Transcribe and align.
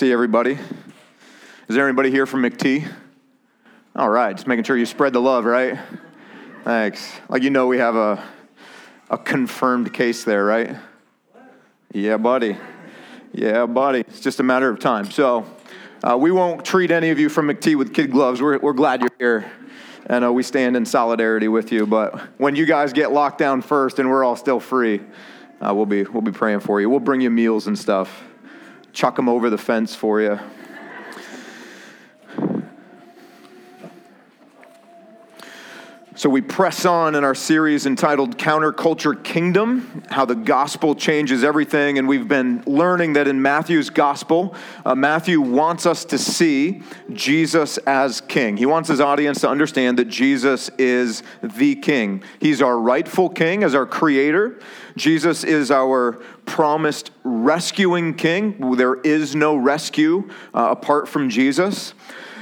see 0.00 0.12
everybody. 0.12 0.52
Is 1.68 1.76
there 1.76 1.86
anybody 1.86 2.10
here 2.10 2.24
from 2.24 2.40
McT? 2.40 2.90
All 3.94 4.08
right, 4.08 4.34
just 4.34 4.46
making 4.46 4.64
sure 4.64 4.74
you 4.74 4.86
spread 4.86 5.12
the 5.12 5.20
love, 5.20 5.44
right? 5.44 5.78
Thanks. 6.64 7.12
Like 7.28 7.42
you 7.42 7.50
know, 7.50 7.66
we 7.66 7.76
have 7.76 7.96
a, 7.96 8.24
a 9.10 9.18
confirmed 9.18 9.92
case 9.92 10.24
there, 10.24 10.46
right? 10.46 10.74
Yeah, 11.92 12.16
buddy. 12.16 12.56
Yeah, 13.34 13.66
buddy. 13.66 14.00
It's 14.00 14.20
just 14.20 14.40
a 14.40 14.42
matter 14.42 14.70
of 14.70 14.80
time. 14.80 15.10
So, 15.10 15.44
uh, 16.02 16.16
we 16.16 16.30
won't 16.30 16.64
treat 16.64 16.90
any 16.90 17.10
of 17.10 17.20
you 17.20 17.28
from 17.28 17.48
McT 17.48 17.76
with 17.76 17.92
kid 17.92 18.10
gloves. 18.10 18.40
We're, 18.40 18.58
we're 18.58 18.72
glad 18.72 19.02
you're 19.02 19.10
here. 19.18 19.52
And 20.06 20.24
uh, 20.24 20.32
we 20.32 20.42
stand 20.42 20.78
in 20.78 20.86
solidarity 20.86 21.48
with 21.48 21.72
you. 21.72 21.86
But 21.86 22.18
when 22.38 22.56
you 22.56 22.64
guys 22.64 22.94
get 22.94 23.12
locked 23.12 23.36
down 23.36 23.60
first 23.60 23.98
and 23.98 24.08
we're 24.08 24.24
all 24.24 24.36
still 24.36 24.60
free, 24.60 25.02
uh, 25.60 25.74
we'll, 25.74 25.84
be, 25.84 26.04
we'll 26.04 26.22
be 26.22 26.32
praying 26.32 26.60
for 26.60 26.80
you. 26.80 26.88
We'll 26.88 27.00
bring 27.00 27.20
you 27.20 27.28
meals 27.28 27.66
and 27.66 27.78
stuff 27.78 28.24
chuck 28.92 29.16
them 29.16 29.28
over 29.28 29.50
the 29.50 29.58
fence 29.58 29.94
for 29.94 30.20
you. 30.20 30.38
So, 36.16 36.28
we 36.28 36.40
press 36.40 36.84
on 36.84 37.14
in 37.14 37.22
our 37.22 37.36
series 37.36 37.86
entitled 37.86 38.36
Counterculture 38.36 39.22
Kingdom 39.22 40.02
How 40.10 40.24
the 40.24 40.34
Gospel 40.34 40.96
Changes 40.96 41.44
Everything. 41.44 41.98
And 41.98 42.08
we've 42.08 42.26
been 42.26 42.64
learning 42.66 43.12
that 43.12 43.28
in 43.28 43.40
Matthew's 43.40 43.90
Gospel, 43.90 44.56
uh, 44.84 44.96
Matthew 44.96 45.40
wants 45.40 45.86
us 45.86 46.04
to 46.06 46.18
see 46.18 46.82
Jesus 47.12 47.78
as 47.78 48.20
King. 48.22 48.56
He 48.56 48.66
wants 48.66 48.88
his 48.88 49.00
audience 49.00 49.40
to 49.42 49.48
understand 49.48 50.00
that 50.00 50.06
Jesus 50.06 50.68
is 50.78 51.22
the 51.44 51.76
King. 51.76 52.24
He's 52.40 52.60
our 52.60 52.76
rightful 52.76 53.28
King 53.28 53.62
as 53.62 53.76
our 53.76 53.86
Creator. 53.86 54.58
Jesus 54.96 55.44
is 55.44 55.70
our 55.70 56.14
promised 56.44 57.12
rescuing 57.22 58.14
King. 58.14 58.74
There 58.76 58.96
is 58.96 59.36
no 59.36 59.54
rescue 59.54 60.28
uh, 60.52 60.70
apart 60.72 61.06
from 61.08 61.30
Jesus. 61.30 61.94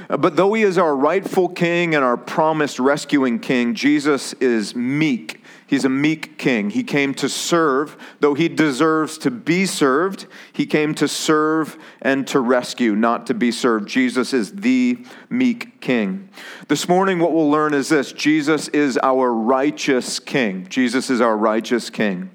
But 0.09 0.37
though 0.37 0.55
he 0.55 0.63
is 0.63 0.79
our 0.79 0.97
rightful 0.97 1.51
king 1.51 1.95
and 1.95 2.03
our 2.03 2.17
promised 2.17 2.79
rescuing 2.79 3.41
king, 3.41 3.75
Jesus 3.75 4.33
is 4.35 4.75
meek. 4.75 5.43
He's 5.67 5.85
a 5.85 5.91
meek 5.91 6.39
king. 6.39 6.71
He 6.71 6.83
came 6.83 7.13
to 7.17 7.29
serve. 7.29 7.95
Though 8.21 8.33
he 8.33 8.49
deserves 8.49 9.19
to 9.19 9.31
be 9.31 9.67
served, 9.67 10.27
he 10.51 10.65
came 10.65 10.95
to 10.95 11.07
serve 11.07 11.77
and 12.01 12.27
to 12.29 12.41
rescue, 12.41 12.97
not 12.97 13.27
to 13.27 13.35
be 13.35 13.53
served. 13.53 13.87
Jesus 13.87 14.33
is 14.33 14.51
the 14.53 15.05
meek 15.29 15.79
king. 15.83 16.31
This 16.69 16.89
morning, 16.89 17.19
what 17.19 17.35
we'll 17.35 17.51
learn 17.51 17.75
is 17.75 17.91
this 17.91 18.13
Jesus 18.13 18.69
is 18.69 18.99
our 19.03 19.31
righteous 19.31 20.19
king. 20.19 20.67
Jesus 20.71 21.11
is 21.11 21.21
our 21.21 21.37
righteous 21.37 21.91
king. 21.91 22.31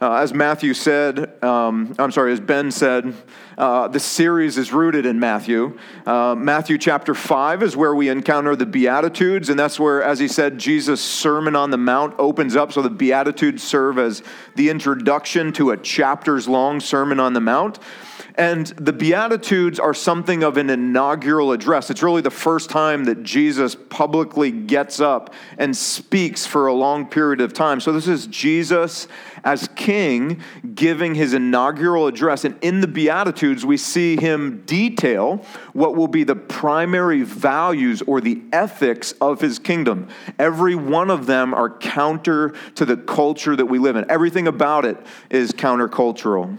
Uh, 0.00 0.14
as 0.14 0.32
Matthew 0.32 0.74
said, 0.74 1.42
um, 1.42 1.92
I'm 1.98 2.12
sorry, 2.12 2.32
as 2.32 2.38
Ben 2.38 2.70
said, 2.70 3.12
uh, 3.56 3.88
the 3.88 3.98
series 3.98 4.56
is 4.56 4.72
rooted 4.72 5.04
in 5.04 5.18
Matthew. 5.18 5.76
Uh, 6.06 6.36
Matthew 6.38 6.78
chapter 6.78 7.16
5 7.16 7.64
is 7.64 7.76
where 7.76 7.92
we 7.92 8.08
encounter 8.08 8.54
the 8.54 8.64
Beatitudes, 8.64 9.48
and 9.48 9.58
that's 9.58 9.80
where, 9.80 10.00
as 10.00 10.20
he 10.20 10.28
said, 10.28 10.56
Jesus' 10.56 11.00
Sermon 11.00 11.56
on 11.56 11.72
the 11.72 11.78
Mount 11.78 12.14
opens 12.16 12.54
up. 12.54 12.72
So 12.72 12.80
the 12.80 12.90
Beatitudes 12.90 13.64
serve 13.64 13.98
as 13.98 14.22
the 14.54 14.70
introduction 14.70 15.52
to 15.54 15.72
a 15.72 15.76
chapters 15.76 16.46
long 16.46 16.78
Sermon 16.78 17.18
on 17.18 17.32
the 17.32 17.40
Mount. 17.40 17.80
And 18.34 18.66
the 18.66 18.92
Beatitudes 18.92 19.78
are 19.78 19.94
something 19.94 20.42
of 20.42 20.56
an 20.56 20.70
inaugural 20.70 21.52
address. 21.52 21.90
It's 21.90 22.02
really 22.02 22.22
the 22.22 22.30
first 22.30 22.70
time 22.70 23.04
that 23.04 23.22
Jesus 23.22 23.74
publicly 23.74 24.50
gets 24.50 25.00
up 25.00 25.34
and 25.56 25.76
speaks 25.76 26.46
for 26.46 26.66
a 26.66 26.72
long 26.72 27.06
period 27.06 27.40
of 27.40 27.52
time. 27.52 27.80
So, 27.80 27.92
this 27.92 28.08
is 28.08 28.26
Jesus 28.26 29.08
as 29.44 29.68
king 29.76 30.40
giving 30.74 31.14
his 31.14 31.34
inaugural 31.34 32.06
address. 32.06 32.44
And 32.44 32.56
in 32.62 32.80
the 32.80 32.86
Beatitudes, 32.86 33.64
we 33.64 33.76
see 33.76 34.16
him 34.16 34.62
detail 34.66 35.44
what 35.72 35.96
will 35.96 36.08
be 36.08 36.24
the 36.24 36.36
primary 36.36 37.22
values 37.22 38.02
or 38.02 38.20
the 38.20 38.42
ethics 38.52 39.12
of 39.20 39.40
his 39.40 39.58
kingdom. 39.58 40.08
Every 40.38 40.74
one 40.74 41.10
of 41.10 41.26
them 41.26 41.54
are 41.54 41.70
counter 41.70 42.54
to 42.74 42.84
the 42.84 42.96
culture 42.96 43.56
that 43.56 43.66
we 43.66 43.78
live 43.78 43.96
in, 43.96 44.10
everything 44.10 44.48
about 44.48 44.84
it 44.84 44.96
is 45.30 45.52
countercultural. 45.52 46.58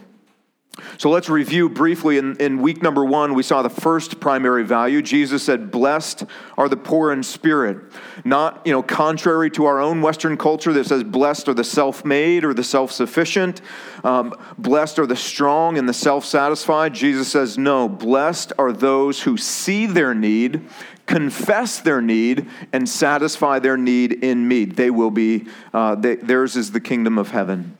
So 0.97 1.09
let's 1.09 1.29
review 1.29 1.69
briefly. 1.69 2.17
In, 2.17 2.35
in 2.37 2.61
week 2.61 2.81
number 2.81 3.05
one, 3.05 3.33
we 3.33 3.43
saw 3.43 3.61
the 3.61 3.69
first 3.69 4.19
primary 4.19 4.63
value. 4.63 5.01
Jesus 5.01 5.43
said, 5.43 5.71
Blessed 5.71 6.25
are 6.57 6.69
the 6.69 6.77
poor 6.77 7.11
in 7.11 7.23
spirit. 7.23 7.77
Not, 8.25 8.61
you 8.65 8.71
know, 8.71 8.83
contrary 8.83 9.49
to 9.51 9.65
our 9.65 9.79
own 9.79 10.01
Western 10.01 10.37
culture 10.37 10.73
that 10.73 10.85
says, 10.85 11.03
Blessed 11.03 11.49
are 11.49 11.53
the 11.53 11.63
self 11.63 12.05
made 12.05 12.43
or 12.43 12.53
the 12.53 12.63
self 12.63 12.91
sufficient. 12.91 13.61
Um, 14.03 14.35
blessed 14.57 14.99
are 14.99 15.05
the 15.05 15.15
strong 15.15 15.77
and 15.77 15.87
the 15.87 15.93
self 15.93 16.25
satisfied. 16.25 16.93
Jesus 16.93 17.29
says, 17.29 17.57
No, 17.57 17.89
blessed 17.89 18.53
are 18.57 18.71
those 18.71 19.23
who 19.23 19.37
see 19.37 19.85
their 19.85 20.13
need, 20.13 20.61
confess 21.05 21.79
their 21.79 22.01
need, 22.01 22.47
and 22.71 22.87
satisfy 22.87 23.59
their 23.59 23.77
need 23.77 24.23
in 24.23 24.47
me. 24.47 24.65
They 24.65 24.91
will 24.91 25.11
be, 25.11 25.47
uh, 25.73 25.95
they, 25.95 26.15
theirs 26.15 26.55
is 26.55 26.71
the 26.71 26.81
kingdom 26.81 27.17
of 27.17 27.31
heaven. 27.31 27.77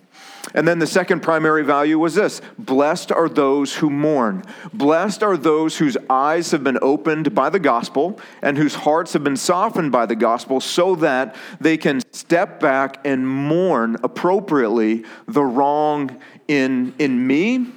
And 0.53 0.67
then 0.67 0.79
the 0.79 0.87
second 0.87 1.21
primary 1.21 1.63
value 1.63 1.99
was 1.99 2.15
this 2.15 2.41
Blessed 2.57 3.11
are 3.11 3.29
those 3.29 3.75
who 3.75 3.89
mourn. 3.89 4.43
Blessed 4.73 5.23
are 5.23 5.37
those 5.37 5.77
whose 5.77 5.97
eyes 6.09 6.51
have 6.51 6.63
been 6.63 6.79
opened 6.81 7.35
by 7.35 7.49
the 7.49 7.59
gospel 7.59 8.19
and 8.41 8.57
whose 8.57 8.75
hearts 8.75 9.13
have 9.13 9.23
been 9.23 9.37
softened 9.37 9.91
by 9.91 10.05
the 10.05 10.15
gospel 10.15 10.59
so 10.59 10.95
that 10.95 11.35
they 11.59 11.77
can 11.77 12.01
step 12.11 12.59
back 12.59 12.99
and 13.05 13.27
mourn 13.27 13.97
appropriately 14.03 15.03
the 15.27 15.43
wrong 15.43 16.19
in, 16.47 16.93
in 16.99 17.25
me 17.25 17.67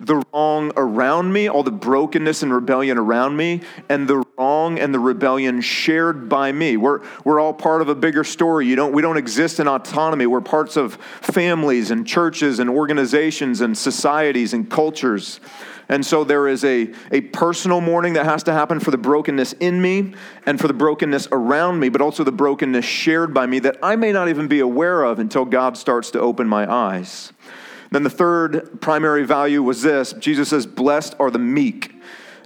the 0.00 0.22
wrong 0.32 0.72
around 0.76 1.32
me, 1.32 1.48
all 1.48 1.62
the 1.62 1.72
brokenness 1.72 2.42
and 2.42 2.54
rebellion 2.54 2.98
around 2.98 3.36
me, 3.36 3.62
and 3.88 4.06
the 4.06 4.24
wrong 4.36 4.78
and 4.78 4.94
the 4.94 4.98
rebellion 4.98 5.60
shared 5.60 6.28
by 6.28 6.52
me. 6.52 6.76
We're, 6.76 7.00
we're 7.24 7.40
all 7.40 7.52
part 7.52 7.82
of 7.82 7.88
a 7.88 7.94
bigger 7.94 8.22
story. 8.22 8.66
You 8.66 8.76
don't, 8.76 8.92
we 8.92 9.02
don't 9.02 9.16
exist 9.16 9.58
in 9.58 9.66
autonomy. 9.66 10.26
We're 10.26 10.40
parts 10.40 10.76
of 10.76 10.94
families 10.94 11.90
and 11.90 12.06
churches 12.06 12.60
and 12.60 12.70
organizations 12.70 13.60
and 13.60 13.76
societies 13.76 14.54
and 14.54 14.70
cultures. 14.70 15.40
And 15.88 16.04
so 16.04 16.22
there 16.22 16.46
is 16.46 16.64
a, 16.64 16.92
a 17.10 17.22
personal 17.22 17.80
mourning 17.80 18.12
that 18.12 18.26
has 18.26 18.42
to 18.44 18.52
happen 18.52 18.78
for 18.78 18.90
the 18.90 18.98
brokenness 18.98 19.54
in 19.54 19.80
me 19.80 20.12
and 20.44 20.60
for 20.60 20.68
the 20.68 20.74
brokenness 20.74 21.28
around 21.32 21.80
me, 21.80 21.88
but 21.88 22.02
also 22.02 22.24
the 22.24 22.32
brokenness 22.32 22.84
shared 22.84 23.32
by 23.32 23.46
me 23.46 23.58
that 23.60 23.78
I 23.82 23.96
may 23.96 24.12
not 24.12 24.28
even 24.28 24.48
be 24.48 24.60
aware 24.60 25.02
of 25.02 25.18
until 25.18 25.46
God 25.46 25.78
starts 25.78 26.10
to 26.10 26.20
open 26.20 26.46
my 26.46 26.70
eyes. 26.70 27.32
Then 27.90 28.02
the 28.02 28.10
third 28.10 28.80
primary 28.80 29.24
value 29.24 29.62
was 29.62 29.82
this 29.82 30.12
Jesus 30.14 30.48
says, 30.48 30.66
Blessed 30.66 31.14
are 31.18 31.30
the 31.30 31.38
meek. 31.38 31.94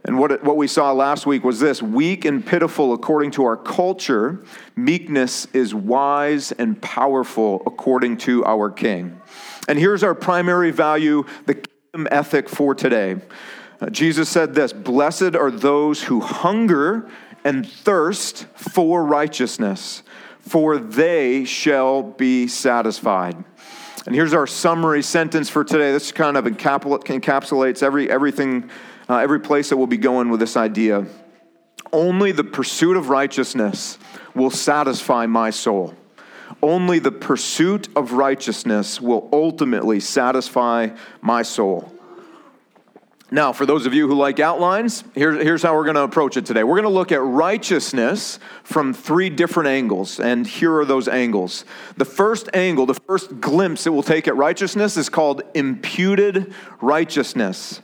And 0.05 0.19
what, 0.19 0.43
what 0.43 0.57
we 0.57 0.67
saw 0.67 0.91
last 0.93 1.27
week 1.27 1.45
was 1.45 1.61
this 1.61 1.81
weak 1.81 2.25
and 2.25 2.45
pitiful 2.45 2.93
according 2.93 3.31
to 3.33 3.45
our 3.45 3.57
culture, 3.57 4.43
meekness 4.75 5.47
is 5.53 5.75
wise 5.75 6.51
and 6.51 6.81
powerful 6.83 7.63
according 7.67 8.17
to 8.19 8.45
our 8.45 8.69
King. 8.69 9.21
And 9.69 9.79
here's 9.79 10.03
our 10.03 10.15
primary 10.15 10.73
value, 10.73 11.25
the 11.47 11.55
kingdom 11.55 12.09
ethic 12.11 12.49
for 12.49 12.75
today. 12.75 13.17
Uh, 13.81 13.91
Jesus 13.91 14.29
said 14.29 14.55
this 14.55 14.73
Blessed 14.73 15.37
are 15.37 15.53
those 15.53 16.03
who 16.03 16.21
hunger 16.21 17.09
and 17.45 17.69
thirst 17.69 18.47
for 18.57 19.05
righteousness, 19.05 20.03
for 20.41 20.79
they 20.79 21.45
shall 21.45 22.03
be 22.03 22.49
satisfied. 22.49 23.45
And 24.05 24.15
here's 24.15 24.35
our 24.35 24.49
summary 24.49 25.03
sentence 25.03 25.49
for 25.49 25.63
today. 25.63 25.93
This 25.93 26.11
kind 26.11 26.37
of 26.37 26.45
encapsulates 26.45 27.83
every, 27.83 28.11
everything, 28.11 28.69
uh, 29.09 29.19
every 29.19 29.39
place 29.39 29.69
that 29.69 29.77
we'll 29.77 29.87
be 29.87 29.97
going 29.97 30.29
with 30.29 30.41
this 30.41 30.57
idea. 30.57 31.07
Only 31.93 32.33
the 32.33 32.43
pursuit 32.43 32.97
of 32.97 33.11
righteousness 33.11 33.99
will 34.35 34.51
satisfy 34.51 35.27
my 35.27 35.51
soul. 35.51 35.95
Only 36.61 36.99
the 36.99 37.13
pursuit 37.13 37.89
of 37.95 38.13
righteousness 38.13 39.01
will 39.01 39.29
ultimately 39.33 40.01
satisfy 40.01 40.91
my 41.21 41.43
soul. 41.43 41.93
Now, 43.33 43.55
for 43.55 43.65
those 43.65 43.87
of 43.87 43.95
you 43.95 44.07
who 44.07 44.15
like 44.15 44.41
outlines, 44.41 45.05
here, 45.15 45.33
here's 45.33 45.63
how 45.63 45.75
we're 45.75 45.85
going 45.85 45.95
to 45.97 46.03
approach 46.03 46.37
it 46.37 46.45
today. 46.45 46.65
We're 46.65 46.77
going 46.77 46.83
to 46.83 46.91
look 46.91 47.13
at 47.13 47.23
righteousness 47.23 48.39
from 48.63 48.93
three 48.93 49.31
different 49.31 49.71
angles, 49.71 50.21
and 50.21 50.47
here 50.47 50.77
are 50.77 50.85
those 50.85 51.09
angles. 51.09 51.65
The 51.97 52.05
first 52.05 52.51
angle, 52.53 52.85
the 52.85 52.93
first 52.93 53.41
glimpse 53.41 53.85
that 53.85 53.93
we'll 53.93 54.03
take 54.03 54.29
at 54.29 54.37
righteousness 54.37 54.99
is 54.99 55.09
called 55.09 55.41
imputed 55.55 56.53
righteousness 56.83 57.81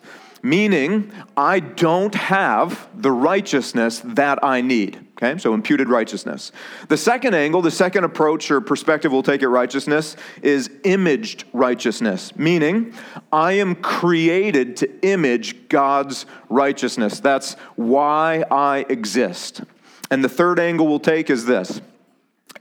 meaning 0.49 1.12
I 1.37 1.61
don't 1.61 2.15
have 2.15 2.89
the 2.95 3.12
righteousness 3.12 4.00
that 4.05 4.43
I 4.43 4.61
need. 4.61 5.05
Okay, 5.21 5.37
so 5.39 5.53
imputed 5.53 5.89
righteousness. 5.89 6.53
The 6.87 6.97
second 6.97 7.35
angle, 7.35 7.61
the 7.61 7.73
second 7.73 8.05
approach 8.05 8.53
or 8.53 8.61
perspective 8.61 9.11
we'll 9.11 9.25
take 9.25 9.43
at 9.43 9.49
righteousness 9.49 10.17
is 10.43 10.71
imaged 10.85 11.45
righteousness, 11.53 12.35
meaning 12.37 12.95
I 13.33 13.53
am 13.55 13.75
created 13.75 14.77
to 14.79 15.00
image 15.05 15.69
God's 15.69 16.25
righteousness. 16.49 17.19
That's 17.19 17.55
why 17.75 18.45
I 18.49 18.87
exist. 18.89 19.62
And 20.11 20.23
the 20.23 20.29
third 20.29 20.61
angle 20.61 20.87
we'll 20.87 21.00
take 21.00 21.31
is 21.31 21.47
this 21.47 21.81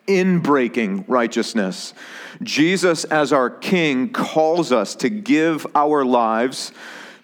inbreaking 0.08 1.04
righteousness. 1.08 1.94
Jesus, 2.42 3.04
as 3.04 3.34
our 3.34 3.50
King, 3.50 4.10
calls 4.10 4.72
us 4.72 4.96
to 4.96 5.10
give 5.10 5.68
our 5.76 6.04
lives 6.06 6.72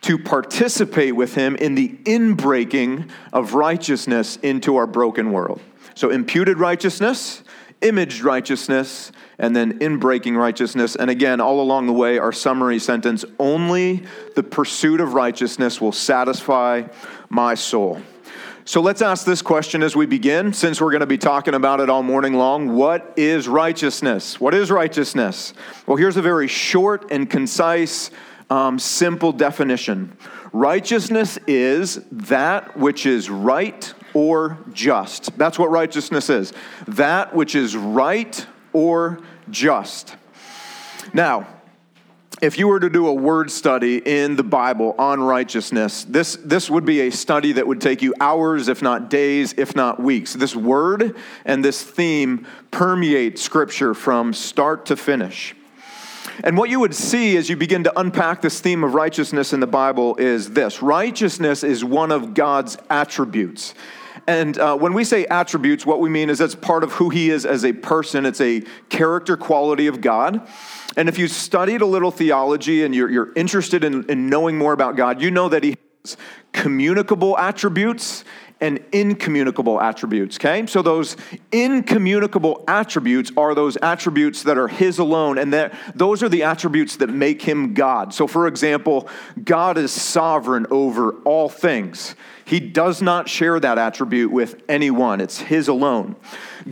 to 0.04 0.18
participate 0.18 1.16
with 1.16 1.36
him 1.36 1.56
in 1.56 1.76
the 1.76 1.90
inbreaking 2.06 3.10
of 3.32 3.54
righteousness 3.54 4.38
into 4.38 4.76
our 4.76 4.88
broken 4.88 5.32
world. 5.32 5.62
So, 5.96 6.10
imputed 6.10 6.60
righteousness, 6.60 7.44
imaged 7.82 8.22
righteousness, 8.22 9.12
and 9.38 9.56
then 9.56 9.80
inbreaking 9.80 10.38
righteousness. 10.38 10.96
And 10.96 11.10
again, 11.10 11.42
all 11.42 11.62
along 11.62 11.88
the 11.88 11.94
way, 11.94 12.18
our 12.18 12.32
summary 12.32 12.80
sentence 12.80 13.26
only 13.40 14.04
the 14.36 14.44
pursuit 14.44 15.02
of 15.02 15.14
righteousness 15.14 15.82
will 15.82 15.92
satisfy 15.92 16.84
my 17.30 17.56
soul. 17.56 18.02
So 18.66 18.80
let's 18.80 19.02
ask 19.02 19.26
this 19.26 19.42
question 19.42 19.84
as 19.84 19.94
we 19.94 20.06
begin, 20.06 20.54
since 20.54 20.80
we're 20.80 20.92
going 20.92 21.02
to 21.02 21.06
be 21.06 21.18
talking 21.18 21.54
about 21.54 21.82
it 21.82 21.90
all 21.90 22.02
morning 22.02 22.34
long. 22.34 22.76
What 22.76 23.14
is 23.18 23.48
righteousness? 23.48 24.40
What 24.40 24.54
is 24.54 24.72
righteousness? 24.72 25.54
Well, 25.86 25.98
here's 25.98 26.16
a 26.16 26.22
very 26.22 26.48
short 26.48 27.12
and 27.12 27.30
concise 27.30 28.10
um, 28.50 28.80
simple 28.80 29.32
definition 29.32 30.18
righteousness 30.52 31.40
is 31.48 31.96
that 32.12 32.78
which 32.78 33.06
is 33.06 33.30
right 33.30 33.94
or 34.14 34.60
just. 34.72 35.36
That's 35.38 35.58
what 35.58 35.72
righteousness 35.72 36.30
is. 36.30 36.54
That 36.88 37.36
which 37.36 37.56
is 37.56 37.76
right 37.76 38.46
or 38.72 39.20
just. 39.50 40.16
Now, 41.12 41.48
if 42.42 42.60
you 42.60 42.68
were 42.68 42.80
to 42.80 42.90
do 42.90 43.08
a 43.08 43.14
word 43.14 43.50
study 43.50 43.98
in 43.98 44.36
the 44.36 44.44
Bible 44.44 44.96
on 44.98 45.22
righteousness, 45.22 46.04
this, 46.04 46.36
this 46.44 46.70
would 46.70 46.86
be 46.86 47.02
a 47.02 47.10
study 47.10 47.54
that 47.54 47.66
would 47.66 47.80
take 47.80 48.02
you 48.02 48.14
hours, 48.20 48.68
if 48.68 48.82
not 48.82 49.10
days, 49.10 49.54
if 49.58 49.76
not 49.76 50.02
weeks. 50.02 50.34
This 50.34 50.56
word 50.56 51.16
and 51.46 51.64
this 51.64 51.82
theme 51.82 52.46
permeate 52.70 53.40
Scripture 53.40 53.94
from 53.94 54.34
start 54.34 54.88
to 54.88 54.96
finish. 54.96 55.56
And 56.44 56.58
what 56.58 56.70
you 56.70 56.80
would 56.80 56.96
see 56.96 57.38
as 57.38 57.50
you 57.50 57.56
begin 57.56 57.84
to 57.84 58.00
unpack 58.00 58.42
this 58.42 58.60
theme 58.60 58.84
of 58.84 58.94
righteousness 58.94 59.54
in 59.54 59.60
the 59.60 59.68
Bible 59.68 60.16
is 60.16 60.52
this 60.52 60.82
righteousness 60.82 61.64
is 61.64 61.84
one 61.84 62.12
of 62.12 62.34
God's 62.34 62.78
attributes. 62.90 63.74
And 64.26 64.58
uh, 64.58 64.78
when 64.78 64.94
we 64.94 65.04
say 65.04 65.26
attributes, 65.26 65.86
what 65.86 66.00
we 66.00 66.10
mean 66.10 66.30
is 66.30 66.38
that's 66.38 66.56
part 66.56 66.84
of 66.84 66.94
who 66.94 67.10
he 67.10 67.30
is 67.30 67.46
as 67.46 67.66
a 67.66 67.74
person. 67.74 68.26
It's 68.26 68.42
a 68.42 68.62
character 68.90 69.36
quality 69.36 69.88
of 69.88 70.02
God. 70.02 70.48
And 70.96 71.10
if 71.10 71.18
you've 71.18 71.32
studied 71.32 71.82
a 71.82 71.86
little 71.86 72.12
theology 72.12 72.84
and 72.84 72.96
you're, 72.96 73.10
you're 73.10 73.34
interested 73.34 73.84
in, 73.84 74.10
in 74.10 74.30
knowing 74.30 74.58
more 74.58 74.74
about 74.74 74.96
God, 74.96 75.22
you 75.22 75.30
know 75.30 75.50
that 75.50 75.64
he 75.64 75.76
has 76.06 76.18
communicable 76.54 77.38
attributes 77.38 78.24
and 78.64 78.80
incommunicable 78.94 79.80
attributes, 79.82 80.38
okay? 80.38 80.66
So 80.66 80.82
those 80.82 81.18
incommunicable 81.52 82.64
attributes 82.68 83.30
are 83.36 83.54
those 83.54 83.76
attributes 83.76 84.44
that 84.44 84.58
are 84.58 84.70
his 84.70 85.00
alone, 85.00 85.38
and 85.38 85.52
that 85.52 85.74
those 85.94 86.24
are 86.24 86.30
the 86.30 86.44
attributes 86.44 86.96
that 86.98 87.10
make 87.10 87.42
him 87.42 87.74
God. 87.74 88.14
So 88.14 88.26
for 88.26 88.48
example, 88.48 89.10
God 89.44 89.78
is 89.78 89.92
sovereign 89.92 90.66
over 90.72 91.12
all 91.26 91.50
things. 91.50 92.16
He 92.46 92.62
does 92.62 93.02
not 93.02 93.28
share 93.28 93.60
that 93.60 93.78
attribute 93.78 94.32
with 94.32 94.62
anyone. 94.70 95.20
It's 95.20 95.40
his 95.40 95.68
alone. 95.68 96.16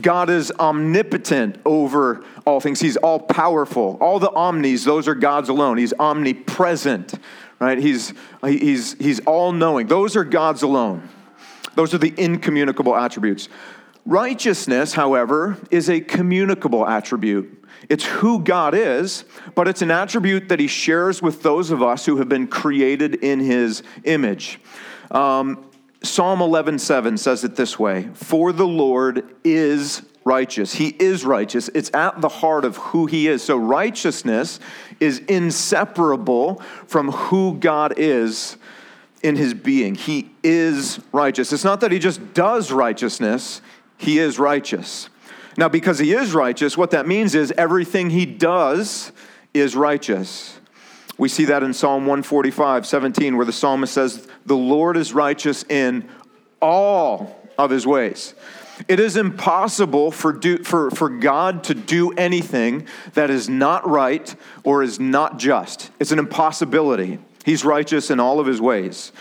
God 0.00 0.30
is 0.30 0.50
omnipotent 0.52 1.58
over 1.66 2.24
all 2.46 2.60
things. 2.60 2.80
He's 2.80 2.96
all 2.96 3.20
powerful. 3.20 3.98
All 4.00 4.18
the 4.18 4.30
omnis, 4.30 4.84
those 4.84 5.08
are 5.08 5.14
God's 5.14 5.50
alone. 5.50 5.76
He's 5.76 5.92
omnipresent, 5.98 7.14
right? 7.58 7.78
He's, 7.78 8.14
he's, 8.44 8.94
he's 8.94 9.20
all 9.20 9.52
knowing. 9.52 9.88
Those 9.88 10.16
are 10.16 10.24
God's 10.24 10.62
alone. 10.62 11.08
Those 11.74 11.94
are 11.94 11.98
the 11.98 12.14
incommunicable 12.16 12.96
attributes. 12.96 13.48
Righteousness, 14.04 14.94
however, 14.94 15.56
is 15.70 15.88
a 15.88 16.00
communicable 16.00 16.86
attribute. 16.86 17.64
It's 17.88 18.04
who 18.04 18.40
God 18.40 18.74
is, 18.74 19.24
but 19.54 19.68
it's 19.68 19.82
an 19.82 19.90
attribute 19.90 20.48
that 20.48 20.60
He 20.60 20.66
shares 20.66 21.22
with 21.22 21.42
those 21.42 21.70
of 21.70 21.82
us 21.82 22.04
who 22.06 22.16
have 22.16 22.28
been 22.28 22.46
created 22.46 23.16
in 23.16 23.40
His 23.40 23.82
image. 24.04 24.60
Um, 25.10 25.64
Psalm 26.02 26.40
11:7 26.40 27.16
says 27.18 27.44
it 27.44 27.54
this 27.54 27.78
way: 27.78 28.08
"For 28.14 28.52
the 28.52 28.66
Lord 28.66 29.24
is 29.44 30.02
righteous. 30.24 30.74
He 30.74 30.88
is 30.98 31.24
righteous. 31.24 31.68
It's 31.74 31.90
at 31.94 32.20
the 32.20 32.28
heart 32.28 32.64
of 32.64 32.76
who 32.76 33.06
He 33.06 33.28
is. 33.28 33.42
So 33.42 33.56
righteousness 33.56 34.60
is 35.00 35.18
inseparable 35.20 36.62
from 36.86 37.10
who 37.10 37.54
God 37.58 37.94
is 37.96 38.56
in 39.22 39.36
his 39.36 39.54
being. 39.54 39.94
He 39.94 40.30
is 40.42 41.00
righteous. 41.12 41.52
It's 41.52 41.64
not 41.64 41.80
that 41.80 41.92
he 41.92 41.98
just 41.98 42.34
does 42.34 42.72
righteousness, 42.72 43.62
he 43.96 44.18
is 44.18 44.38
righteous. 44.38 45.08
Now, 45.56 45.68
because 45.68 45.98
he 45.98 46.12
is 46.12 46.34
righteous, 46.34 46.76
what 46.76 46.92
that 46.92 47.06
means 47.06 47.34
is 47.34 47.52
everything 47.58 48.10
he 48.10 48.24
does 48.24 49.12
is 49.52 49.76
righteous. 49.76 50.58
We 51.18 51.28
see 51.28 51.44
that 51.46 51.62
in 51.62 51.74
Psalm 51.74 52.06
145, 52.06 52.86
17, 52.86 53.36
where 53.36 53.44
the 53.44 53.52
psalmist 53.52 53.92
says, 53.92 54.26
The 54.46 54.56
Lord 54.56 54.96
is 54.96 55.12
righteous 55.12 55.62
in 55.68 56.08
all 56.60 57.38
of 57.58 57.70
his 57.70 57.86
ways. 57.86 58.34
It 58.88 58.98
is 58.98 59.16
impossible 59.16 60.10
for, 60.10 60.32
do, 60.32 60.58
for, 60.64 60.90
for 60.90 61.08
God 61.08 61.64
to 61.64 61.74
do 61.74 62.12
anything 62.12 62.86
that 63.12 63.30
is 63.30 63.48
not 63.48 63.86
right 63.88 64.34
or 64.64 64.82
is 64.82 64.98
not 64.98 65.38
just. 65.38 65.90
It's 66.00 66.12
an 66.12 66.18
impossibility. 66.18 67.18
He's 67.44 67.64
righteous 67.64 68.10
in 68.10 68.20
all 68.20 68.40
of 68.40 68.46
his 68.46 68.60
ways. 68.60 69.12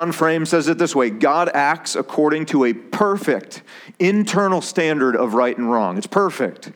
John 0.00 0.12
Frame 0.12 0.44
says 0.44 0.68
it 0.68 0.78
this 0.78 0.94
way 0.94 1.10
God 1.10 1.50
acts 1.54 1.96
according 1.96 2.46
to 2.46 2.64
a 2.64 2.72
perfect 2.72 3.62
internal 3.98 4.60
standard 4.60 5.16
of 5.16 5.34
right 5.34 5.56
and 5.56 5.70
wrong. 5.70 5.96
It's 5.96 6.06
perfect. 6.06 6.72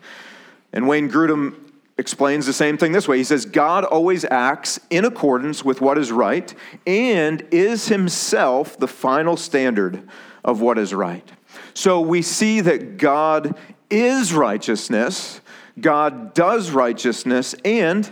And 0.72 0.86
Wayne 0.86 1.10
Grudem 1.10 1.68
explains 1.98 2.46
the 2.46 2.52
same 2.52 2.78
thing 2.78 2.92
this 2.92 3.08
way. 3.08 3.18
He 3.18 3.24
says, 3.24 3.44
God 3.44 3.84
always 3.84 4.24
acts 4.24 4.78
in 4.88 5.04
accordance 5.04 5.64
with 5.64 5.80
what 5.80 5.98
is 5.98 6.12
right 6.12 6.54
and 6.86 7.44
is 7.50 7.88
himself 7.88 8.78
the 8.78 8.86
final 8.86 9.36
standard 9.36 10.08
of 10.44 10.60
what 10.60 10.78
is 10.78 10.94
right. 10.94 11.28
So 11.74 12.00
we 12.00 12.22
see 12.22 12.60
that 12.60 12.98
God 12.98 13.58
is 13.90 14.32
righteousness, 14.32 15.40
God 15.80 16.34
does 16.34 16.70
righteousness, 16.70 17.54
and 17.64 18.08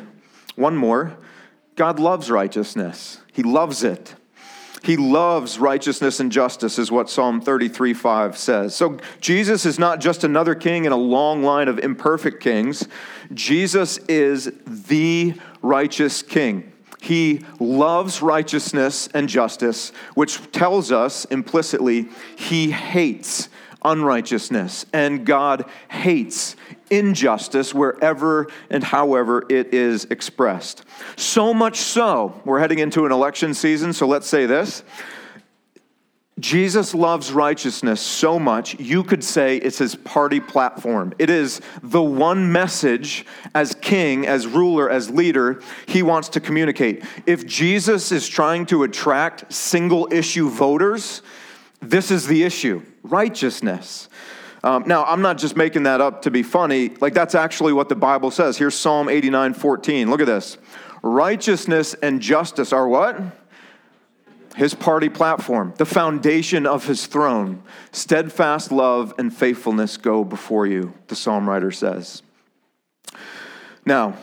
one 0.56 0.76
more, 0.76 1.16
God 1.76 2.00
loves 2.00 2.30
righteousness. 2.30 3.20
He 3.32 3.42
loves 3.42 3.84
it. 3.84 4.14
He 4.82 4.96
loves 4.96 5.58
righteousness 5.58 6.20
and 6.20 6.30
justice, 6.30 6.78
is 6.78 6.92
what 6.92 7.10
Psalm 7.10 7.40
33 7.40 7.92
5 7.92 8.38
says. 8.38 8.74
So 8.74 8.98
Jesus 9.20 9.66
is 9.66 9.78
not 9.78 10.00
just 10.00 10.24
another 10.24 10.54
king 10.54 10.84
in 10.84 10.92
a 10.92 10.96
long 10.96 11.42
line 11.42 11.68
of 11.68 11.78
imperfect 11.78 12.40
kings. 12.42 12.86
Jesus 13.34 13.98
is 14.08 14.52
the 14.64 15.34
righteous 15.60 16.22
king. 16.22 16.72
He 17.00 17.44
loves 17.58 18.22
righteousness 18.22 19.08
and 19.12 19.28
justice, 19.28 19.90
which 20.14 20.40
tells 20.52 20.92
us 20.92 21.24
implicitly 21.26 22.08
he 22.36 22.70
hates 22.70 23.48
unrighteousness, 23.84 24.86
and 24.92 25.24
God 25.24 25.64
hates 25.88 26.56
injustice 26.90 27.74
wherever 27.74 28.46
and 28.70 28.82
however 28.82 29.44
it 29.48 29.74
is 29.74 30.04
expressed. 30.06 30.84
So 31.16 31.52
much 31.52 31.78
so, 31.78 32.40
we're 32.44 32.60
heading 32.60 32.78
into 32.78 33.06
an 33.06 33.12
election 33.12 33.54
season, 33.54 33.92
so 33.92 34.06
let's 34.06 34.26
say 34.28 34.46
this. 34.46 34.82
Jesus 36.38 36.94
loves 36.94 37.32
righteousness 37.32 37.98
so 37.98 38.38
much, 38.38 38.78
you 38.78 39.02
could 39.02 39.24
say 39.24 39.56
it's 39.56 39.78
his 39.78 39.94
party 39.94 40.38
platform. 40.38 41.14
It 41.18 41.30
is 41.30 41.62
the 41.82 42.02
one 42.02 42.52
message 42.52 43.24
as 43.54 43.74
king, 43.74 44.26
as 44.26 44.46
ruler, 44.46 44.90
as 44.90 45.08
leader, 45.08 45.62
he 45.86 46.02
wants 46.02 46.28
to 46.30 46.40
communicate. 46.40 47.04
If 47.24 47.46
Jesus 47.46 48.12
is 48.12 48.28
trying 48.28 48.66
to 48.66 48.82
attract 48.82 49.50
single 49.50 50.08
issue 50.12 50.50
voters, 50.50 51.22
this 51.80 52.10
is 52.10 52.26
the 52.26 52.42
issue 52.42 52.82
righteousness. 53.02 54.08
Um, 54.64 54.84
now, 54.86 55.04
I'm 55.04 55.22
not 55.22 55.38
just 55.38 55.56
making 55.56 55.84
that 55.84 56.00
up 56.00 56.22
to 56.22 56.30
be 56.30 56.42
funny. 56.42 56.90
Like, 57.00 57.14
that's 57.14 57.34
actually 57.34 57.72
what 57.72 57.88
the 57.88 57.94
Bible 57.94 58.30
says. 58.30 58.56
Here's 58.56 58.74
Psalm 58.74 59.08
89 59.08 59.54
14. 59.54 60.10
Look 60.10 60.20
at 60.20 60.26
this. 60.26 60.58
Righteousness 61.02 61.94
and 61.94 62.20
justice 62.20 62.72
are 62.72 62.88
what? 62.88 63.20
His 64.56 64.74
party 64.74 65.10
platform, 65.10 65.74
the 65.76 65.84
foundation 65.84 66.66
of 66.66 66.86
his 66.86 67.06
throne. 67.06 67.62
Steadfast 67.92 68.72
love 68.72 69.12
and 69.18 69.34
faithfulness 69.34 69.98
go 69.98 70.24
before 70.24 70.66
you, 70.66 70.94
the 71.08 71.14
psalm 71.14 71.48
writer 71.48 71.70
says. 71.70 72.22
Now, 73.84 74.16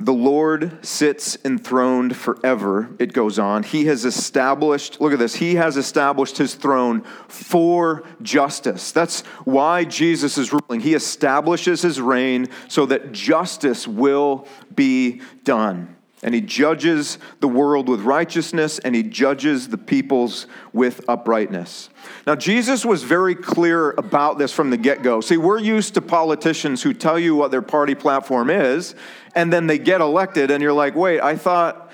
The 0.00 0.12
Lord 0.12 0.84
sits 0.86 1.36
enthroned 1.44 2.16
forever, 2.16 2.88
it 3.00 3.12
goes 3.12 3.36
on. 3.36 3.64
He 3.64 3.86
has 3.86 4.04
established, 4.04 5.00
look 5.00 5.12
at 5.12 5.18
this, 5.18 5.34
he 5.34 5.56
has 5.56 5.76
established 5.76 6.38
his 6.38 6.54
throne 6.54 7.02
for 7.26 8.04
justice. 8.22 8.92
That's 8.92 9.22
why 9.44 9.84
Jesus 9.84 10.38
is 10.38 10.52
ruling. 10.52 10.80
He 10.80 10.94
establishes 10.94 11.82
his 11.82 12.00
reign 12.00 12.46
so 12.68 12.86
that 12.86 13.10
justice 13.10 13.88
will 13.88 14.46
be 14.72 15.20
done. 15.42 15.96
And 16.22 16.34
he 16.34 16.40
judges 16.40 17.18
the 17.38 17.46
world 17.46 17.88
with 17.88 18.00
righteousness, 18.00 18.80
and 18.80 18.94
he 18.94 19.04
judges 19.04 19.68
the 19.68 19.78
peoples 19.78 20.48
with 20.72 21.08
uprightness. 21.08 21.90
Now, 22.26 22.34
Jesus 22.34 22.84
was 22.84 23.04
very 23.04 23.36
clear 23.36 23.90
about 23.92 24.36
this 24.36 24.52
from 24.52 24.70
the 24.70 24.76
get 24.76 25.02
go. 25.02 25.20
See, 25.20 25.36
we're 25.36 25.60
used 25.60 25.94
to 25.94 26.02
politicians 26.02 26.82
who 26.82 26.92
tell 26.92 27.20
you 27.20 27.36
what 27.36 27.52
their 27.52 27.62
party 27.62 27.94
platform 27.94 28.50
is, 28.50 28.96
and 29.36 29.52
then 29.52 29.68
they 29.68 29.78
get 29.78 30.00
elected, 30.00 30.50
and 30.50 30.60
you're 30.60 30.72
like, 30.72 30.96
wait, 30.96 31.20
I 31.20 31.36
thought, 31.36 31.92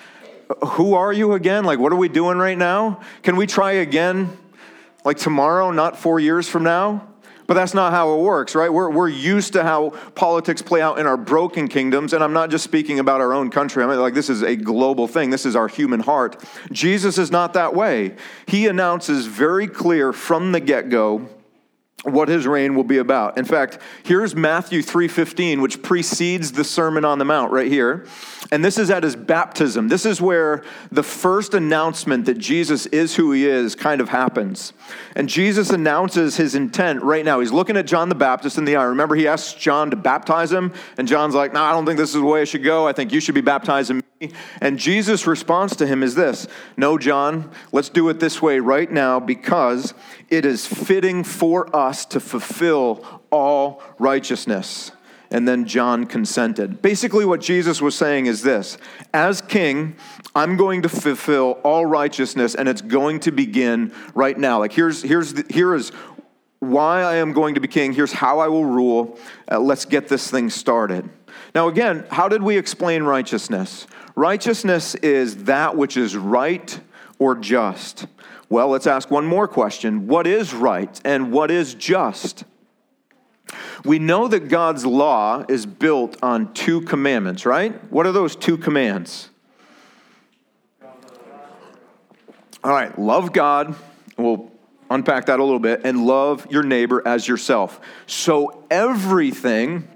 who 0.69 0.95
are 0.95 1.13
you 1.13 1.35
again? 1.35 1.65
Like, 1.65 1.79
what 1.79 1.93
are 1.93 1.97
we 1.97 2.09
doing 2.09 2.39
right 2.39 2.57
now? 2.57 3.03
Can 3.23 3.37
we 3.37 3.47
try 3.47 3.73
again, 3.73 4.37
like 5.05 5.19
tomorrow, 5.19 5.71
not 5.71 5.99
four 5.99 6.19
years 6.19 6.49
from 6.49 6.63
now? 6.63 7.07
But 7.47 7.55
that's 7.55 7.75
not 7.75 7.93
how 7.93 8.15
it 8.19 8.23
works, 8.23 8.55
right? 8.55 8.73
We're, 8.73 8.91
we're 8.91 9.09
used 9.09 9.53
to 9.53 9.63
how 9.63 9.91
politics 10.15 10.63
play 10.63 10.81
out 10.81 10.99
in 10.99 11.07
our 11.07 11.17
broken 11.17 11.69
kingdoms. 11.69 12.13
And 12.13 12.25
I'm 12.25 12.33
not 12.33 12.51
just 12.51 12.65
speaking 12.65 12.99
about 12.99 13.21
our 13.21 13.35
own 13.35 13.51
country. 13.51 13.85
I 13.85 13.87
mean, 13.87 14.01
like, 14.01 14.15
this 14.15 14.31
is 14.31 14.43
a 14.43 14.57
global 14.57 15.07
thing. 15.07 15.31
This 15.31 15.45
is 15.45 15.55
our 15.55 15.69
human 15.69 16.01
heart. 16.01 16.43
Jesus 16.73 17.19
is 17.19 17.31
not 17.31 17.53
that 17.55 17.75
way. 17.75 18.15
He 18.47 18.67
announces 18.67 19.27
very 19.27 19.67
clear 19.67 20.13
from 20.13 20.53
the 20.53 20.61
get 20.61 20.89
go 20.89 21.29
what 22.05 22.29
his 22.29 22.47
reign 22.47 22.75
will 22.75 22.85
be 22.85 22.99
about. 22.99 23.37
In 23.37 23.45
fact, 23.45 23.79
here's 24.05 24.35
Matthew 24.35 24.83
3:15 24.83 25.61
which 25.61 25.83
precedes 25.83 26.53
the 26.53 26.65
Sermon 26.65 27.05
on 27.05 27.19
the 27.19 27.25
Mount 27.25 27.53
right 27.53 27.71
here. 27.71 28.07
And 28.53 28.65
this 28.65 28.79
is 28.79 28.91
at 28.91 29.03
his 29.03 29.17
baptism. 29.17 29.89
This 29.89 30.05
is 30.05 30.21
where 30.21 30.63
the 30.93 31.03
first 31.03 31.55
announcement 31.55 32.27
that 32.27 32.39
Jesus 32.39 32.87
is 32.87 33.17
who 33.17 33.33
he 33.33 33.47
is 33.47 33.75
kind 33.75 34.01
of 34.01 34.11
happens. 34.11 34.75
And 35.17 35.29
Jesus 35.29 35.71
announces 35.71 36.37
his 36.37 36.55
intent 36.55 37.03
right 37.03 37.25
now. 37.25 37.41
He's 37.41 37.53
looking 37.53 37.77
at 37.77 37.87
John 37.87 38.11
the 38.11 38.15
Baptist 38.15 38.59
in 38.59 38.65
the 38.65 38.77
eye. 38.77 38.85
Remember 38.85 39.15
he 39.15 39.27
asks 39.27 39.55
John 39.55 39.91
to 39.91 39.97
baptize 39.97 40.53
him 40.53 40.73
and 40.99 41.09
John's 41.09 41.35
like, 41.35 41.53
"No, 41.53 41.61
nah, 41.61 41.71
I 41.71 41.73
don't 41.73 41.87
think 41.87 41.99
this 41.99 42.11
is 42.11 42.21
the 42.21 42.23
way 42.23 42.43
I 42.43 42.45
should 42.45 42.65
go. 42.65 42.87
I 42.87 42.93
think 42.93 43.13
you 43.13 43.21
should 43.21 43.35
be 43.35 43.41
baptizing 43.41 43.97
me." 43.97 44.03
And 44.61 44.79
Jesus' 44.79 45.27
response 45.27 45.77
to 45.77 45.87
him 45.87 46.03
is 46.03 46.15
this, 46.15 46.47
"No, 46.77 46.99
John, 46.99 47.51
let's 47.73 47.89
do 47.89 48.09
it 48.09 48.21
this 48.21 48.41
way 48.41 48.59
right 48.61 48.91
now 48.91 49.21
because 49.21 49.95
it 50.31 50.45
is 50.45 50.67
fitting 50.67 51.25
for 51.25 51.75
us 51.75 52.05
to 52.07 52.21
fulfill 52.21 53.23
all 53.35 53.83
righteousness. 53.99 54.93
And 55.31 55.49
then 55.49 55.67
John 55.67 56.07
consented. 56.07 56.81
Basically, 56.81 57.25
what 57.25 57.41
Jesus 57.41 57.83
was 57.83 57.97
saying 57.97 58.27
is 58.27 58.43
this 58.43 58.79
As 59.13 59.41
king, 59.41 59.97
I'm 60.35 60.57
going 60.57 60.83
to 60.83 60.89
fulfill 60.89 61.59
all 61.65 61.85
righteousness, 61.85 62.55
and 62.55 62.69
it's 62.69 62.83
going 62.83 63.21
to 63.21 63.33
begin 63.33 63.93
right 64.15 64.39
now. 64.39 64.61
Like, 64.61 64.73
here's, 64.73 65.03
here's 65.03 65.35
the, 65.35 65.45
here 65.51 65.75
is 65.75 65.91
why 66.61 67.03
I 67.03 67.17
am 67.17 67.33
going 67.33 67.55
to 67.55 67.61
be 67.61 67.69
king. 67.69 67.93
Here's 67.93 68.13
how 68.13 68.39
I 68.39 68.49
will 68.49 68.65
rule. 68.65 69.19
Uh, 69.51 69.59
let's 69.59 69.85
get 69.85 70.07
this 70.09 70.31
thing 70.31 70.51
started. 70.51 71.09
Now, 71.55 71.69
again, 71.69 72.05
how 72.11 72.29
did 72.29 72.43
we 72.43 72.59
explain 72.59 73.05
righteousness? 73.05 73.87
Righteousness 74.17 74.95
is 74.97 75.45
that 75.45 75.77
which 75.77 75.97
is 75.97 76.17
right 76.17 76.81
or 77.19 77.37
just. 77.37 78.07
Well, 78.49 78.69
let's 78.69 78.87
ask 78.87 79.11
one 79.11 79.25
more 79.25 79.47
question 79.47 80.07
What 80.09 80.27
is 80.27 80.53
right 80.53 81.01
and 81.05 81.33
what 81.33 81.51
is 81.51 81.75
just? 81.75 82.45
We 83.85 83.99
know 83.99 84.29
that 84.29 84.49
God's 84.49 84.87
law 84.87 85.45
is 85.49 85.67
built 85.67 86.17
on 86.23 86.55
two 86.55 86.81
commandments, 86.81 87.45
right? 87.45 87.73
What 87.93 88.07
are 88.07 88.13
those 88.13 88.35
two 88.35 88.57
commands? 88.57 89.29
All 92.65 92.73
right, 92.73 92.99
love 92.99 93.33
God. 93.33 93.75
We'll 94.17 94.51
unpack 94.91 95.27
that 95.27 95.39
a 95.39 95.45
little 95.45 95.59
bit, 95.59 95.83
and 95.85 96.07
love 96.07 96.47
your 96.51 96.63
neighbor 96.63 97.07
as 97.07 97.29
yourself. 97.29 97.81
So 98.07 98.65
everything 98.71 99.87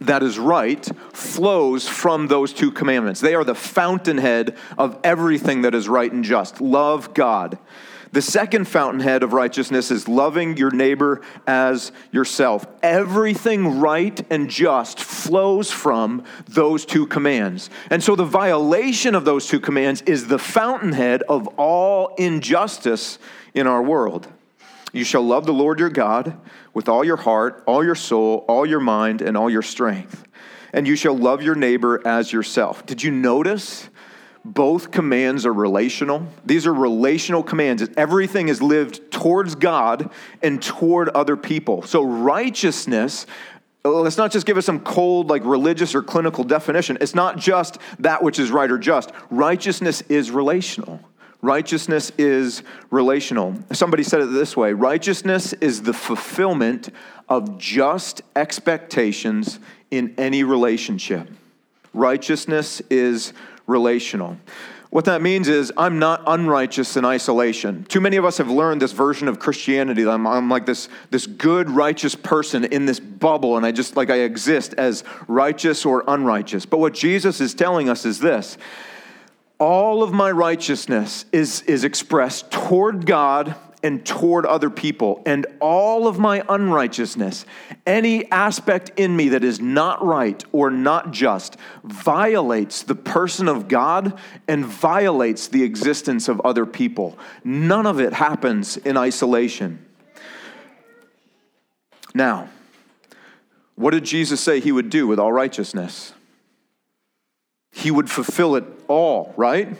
that 0.00 0.22
is 0.22 0.38
right 0.38 0.86
flows 1.12 1.88
from 1.88 2.28
those 2.28 2.52
two 2.52 2.70
commandments. 2.70 3.20
They 3.20 3.34
are 3.34 3.44
the 3.44 3.54
fountainhead 3.54 4.56
of 4.76 4.98
everything 5.02 5.62
that 5.62 5.74
is 5.74 5.88
right 5.88 6.12
and 6.12 6.24
just. 6.24 6.60
Love 6.60 7.14
God. 7.14 7.58
The 8.12 8.22
second 8.22 8.66
fountainhead 8.66 9.22
of 9.22 9.32
righteousness 9.32 9.90
is 9.90 10.08
loving 10.08 10.56
your 10.56 10.70
neighbor 10.70 11.20
as 11.46 11.92
yourself. 12.12 12.64
Everything 12.82 13.80
right 13.80 14.24
and 14.30 14.48
just 14.48 15.00
flows 15.00 15.70
from 15.70 16.24
those 16.46 16.86
two 16.86 17.06
commands. 17.06 17.68
And 17.90 18.02
so 18.02 18.16
the 18.16 18.24
violation 18.24 19.14
of 19.14 19.24
those 19.24 19.48
two 19.48 19.60
commands 19.60 20.02
is 20.02 20.28
the 20.28 20.38
fountainhead 20.38 21.24
of 21.24 21.46
all 21.58 22.14
injustice 22.14 23.18
in 23.54 23.66
our 23.66 23.82
world. 23.82 24.28
You 24.92 25.04
shall 25.04 25.22
love 25.22 25.44
the 25.44 25.52
Lord 25.52 25.78
your 25.78 25.90
God 25.90 26.38
with 26.76 26.90
all 26.90 27.02
your 27.02 27.16
heart, 27.16 27.62
all 27.64 27.82
your 27.82 27.94
soul, 27.94 28.44
all 28.48 28.66
your 28.66 28.80
mind, 28.80 29.22
and 29.22 29.34
all 29.34 29.48
your 29.48 29.62
strength. 29.62 30.28
And 30.74 30.86
you 30.86 30.94
shall 30.94 31.16
love 31.16 31.40
your 31.40 31.54
neighbor 31.54 32.06
as 32.06 32.30
yourself. 32.30 32.84
Did 32.84 33.02
you 33.02 33.10
notice 33.10 33.88
both 34.44 34.90
commands 34.90 35.46
are 35.46 35.54
relational. 35.54 36.28
These 36.44 36.66
are 36.66 36.74
relational 36.74 37.42
commands. 37.42 37.88
Everything 37.96 38.48
is 38.48 38.60
lived 38.60 39.10
towards 39.10 39.54
God 39.54 40.10
and 40.42 40.62
toward 40.62 41.08
other 41.08 41.36
people. 41.36 41.82
So, 41.82 42.04
righteousness, 42.04 43.26
let's 43.82 44.18
not 44.18 44.30
just 44.30 44.44
give 44.46 44.58
us 44.58 44.66
some 44.66 44.80
cold, 44.80 45.30
like 45.30 45.44
religious 45.46 45.94
or 45.94 46.02
clinical 46.02 46.44
definition. 46.44 46.98
It's 47.00 47.14
not 47.14 47.38
just 47.38 47.78
that 48.00 48.22
which 48.22 48.38
is 48.38 48.50
right 48.50 48.70
or 48.70 48.78
just. 48.78 49.10
Righteousness 49.30 50.02
is 50.02 50.30
relational. 50.30 51.00
Righteousness 51.46 52.10
is 52.18 52.64
relational. 52.90 53.54
Somebody 53.70 54.02
said 54.02 54.20
it 54.20 54.32
this 54.32 54.56
way 54.56 54.72
righteousness 54.72 55.52
is 55.52 55.82
the 55.82 55.92
fulfillment 55.92 56.88
of 57.28 57.56
just 57.56 58.22
expectations 58.34 59.60
in 59.92 60.12
any 60.18 60.42
relationship. 60.42 61.30
Righteousness 61.94 62.82
is 62.90 63.32
relational. 63.68 64.38
What 64.90 65.04
that 65.04 65.22
means 65.22 65.46
is 65.46 65.72
I'm 65.76 66.00
not 66.00 66.24
unrighteous 66.26 66.96
in 66.96 67.04
isolation. 67.04 67.84
Too 67.84 68.00
many 68.00 68.16
of 68.16 68.24
us 68.24 68.38
have 68.38 68.50
learned 68.50 68.82
this 68.82 68.90
version 68.90 69.28
of 69.28 69.38
Christianity 69.38 70.02
that 70.02 70.10
I'm, 70.10 70.26
I'm, 70.26 70.50
like 70.50 70.66
this, 70.66 70.88
this 71.12 71.28
good, 71.28 71.70
righteous 71.70 72.16
person 72.16 72.64
in 72.64 72.86
this 72.86 72.98
bubble, 72.98 73.56
and 73.56 73.64
I 73.64 73.70
just 73.70 73.94
like 73.94 74.10
I 74.10 74.22
exist 74.22 74.74
as 74.78 75.04
righteous 75.28 75.86
or 75.86 76.02
unrighteous. 76.08 76.66
But 76.66 76.78
what 76.78 76.92
Jesus 76.92 77.40
is 77.40 77.54
telling 77.54 77.88
us 77.88 78.04
is 78.04 78.18
this 78.18 78.58
all 79.58 80.02
of 80.02 80.12
my 80.12 80.30
righteousness 80.30 81.24
is, 81.32 81.62
is 81.62 81.84
expressed 81.84 82.50
toward 82.50 83.06
God 83.06 83.54
and 83.82 84.04
toward 84.04 84.44
other 84.46 84.68
people, 84.68 85.22
and 85.26 85.46
all 85.60 86.08
of 86.08 86.18
my 86.18 86.42
unrighteousness, 86.48 87.46
any 87.86 88.28
aspect 88.32 88.90
in 88.96 89.14
me 89.14 89.28
that 89.28 89.44
is 89.44 89.60
not 89.60 90.04
right 90.04 90.42
or 90.50 90.70
not 90.70 91.12
just, 91.12 91.56
violates 91.84 92.82
the 92.82 92.96
person 92.96 93.46
of 93.46 93.68
God 93.68 94.18
and 94.48 94.66
violates 94.66 95.46
the 95.46 95.62
existence 95.62 96.28
of 96.28 96.40
other 96.40 96.66
people. 96.66 97.16
None 97.44 97.86
of 97.86 98.00
it 98.00 98.12
happens 98.12 98.76
in 98.76 98.96
isolation. 98.96 99.84
Now, 102.12 102.48
what 103.76 103.92
did 103.92 104.04
Jesus 104.04 104.40
say 104.40 104.58
he 104.58 104.72
would 104.72 104.90
do 104.90 105.06
with 105.06 105.20
all 105.20 105.32
righteousness? 105.32 106.12
He 107.76 107.90
would 107.90 108.10
fulfill 108.10 108.56
it 108.56 108.64
all, 108.88 109.34
right? 109.36 109.76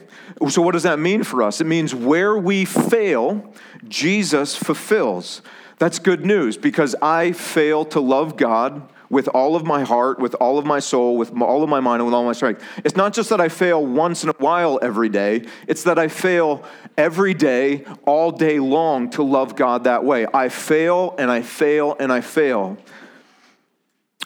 So, 0.50 0.60
what 0.60 0.72
does 0.72 0.82
that 0.82 0.98
mean 0.98 1.22
for 1.22 1.42
us? 1.42 1.62
It 1.62 1.64
means 1.64 1.94
where 1.94 2.36
we 2.36 2.66
fail, 2.66 3.54
Jesus 3.88 4.54
fulfills. 4.54 5.40
That's 5.78 5.98
good 5.98 6.24
news 6.24 6.58
because 6.58 6.94
I 7.00 7.32
fail 7.32 7.86
to 7.86 8.00
love 8.00 8.36
God 8.36 8.86
with 9.08 9.28
all 9.28 9.56
of 9.56 9.64
my 9.64 9.82
heart, 9.82 10.18
with 10.18 10.34
all 10.34 10.58
of 10.58 10.66
my 10.66 10.78
soul, 10.78 11.16
with 11.16 11.40
all 11.40 11.62
of 11.62 11.70
my 11.70 11.80
mind, 11.80 12.00
and 12.00 12.06
with 12.06 12.14
all 12.14 12.24
my 12.24 12.32
strength. 12.32 12.62
It's 12.84 12.96
not 12.96 13.14
just 13.14 13.30
that 13.30 13.40
I 13.40 13.48
fail 13.48 13.84
once 13.84 14.24
in 14.24 14.28
a 14.28 14.34
while 14.38 14.78
every 14.82 15.08
day, 15.08 15.46
it's 15.66 15.84
that 15.84 15.98
I 15.98 16.08
fail 16.08 16.64
every 16.98 17.32
day, 17.32 17.86
all 18.04 18.30
day 18.30 18.58
long 18.58 19.08
to 19.10 19.22
love 19.22 19.56
God 19.56 19.84
that 19.84 20.04
way. 20.04 20.26
I 20.34 20.50
fail 20.50 21.14
and 21.18 21.30
I 21.30 21.40
fail 21.40 21.96
and 21.98 22.12
I 22.12 22.20
fail. 22.20 22.76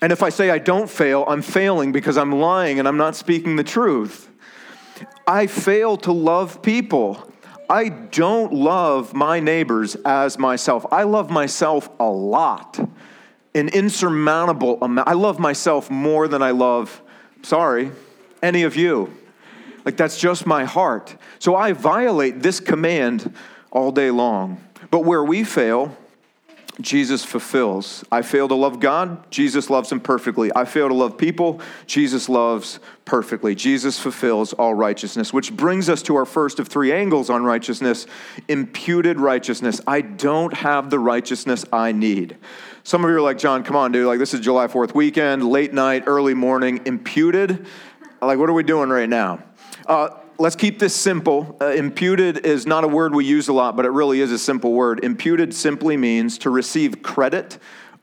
And 0.02 0.12
if 0.12 0.22
I 0.22 0.30
say 0.30 0.50
I 0.50 0.58
don't 0.58 0.88
fail, 0.88 1.24
I'm 1.28 1.42
failing 1.42 1.92
because 1.92 2.16
I'm 2.16 2.32
lying 2.32 2.78
and 2.78 2.88
I'm 2.88 2.96
not 2.96 3.16
speaking 3.16 3.56
the 3.56 3.64
truth. 3.64 4.28
I 5.26 5.46
fail 5.46 5.96
to 5.98 6.12
love 6.12 6.62
people. 6.62 7.30
I 7.68 7.88
don't 7.88 8.52
love 8.52 9.14
my 9.14 9.38
neighbors 9.40 9.96
as 10.04 10.38
myself. 10.38 10.86
I 10.90 11.04
love 11.04 11.30
myself 11.30 11.88
a 12.00 12.08
lot, 12.08 12.78
an 13.54 13.68
insurmountable 13.68 14.82
amount. 14.82 15.06
I 15.06 15.12
love 15.12 15.38
myself 15.38 15.90
more 15.90 16.26
than 16.26 16.42
I 16.42 16.50
love, 16.50 17.00
sorry, 17.42 17.92
any 18.42 18.64
of 18.64 18.76
you. 18.76 19.16
Like 19.84 19.96
that's 19.96 20.18
just 20.18 20.46
my 20.46 20.64
heart. 20.64 21.14
So 21.38 21.54
I 21.54 21.72
violate 21.72 22.42
this 22.42 22.58
command 22.58 23.34
all 23.70 23.92
day 23.92 24.10
long. 24.10 24.62
But 24.90 25.04
where 25.04 25.22
we 25.22 25.44
fail, 25.44 25.96
Jesus 26.80 27.24
fulfills. 27.24 28.04
I 28.10 28.22
fail 28.22 28.48
to 28.48 28.54
love 28.54 28.80
God, 28.80 29.30
Jesus 29.30 29.70
loves 29.70 29.90
him 29.92 30.00
perfectly. 30.00 30.50
I 30.54 30.64
fail 30.64 30.88
to 30.88 30.94
love 30.94 31.18
people, 31.18 31.60
Jesus 31.86 32.28
loves 32.28 32.80
perfectly. 33.04 33.54
Jesus 33.54 33.98
fulfills 33.98 34.52
all 34.52 34.74
righteousness, 34.74 35.32
which 35.32 35.52
brings 35.56 35.88
us 35.88 36.02
to 36.02 36.16
our 36.16 36.24
first 36.24 36.60
of 36.60 36.68
three 36.68 36.92
angles 36.92 37.28
on 37.28 37.44
righteousness 37.44 38.06
imputed 38.48 39.18
righteousness. 39.18 39.80
I 39.86 40.00
don't 40.00 40.54
have 40.54 40.90
the 40.90 40.98
righteousness 40.98 41.64
I 41.72 41.92
need. 41.92 42.36
Some 42.82 43.04
of 43.04 43.10
you 43.10 43.16
are 43.16 43.20
like, 43.20 43.38
John, 43.38 43.62
come 43.62 43.76
on, 43.76 43.92
dude. 43.92 44.06
Like, 44.06 44.18
this 44.18 44.32
is 44.32 44.40
July 44.40 44.66
4th 44.66 44.94
weekend, 44.94 45.48
late 45.48 45.72
night, 45.74 46.04
early 46.06 46.34
morning, 46.34 46.80
imputed. 46.86 47.66
Like, 48.22 48.38
what 48.38 48.48
are 48.48 48.54
we 48.54 48.62
doing 48.62 48.88
right 48.88 49.08
now? 49.08 49.42
Uh, 49.86 50.10
let's 50.40 50.56
keep 50.56 50.78
this 50.78 50.96
simple. 50.96 51.56
Uh, 51.60 51.66
imputed 51.66 52.46
is 52.46 52.66
not 52.66 52.82
a 52.82 52.88
word 52.88 53.14
we 53.14 53.24
use 53.26 53.48
a 53.48 53.52
lot, 53.52 53.76
but 53.76 53.84
it 53.84 53.90
really 53.90 54.20
is 54.20 54.32
a 54.32 54.38
simple 54.38 54.72
word. 54.72 55.04
Imputed 55.04 55.54
simply 55.54 55.96
means 55.98 56.38
to 56.38 56.50
receive 56.50 57.02
credit 57.02 57.58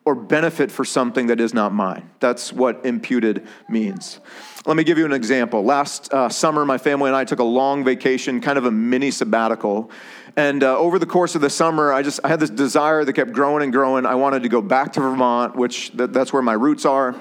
or 0.06 0.14
benefit 0.14 0.72
for 0.72 0.86
something 0.86 1.28
that 1.28 1.42
is 1.42 1.54
not 1.54 1.74
mine. 1.74 2.10
That's 2.20 2.54
what 2.54 2.86
imputed 2.86 3.46
means. 3.68 4.20
Let 4.66 4.78
me 4.78 4.84
give 4.84 4.98
you 4.98 5.06
an 5.06 5.14
example. 5.14 5.64
Last 5.64 6.14
uh, 6.14 6.30
summer, 6.30 6.64
my 6.64 6.78
family 6.78 7.10
and 7.10 7.16
I 7.16 7.26
took 7.26 7.40
a 7.40 7.44
long 7.44 7.84
vacation, 7.84 8.40
kind 8.40 8.58
of 8.58 8.66
a 8.66 8.72
mini 8.72 9.10
sabbatical. 9.12 9.90
And 10.38 10.64
uh, 10.64 10.78
over 10.78 11.00
the 11.00 11.06
course 11.06 11.36
of 11.36 11.42
the 11.42 11.50
summer, 11.50 11.92
I 11.92 12.04
just 12.04 12.22
I 12.24 12.30
had 12.30 12.40
this 12.40 12.50
desire 12.50 13.04
that 13.04 13.14
kept 13.14 13.34
growing 13.34 13.64
and 13.64 13.74
growing. 13.74 14.06
I 14.06 14.16
wanted 14.16 14.44
to 14.44 14.50
go 14.50 14.62
back 14.62 14.94
to 14.94 15.02
Vermont, 15.02 15.58
which 15.58 15.92
th- 15.98 16.12
that's 16.12 16.32
where 16.32 16.44
my 16.44 16.54
roots 16.54 16.86
are. 16.86 17.16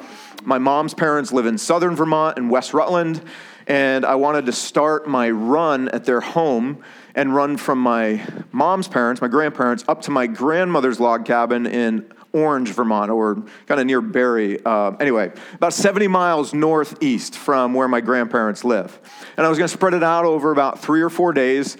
My 0.44 0.58
mom's 0.58 0.94
parents 0.94 1.32
live 1.32 1.46
in 1.46 1.58
southern 1.58 1.96
Vermont 1.96 2.38
in 2.38 2.48
West 2.48 2.72
Rutland 2.72 3.22
and 3.66 4.04
I 4.04 4.14
wanted 4.14 4.46
to 4.46 4.52
start 4.52 5.08
my 5.08 5.30
run 5.30 5.88
at 5.88 6.04
their 6.04 6.20
home 6.20 6.78
and 7.14 7.34
run 7.34 7.56
from 7.56 7.80
my 7.80 8.24
mom's 8.52 8.86
parents, 8.86 9.20
my 9.20 9.28
grandparents, 9.28 9.84
up 9.88 10.02
to 10.02 10.10
my 10.10 10.26
grandmother's 10.26 11.00
log 11.00 11.24
cabin 11.24 11.66
in 11.66 12.12
Orange, 12.32 12.68
Vermont, 12.68 13.10
or 13.10 13.42
kind 13.66 13.80
of 13.80 13.86
near 13.86 14.00
Barre. 14.00 14.58
Uh, 14.64 14.90
anyway, 15.00 15.32
about 15.54 15.72
70 15.72 16.06
miles 16.06 16.52
northeast 16.52 17.36
from 17.36 17.72
where 17.74 17.88
my 17.88 18.00
grandparents 18.00 18.62
live. 18.62 19.00
And 19.36 19.46
I 19.46 19.48
was 19.48 19.58
going 19.58 19.68
to 19.68 19.74
spread 19.74 19.94
it 19.94 20.02
out 20.02 20.26
over 20.26 20.52
about 20.52 20.78
three 20.80 21.00
or 21.00 21.10
four 21.10 21.32
days 21.32 21.76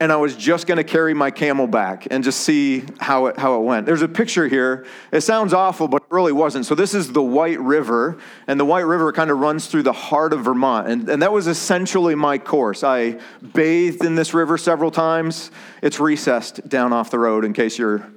and 0.00 0.10
I 0.10 0.16
was 0.16 0.34
just 0.34 0.66
going 0.66 0.78
to 0.78 0.84
carry 0.84 1.12
my 1.12 1.30
CamelBak 1.30 2.08
and 2.10 2.24
just 2.24 2.40
see 2.40 2.84
how 2.98 3.26
it, 3.26 3.38
how 3.38 3.60
it 3.60 3.64
went. 3.64 3.84
There's 3.84 4.00
a 4.00 4.08
picture 4.08 4.48
here. 4.48 4.86
It 5.12 5.20
sounds 5.20 5.52
awful, 5.52 5.88
but 5.88 6.02
it 6.02 6.10
really 6.10 6.32
wasn't. 6.32 6.64
So, 6.64 6.74
this 6.74 6.94
is 6.94 7.12
the 7.12 7.22
White 7.22 7.60
River, 7.60 8.18
and 8.46 8.58
the 8.58 8.64
White 8.64 8.86
River 8.86 9.12
kind 9.12 9.30
of 9.30 9.38
runs 9.38 9.66
through 9.66 9.82
the 9.82 9.92
heart 9.92 10.32
of 10.32 10.44
Vermont. 10.44 10.88
And, 10.88 11.08
and 11.08 11.22
that 11.22 11.32
was 11.32 11.46
essentially 11.46 12.14
my 12.14 12.38
course. 12.38 12.82
I 12.82 13.20
bathed 13.52 14.02
in 14.02 14.14
this 14.14 14.32
river 14.32 14.56
several 14.56 14.90
times. 14.90 15.50
It's 15.82 16.00
recessed 16.00 16.66
down 16.66 16.94
off 16.94 17.10
the 17.10 17.18
road 17.18 17.44
in 17.44 17.52
case 17.52 17.78
you're 17.78 18.10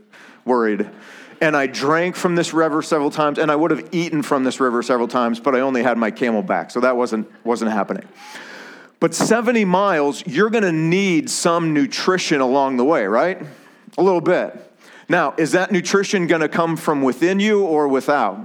worried. 0.46 0.90
And 1.42 1.58
I 1.58 1.68
drank 1.68 2.16
from 2.16 2.36
this 2.36 2.54
river 2.54 2.82
several 2.82 3.12
times, 3.12 3.38
and 3.38 3.52
I 3.52 3.58
would 3.58 3.72
have 3.72 3.90
eaten 3.92 4.24
from 4.24 4.46
this 4.46 4.62
river 4.62 4.82
several 4.82 5.10
times, 5.10 5.42
but 5.42 5.54
I 5.54 5.60
only 5.60 5.84
had 5.84 5.98
my 5.98 6.10
CamelBak, 6.10 6.72
so 6.72 6.80
that 6.80 6.96
wasn't, 6.96 7.30
wasn't 7.44 7.72
happening. 7.72 8.08
But 9.04 9.14
70 9.14 9.66
miles, 9.66 10.26
you're 10.26 10.50
going 10.50 10.64
to 10.64 10.72
need 10.72 11.30
some 11.30 11.74
nutrition 11.74 12.40
along 12.40 12.78
the 12.78 12.86
way, 12.86 13.06
right? 13.06 13.38
A 13.98 14.02
little 14.02 14.22
bit. 14.22 14.58
Now, 15.10 15.34
is 15.38 15.52
that 15.52 15.74
nutrition 15.74 16.26
going 16.26 16.40
to 16.40 16.48
come 16.48 16.78
from 16.78 17.02
within 17.02 17.42
you 17.42 17.66
or 17.66 17.90
without? 17.90 18.40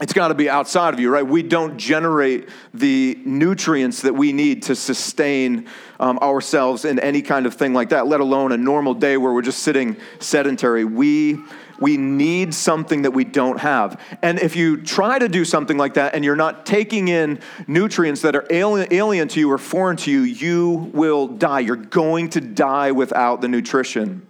It's 0.00 0.12
got 0.12 0.28
to 0.28 0.34
be 0.34 0.50
outside 0.50 0.94
of 0.94 0.98
you, 0.98 1.10
right? 1.10 1.24
We 1.24 1.44
don't 1.44 1.78
generate 1.78 2.48
the 2.74 3.16
nutrients 3.24 4.02
that 4.02 4.14
we 4.14 4.32
need 4.32 4.64
to 4.64 4.74
sustain 4.74 5.68
um, 6.00 6.18
ourselves 6.18 6.84
in 6.84 6.98
any 6.98 7.22
kind 7.22 7.46
of 7.46 7.54
thing 7.54 7.72
like 7.72 7.90
that, 7.90 8.08
let 8.08 8.18
alone 8.18 8.50
a 8.50 8.56
normal 8.56 8.94
day 8.94 9.16
where 9.16 9.32
we're 9.32 9.42
just 9.42 9.60
sitting 9.60 9.96
sedentary. 10.18 10.84
We 10.84 11.38
we 11.82 11.96
need 11.96 12.54
something 12.54 13.02
that 13.02 13.10
we 13.10 13.24
don't 13.24 13.58
have. 13.60 14.00
And 14.22 14.38
if 14.38 14.54
you 14.56 14.80
try 14.80 15.18
to 15.18 15.28
do 15.28 15.44
something 15.44 15.76
like 15.76 15.94
that 15.94 16.14
and 16.14 16.24
you're 16.24 16.36
not 16.36 16.64
taking 16.64 17.08
in 17.08 17.40
nutrients 17.66 18.22
that 18.22 18.36
are 18.36 18.46
alien, 18.50 18.86
alien 18.92 19.28
to 19.28 19.40
you 19.40 19.50
or 19.50 19.58
foreign 19.58 19.96
to 19.98 20.10
you, 20.10 20.20
you 20.22 20.90
will 20.94 21.26
die. 21.26 21.60
You're 21.60 21.76
going 21.76 22.30
to 22.30 22.40
die 22.40 22.92
without 22.92 23.40
the 23.40 23.48
nutrition. 23.48 24.26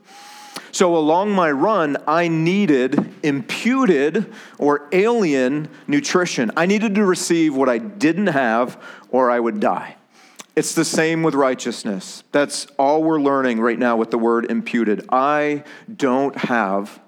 So, 0.72 0.96
along 0.96 1.32
my 1.32 1.50
run, 1.50 1.98
I 2.06 2.28
needed 2.28 3.12
imputed 3.22 4.32
or 4.58 4.88
alien 4.90 5.68
nutrition. 5.86 6.50
I 6.56 6.64
needed 6.64 6.94
to 6.94 7.04
receive 7.04 7.54
what 7.54 7.68
I 7.68 7.76
didn't 7.76 8.28
have, 8.28 8.82
or 9.10 9.30
I 9.30 9.38
would 9.38 9.60
die. 9.60 9.96
It's 10.56 10.74
the 10.74 10.84
same 10.84 11.22
with 11.22 11.34
righteousness. 11.34 12.24
That's 12.32 12.66
all 12.78 13.02
we're 13.02 13.20
learning 13.20 13.60
right 13.60 13.78
now 13.78 13.96
with 13.98 14.10
the 14.10 14.18
word 14.18 14.50
imputed. 14.50 15.06
I 15.10 15.64
don't 15.94 16.36
have 16.36 17.01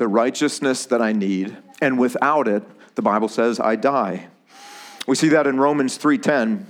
the 0.00 0.08
righteousness 0.08 0.86
that 0.86 1.02
I 1.02 1.12
need, 1.12 1.54
and 1.82 1.98
without 1.98 2.48
it, 2.48 2.62
the 2.94 3.02
Bible 3.02 3.28
says, 3.28 3.60
I 3.60 3.76
die. 3.76 4.28
We 5.06 5.14
see 5.14 5.28
that 5.28 5.46
in 5.46 5.60
Romans 5.60 5.98
3:10. 5.98 6.64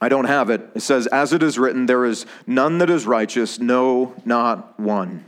I 0.00 0.08
don't 0.08 0.24
have 0.24 0.48
it. 0.48 0.62
It 0.74 0.80
says, 0.80 1.06
As 1.08 1.34
it 1.34 1.42
is 1.42 1.58
written, 1.58 1.84
there 1.84 2.06
is 2.06 2.24
none 2.46 2.78
that 2.78 2.88
is 2.88 3.06
righteous, 3.06 3.58
no, 3.58 4.14
not 4.24 4.80
one. 4.80 5.26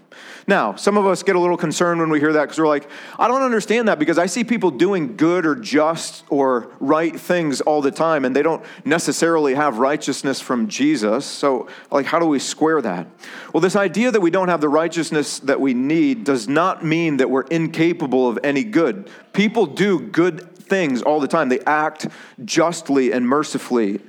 Now, 0.51 0.75
some 0.75 0.97
of 0.97 1.07
us 1.07 1.23
get 1.23 1.37
a 1.37 1.39
little 1.39 1.57
concerned 1.57 2.01
when 2.01 2.11
we 2.11 2.19
hear 2.19 2.33
that 2.33 2.43
because 2.43 2.59
we're 2.59 2.67
like, 2.67 2.91
I 3.21 3.29
don't 3.29 3.43
understand 3.43 3.87
that 3.87 4.01
because 4.01 4.19
I 4.19 4.27
see 4.27 4.43
people 4.43 4.73
doing 4.73 5.17
good 5.17 5.47
or 5.47 5.55
just 5.55 6.25
or 6.29 6.73
right 6.81 7.15
things 7.15 7.61
all 7.61 7.81
the 7.81 7.93
time 7.93 8.25
and 8.25 8.35
they 8.35 8.43
don't 8.43 8.65
necessarily 8.85 9.55
have 9.55 9.79
righteousness 9.79 10.41
from 10.41 10.67
Jesus. 10.67 11.25
So, 11.25 11.69
like, 11.93 12.05
how 12.05 12.19
do 12.19 12.27
we 12.27 12.41
square 12.41 12.83
that? 12.83 13.07
Well, 13.55 13.61
this 13.61 13.77
idea 13.77 14.11
that 14.11 14.21
we 14.21 14.33
don't 14.33 14.49
have 14.49 14.61
the 14.61 14.69
righteousness 14.69 15.39
that 15.39 15.61
we 15.61 15.73
need 15.73 16.25
does 16.25 16.49
not 16.49 16.85
mean 16.85 17.19
that 17.19 17.31
we're 17.31 17.43
incapable 17.43 18.29
of 18.29 18.37
any 18.43 18.65
good. 18.65 19.09
People 19.33 19.67
do 19.67 20.01
good 20.01 20.57
things 20.57 21.01
all 21.01 21.21
the 21.21 21.29
time, 21.29 21.49
they 21.49 21.61
act 21.61 22.09
justly 22.45 23.13
and 23.13 23.25
mercifully 23.25 24.01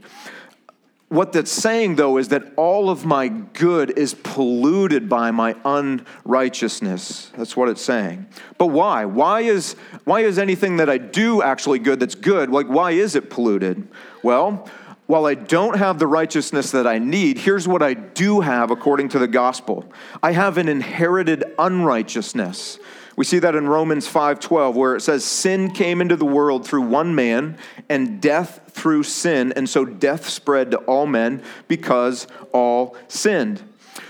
what 1.11 1.33
that's 1.33 1.51
saying, 1.51 1.97
though, 1.97 2.17
is 2.17 2.29
that 2.29 2.53
all 2.55 2.89
of 2.89 3.05
my 3.05 3.27
good 3.27 3.97
is 3.97 4.13
polluted 4.13 5.09
by 5.09 5.29
my 5.29 5.57
unrighteousness. 5.65 7.33
That's 7.35 7.57
what 7.57 7.67
it's 7.67 7.81
saying. 7.81 8.27
But 8.57 8.67
why? 8.67 9.03
Why 9.03 9.41
is, 9.41 9.73
why 10.05 10.21
is 10.21 10.39
anything 10.39 10.77
that 10.77 10.89
I 10.89 10.97
do 10.97 11.41
actually 11.41 11.79
good 11.79 11.99
that's 11.99 12.15
good? 12.15 12.49
Like, 12.49 12.67
why 12.67 12.91
is 12.91 13.15
it 13.15 13.29
polluted? 13.29 13.89
Well, 14.23 14.69
while 15.07 15.25
I 15.25 15.33
don't 15.33 15.75
have 15.75 15.99
the 15.99 16.07
righteousness 16.07 16.71
that 16.71 16.87
I 16.87 16.97
need, 16.97 17.39
here's 17.39 17.67
what 17.67 17.83
I 17.83 17.93
do 17.93 18.39
have 18.39 18.71
according 18.71 19.09
to 19.09 19.19
the 19.19 19.27
gospel 19.27 19.91
I 20.23 20.31
have 20.31 20.57
an 20.57 20.69
inherited 20.69 21.43
unrighteousness. 21.59 22.79
We 23.15 23.25
see 23.25 23.39
that 23.39 23.55
in 23.55 23.67
Romans 23.67 24.07
5:12 24.07 24.75
where 24.75 24.95
it 24.95 25.01
says 25.01 25.23
sin 25.23 25.71
came 25.71 26.01
into 26.01 26.15
the 26.15 26.25
world 26.25 26.65
through 26.65 26.83
one 26.83 27.13
man 27.13 27.57
and 27.89 28.21
death 28.21 28.61
through 28.69 29.03
sin 29.03 29.51
and 29.55 29.69
so 29.69 29.85
death 29.85 30.29
spread 30.29 30.71
to 30.71 30.77
all 30.79 31.05
men 31.05 31.41
because 31.67 32.27
all 32.53 32.95
sinned. 33.07 33.61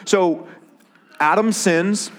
So 0.05 0.47
Adam 1.19 1.51
sins, 1.51 2.11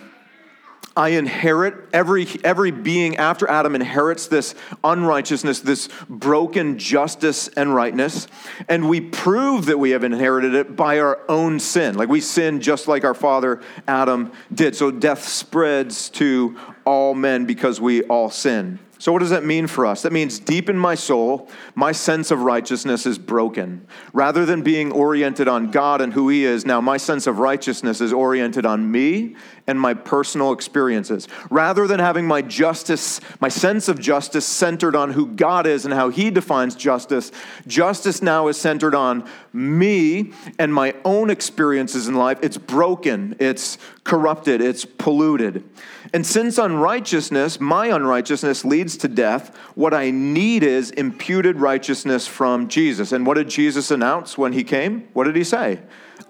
I 0.97 1.11
inherit, 1.11 1.75
every, 1.93 2.29
every 2.45 2.71
being 2.71 3.17
after 3.17 3.49
Adam 3.49 3.75
inherits 3.75 4.27
this 4.27 4.55
unrighteousness, 4.85 5.61
this 5.61 5.89
broken 6.09 6.79
justice 6.79 7.49
and 7.49 7.75
rightness. 7.75 8.27
And 8.69 8.89
we 8.91 9.01
prove 9.01 9.67
that 9.67 9.79
we 9.79 9.91
have 9.91 10.05
inherited 10.05 10.55
it 10.55 10.77
by 10.77 11.01
our 11.01 11.19
own 11.31 11.61
sin. 11.61 11.97
Like 11.97 12.11
we 12.11 12.21
sin 12.21 12.61
just 12.61 12.89
like 12.89 13.05
our 13.05 13.15
father 13.15 13.63
Adam 13.89 14.33
did. 14.55 14.77
So 14.77 14.91
death 14.91 15.27
spreads 15.27 16.11
to 16.11 16.59
all 16.85 17.15
men 17.15 17.47
because 17.47 17.81
we 17.81 18.03
all 18.03 18.31
sin. 18.31 18.79
So, 19.03 19.11
what 19.13 19.19
does 19.19 19.31
that 19.31 19.45
mean 19.45 19.67
for 19.67 19.85
us? 19.85 20.03
That 20.03 20.13
means 20.13 20.39
deep 20.39 20.71
in 20.71 20.79
my 20.79 20.95
soul, 20.95 21.49
my 21.75 21.91
sense 21.91 22.31
of 22.31 22.43
righteousness 22.43 23.05
is 23.05 23.19
broken. 23.19 23.85
Rather 24.13 24.47
than 24.47 24.63
being 24.63 24.93
oriented 24.93 25.49
on 25.49 25.73
God 25.73 26.01
and 26.01 26.13
who 26.13 26.29
He 26.29 26.45
is, 26.45 26.65
now 26.65 26.81
my 26.81 26.99
sense 26.99 27.27
of 27.27 27.41
righteousness 27.41 28.01
is 28.01 28.13
oriented 28.13 28.65
on 28.65 28.89
me 28.89 29.35
and 29.67 29.81
my 29.81 29.95
personal 29.95 30.53
experiences. 30.53 31.29
Rather 31.51 31.87
than 31.87 32.01
having 32.01 32.27
my 32.27 32.43
justice, 32.43 33.21
my 33.41 33.49
sense 33.49 33.89
of 33.89 34.01
justice 34.01 34.45
centered 34.45 34.97
on 34.97 35.13
who 35.13 35.27
God 35.27 35.67
is 35.67 35.85
and 35.85 35.95
how 35.95 36.09
He 36.09 36.31
defines 36.31 36.75
justice, 36.75 37.31
justice 37.67 38.23
now 38.23 38.49
is 38.49 38.57
centered 38.57 38.95
on 38.95 39.29
me 39.53 40.33
and 40.59 40.73
my 40.75 40.95
own 41.05 41.31
experiences 41.31 42.09
in 42.09 42.15
life. 42.15 42.39
It's 42.43 42.59
broken, 42.59 43.37
it's 43.39 43.79
corrupted, 44.05 44.61
it's 44.61 44.85
polluted. 44.85 45.65
And 46.13 46.27
since 46.27 46.59
unrighteousness, 46.59 47.61
my 47.61 47.87
unrighteousness, 47.87 48.65
leads 48.65 48.97
to 48.99 49.09
death, 49.09 49.57
what 49.75 49.95
I 49.95 50.11
need 50.11 50.63
is 50.63 50.91
imputed 50.91 51.57
righteousness 51.57 52.27
from 52.27 52.69
Jesus. 52.69 53.13
And 53.13 53.27
what 53.27 53.35
did 53.35 53.49
Jesus 53.49 53.91
announce 53.91 54.37
when 54.37 54.53
he 54.53 54.65
came? 54.65 55.09
What 55.13 55.25
did 55.25 55.37
he 55.37 55.45
say? 55.45 55.81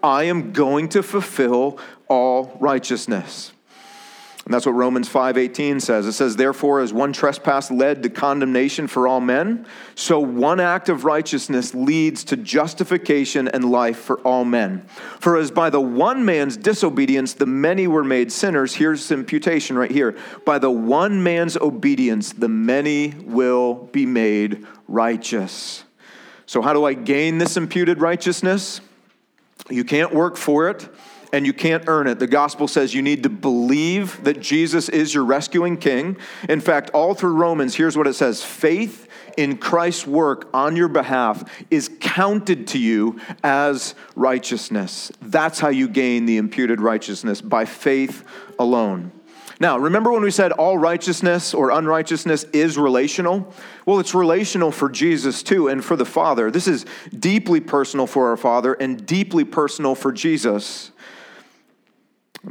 I 0.02 0.24
am 0.24 0.52
going 0.52 0.88
to 0.90 1.02
fulfill 1.02 1.78
all 2.12 2.54
righteousness. 2.60 3.52
And 4.44 4.52
that's 4.52 4.66
what 4.66 4.74
Romans 4.74 5.08
5:18 5.08 5.80
says. 5.80 6.04
It 6.04 6.12
says, 6.12 6.36
"Therefore 6.36 6.80
as 6.80 6.92
one 6.92 7.14
trespass 7.14 7.70
led 7.70 8.02
to 8.02 8.10
condemnation 8.10 8.86
for 8.86 9.08
all 9.08 9.20
men, 9.20 9.64
so 9.94 10.20
one 10.20 10.60
act 10.60 10.90
of 10.90 11.06
righteousness 11.06 11.74
leads 11.74 12.22
to 12.24 12.36
justification 12.36 13.48
and 13.48 13.64
life 13.64 13.96
for 13.96 14.18
all 14.20 14.44
men. 14.44 14.82
For 15.20 15.36
as 15.38 15.50
by 15.50 15.70
the 15.70 15.80
one 15.80 16.24
man's 16.24 16.58
disobedience 16.58 17.32
the 17.32 17.46
many 17.46 17.86
were 17.86 18.04
made 18.04 18.30
sinners, 18.30 18.74
here's 18.74 19.10
imputation 19.10 19.78
right 19.78 19.92
here. 19.92 20.14
By 20.44 20.58
the 20.58 20.70
one 20.70 21.22
man's 21.22 21.56
obedience 21.56 22.32
the 22.32 22.48
many 22.48 23.14
will 23.24 23.88
be 23.92 24.04
made 24.04 24.66
righteous." 24.86 25.84
So 26.44 26.60
how 26.60 26.74
do 26.74 26.84
I 26.84 26.92
gain 26.92 27.38
this 27.38 27.56
imputed 27.56 28.02
righteousness? 28.02 28.82
You 29.70 29.84
can't 29.84 30.12
work 30.12 30.36
for 30.36 30.68
it 30.68 30.88
and 31.32 31.46
you 31.46 31.52
can't 31.52 31.84
earn 31.86 32.06
it. 32.06 32.18
The 32.18 32.26
gospel 32.26 32.68
says 32.68 32.94
you 32.94 33.02
need 33.02 33.22
to 33.22 33.30
believe 33.30 34.22
that 34.24 34.40
Jesus 34.40 34.88
is 34.88 35.14
your 35.14 35.24
rescuing 35.24 35.76
king. 35.76 36.16
In 36.48 36.60
fact, 36.60 36.90
all 36.90 37.14
through 37.14 37.34
Romans, 37.34 37.74
here's 37.74 37.96
what 37.96 38.06
it 38.06 38.14
says 38.14 38.44
faith 38.44 39.08
in 39.36 39.56
Christ's 39.56 40.06
work 40.06 40.48
on 40.52 40.76
your 40.76 40.88
behalf 40.88 41.42
is 41.70 41.90
counted 42.00 42.66
to 42.68 42.78
you 42.78 43.18
as 43.42 43.94
righteousness. 44.14 45.10
That's 45.22 45.58
how 45.58 45.68
you 45.68 45.88
gain 45.88 46.26
the 46.26 46.36
imputed 46.36 46.80
righteousness 46.80 47.40
by 47.40 47.64
faith 47.64 48.24
alone. 48.58 49.12
Now, 49.60 49.78
remember 49.78 50.10
when 50.10 50.22
we 50.22 50.32
said 50.32 50.50
all 50.50 50.76
righteousness 50.76 51.54
or 51.54 51.70
unrighteousness 51.70 52.44
is 52.52 52.76
relational? 52.76 53.54
Well, 53.86 54.00
it's 54.00 54.14
relational 54.14 54.72
for 54.72 54.88
Jesus 54.88 55.42
too 55.42 55.68
and 55.68 55.84
for 55.84 55.94
the 55.94 56.04
Father. 56.04 56.50
This 56.50 56.66
is 56.66 56.84
deeply 57.16 57.60
personal 57.60 58.06
for 58.06 58.30
our 58.30 58.36
Father 58.36 58.74
and 58.74 59.06
deeply 59.06 59.44
personal 59.44 59.94
for 59.94 60.10
Jesus. 60.10 60.90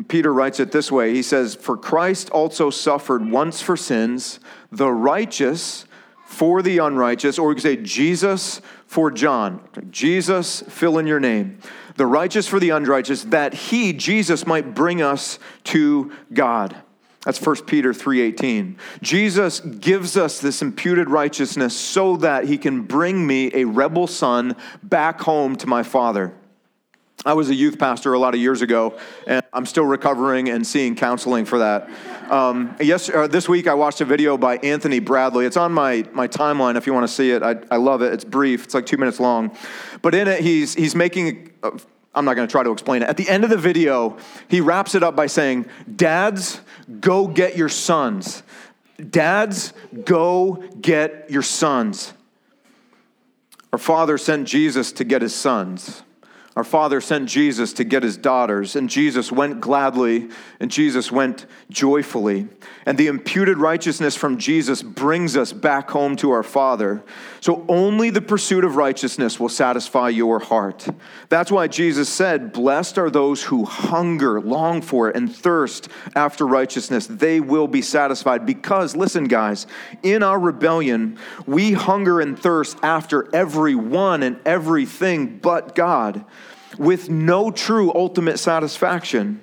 Peter 0.08 0.34
writes 0.34 0.60
it 0.60 0.72
this 0.72 0.92
way 0.92 1.14
He 1.14 1.24
says, 1.24 1.56
For 1.56 1.78
Christ 1.78 2.30
also 2.30 2.70
suffered 2.70 3.30
once 3.30 3.62
for 3.62 3.76
sins, 3.76 4.40
the 4.72 4.92
righteous 4.92 5.86
for 6.26 6.62
the 6.62 6.78
unrighteous, 6.78 7.38
or 7.38 7.50
we 7.50 7.56
could 7.56 7.64
say 7.64 7.76
Jesus 7.76 8.62
for 8.88 9.12
John. 9.12 9.62
Jesus, 9.90 10.62
fill 10.70 10.98
in 10.98 11.06
your 11.06 11.20
name. 11.20 11.60
The 11.98 12.06
righteous 12.06 12.48
for 12.48 12.60
the 12.60 12.70
unrighteous, 12.70 13.26
that 13.26 13.54
he, 13.54 13.92
Jesus, 13.92 14.48
might 14.48 14.74
bring 14.74 15.02
us 15.02 15.40
to 15.66 16.12
God. 16.34 16.76
That's 17.26 17.38
1 17.38 17.68
Peter 17.68 17.94
3:18. 17.94 18.78
Jesus 19.02 19.60
gives 19.60 20.18
us 20.18 20.40
this 20.40 20.62
imputed 20.62 21.10
righteousness 21.10 21.76
so 21.76 22.18
that 22.18 22.46
he 22.46 22.58
can 22.58 22.82
bring 22.82 23.28
me 23.28 23.52
a 23.54 23.66
rebel 23.66 24.08
son 24.08 24.56
back 24.82 25.22
home 25.22 25.56
to 25.58 25.68
my 25.68 25.84
father. 25.84 26.34
I 27.24 27.34
was 27.34 27.50
a 27.50 27.56
youth 27.56 27.78
pastor 27.78 28.14
a 28.14 28.20
lot 28.20 28.34
of 28.34 28.40
years 28.40 28.64
ago, 28.64 28.98
and 29.28 29.44
I'm 29.54 29.68
still 29.68 29.86
recovering 29.86 30.50
and 30.50 30.66
seeing 30.66 30.96
counseling 30.96 31.46
for 31.46 31.60
that. 31.60 31.88
Um, 32.32 32.76
yes, 32.80 33.10
uh, 33.10 33.28
this 33.28 33.48
week 33.48 33.68
I 33.68 33.76
watched 33.76 34.02
a 34.02 34.06
video 34.06 34.38
by 34.38 34.58
Anthony 34.58 35.00
Bradley. 35.00 35.46
It's 35.46 35.58
on 35.58 35.72
my, 35.72 36.04
my 36.14 36.28
timeline 36.28 36.78
if 36.78 36.88
you 36.88 36.94
want 36.94 37.08
to 37.08 37.14
see 37.14 37.30
it. 37.30 37.44
I, 37.44 37.58
I 37.70 37.78
love 37.78 38.02
it. 38.02 38.12
It's 38.14 38.24
brief, 38.24 38.64
it's 38.64 38.74
like 38.74 38.88
two 38.88 38.98
minutes 38.98 39.20
long. 39.20 39.56
But 40.02 40.16
in 40.16 40.28
it, 40.28 40.42
he's, 40.42 40.74
he's 40.74 40.96
making, 40.96 41.52
uh, 41.62 41.78
I'm 42.16 42.26
not 42.26 42.36
going 42.36 42.48
to 42.48 42.52
try 42.52 42.64
to 42.64 42.72
explain 42.72 43.04
it. 43.04 43.10
At 43.10 43.18
the 43.18 43.30
end 43.30 43.44
of 43.44 43.52
the 43.52 43.58
video, 43.58 44.18
he 44.48 44.60
wraps 44.60 44.96
it 44.96 45.04
up 45.04 45.16
by 45.16 45.28
saying, 45.28 45.68
Dads, 45.96 46.60
go 47.00 47.28
get 47.28 47.56
your 47.56 47.70
sons. 47.70 48.42
Dads, 49.10 49.74
go 50.06 50.64
get 50.82 51.30
your 51.30 51.44
sons. 51.44 52.14
Our 53.72 53.80
father 53.80 54.18
sent 54.18 54.48
Jesus 54.48 54.92
to 54.94 55.04
get 55.04 55.22
his 55.22 55.36
sons. 55.36 56.02
Our 56.54 56.66
Father 56.66 57.00
sent 57.00 57.30
Jesus 57.30 57.72
to 57.74 57.86
get 57.86 58.04
his 58.04 58.18
daughters, 58.18 58.76
and 58.76 58.90
Jesus 58.90 59.32
went 59.32 59.62
gladly, 59.62 60.28
and 60.60 60.70
Jesus 60.70 61.10
went 61.10 61.46
joyfully. 61.70 62.50
And 62.86 62.98
the 62.98 63.08
imputed 63.08 63.58
righteousness 63.58 64.18
from 64.18 64.38
Jesus 64.38 64.84
brings 64.84 65.38
us 65.38 65.54
back 65.54 65.90
home 65.90 66.18
to 66.18 66.32
our 66.32 66.44
Father. 66.44 67.04
So 67.40 67.66
only 67.70 68.10
the 68.10 68.22
pursuit 68.22 68.66
of 68.66 68.76
righteousness 68.76 69.40
will 69.40 69.50
satisfy 69.50 70.10
your 70.10 70.40
heart. 70.40 70.90
That's 71.30 71.52
why 71.52 71.70
Jesus 71.70 72.10
said, 72.10 72.52
Blessed 72.52 72.98
are 72.98 73.10
those 73.10 73.44
who 73.44 73.64
hunger, 73.64 74.42
long 74.42 74.82
for 74.82 75.10
and 75.10 75.34
thirst 75.34 75.88
after 76.16 76.46
righteousness. 76.46 77.08
They 77.08 77.40
will 77.40 77.68
be 77.68 77.82
satisfied. 77.82 78.46
Because, 78.46 78.94
listen, 78.94 79.24
guys, 79.26 79.68
in 80.04 80.22
our 80.22 80.40
rebellion, 80.40 81.18
we 81.46 81.72
hunger 81.72 82.20
and 82.20 82.38
thirst 82.38 82.78
after 82.84 83.34
everyone 83.34 84.22
and 84.22 84.38
everything 84.46 85.38
but 85.38 85.76
God 85.76 86.26
with 86.78 87.10
no 87.10 87.52
true 87.52 87.94
ultimate 87.94 88.38
satisfaction. 88.38 89.42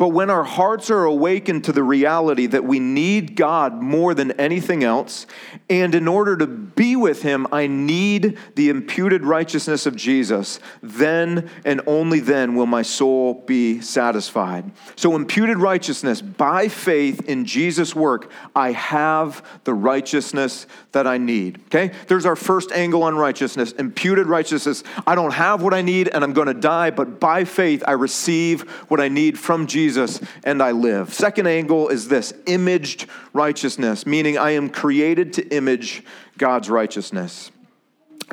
But 0.00 0.14
when 0.14 0.30
our 0.30 0.44
hearts 0.44 0.90
are 0.90 1.04
awakened 1.04 1.64
to 1.64 1.72
the 1.72 1.82
reality 1.82 2.46
that 2.46 2.64
we 2.64 2.80
need 2.80 3.36
God 3.36 3.82
more 3.82 4.14
than 4.14 4.30
anything 4.40 4.82
else, 4.82 5.26
and 5.68 5.94
in 5.94 6.08
order 6.08 6.38
to 6.38 6.46
be 6.46 6.96
with 6.96 7.20
Him, 7.20 7.46
I 7.52 7.66
need 7.66 8.38
the 8.54 8.70
imputed 8.70 9.24
righteousness 9.24 9.84
of 9.84 9.96
Jesus, 9.96 10.58
then 10.82 11.50
and 11.66 11.82
only 11.86 12.18
then 12.18 12.54
will 12.54 12.64
my 12.64 12.80
soul 12.80 13.44
be 13.46 13.82
satisfied. 13.82 14.70
So, 14.96 15.14
imputed 15.16 15.58
righteousness 15.58 16.22
by 16.22 16.68
faith 16.68 17.28
in 17.28 17.44
Jesus' 17.44 17.94
work, 17.94 18.32
I 18.56 18.72
have 18.72 19.46
the 19.64 19.74
righteousness 19.74 20.66
that 20.92 21.06
I 21.06 21.18
need. 21.18 21.60
Okay? 21.66 21.92
There's 22.08 22.26
our 22.26 22.36
first 22.36 22.72
angle 22.72 23.02
on 23.02 23.16
righteousness 23.16 23.72
imputed 23.72 24.26
righteousness. 24.26 24.82
I 25.06 25.14
don't 25.14 25.32
have 25.32 25.62
what 25.62 25.74
I 25.74 25.82
need 25.82 26.08
and 26.08 26.24
I'm 26.24 26.32
going 26.32 26.48
to 26.48 26.54
die, 26.54 26.90
but 26.90 27.20
by 27.20 27.44
faith, 27.44 27.82
I 27.86 27.92
receive 27.92 28.62
what 28.88 29.00
I 29.00 29.08
need 29.08 29.38
from 29.38 29.66
Jesus 29.66 30.20
and 30.44 30.62
I 30.62 30.72
live. 30.72 31.14
Second 31.14 31.46
angle 31.46 31.88
is 31.88 32.08
this 32.08 32.32
imaged 32.46 33.06
righteousness, 33.32 34.06
meaning 34.06 34.38
I 34.38 34.52
am 34.52 34.68
created 34.68 35.32
to 35.34 35.48
image 35.48 36.04
God's 36.38 36.70
righteousness. 36.70 37.50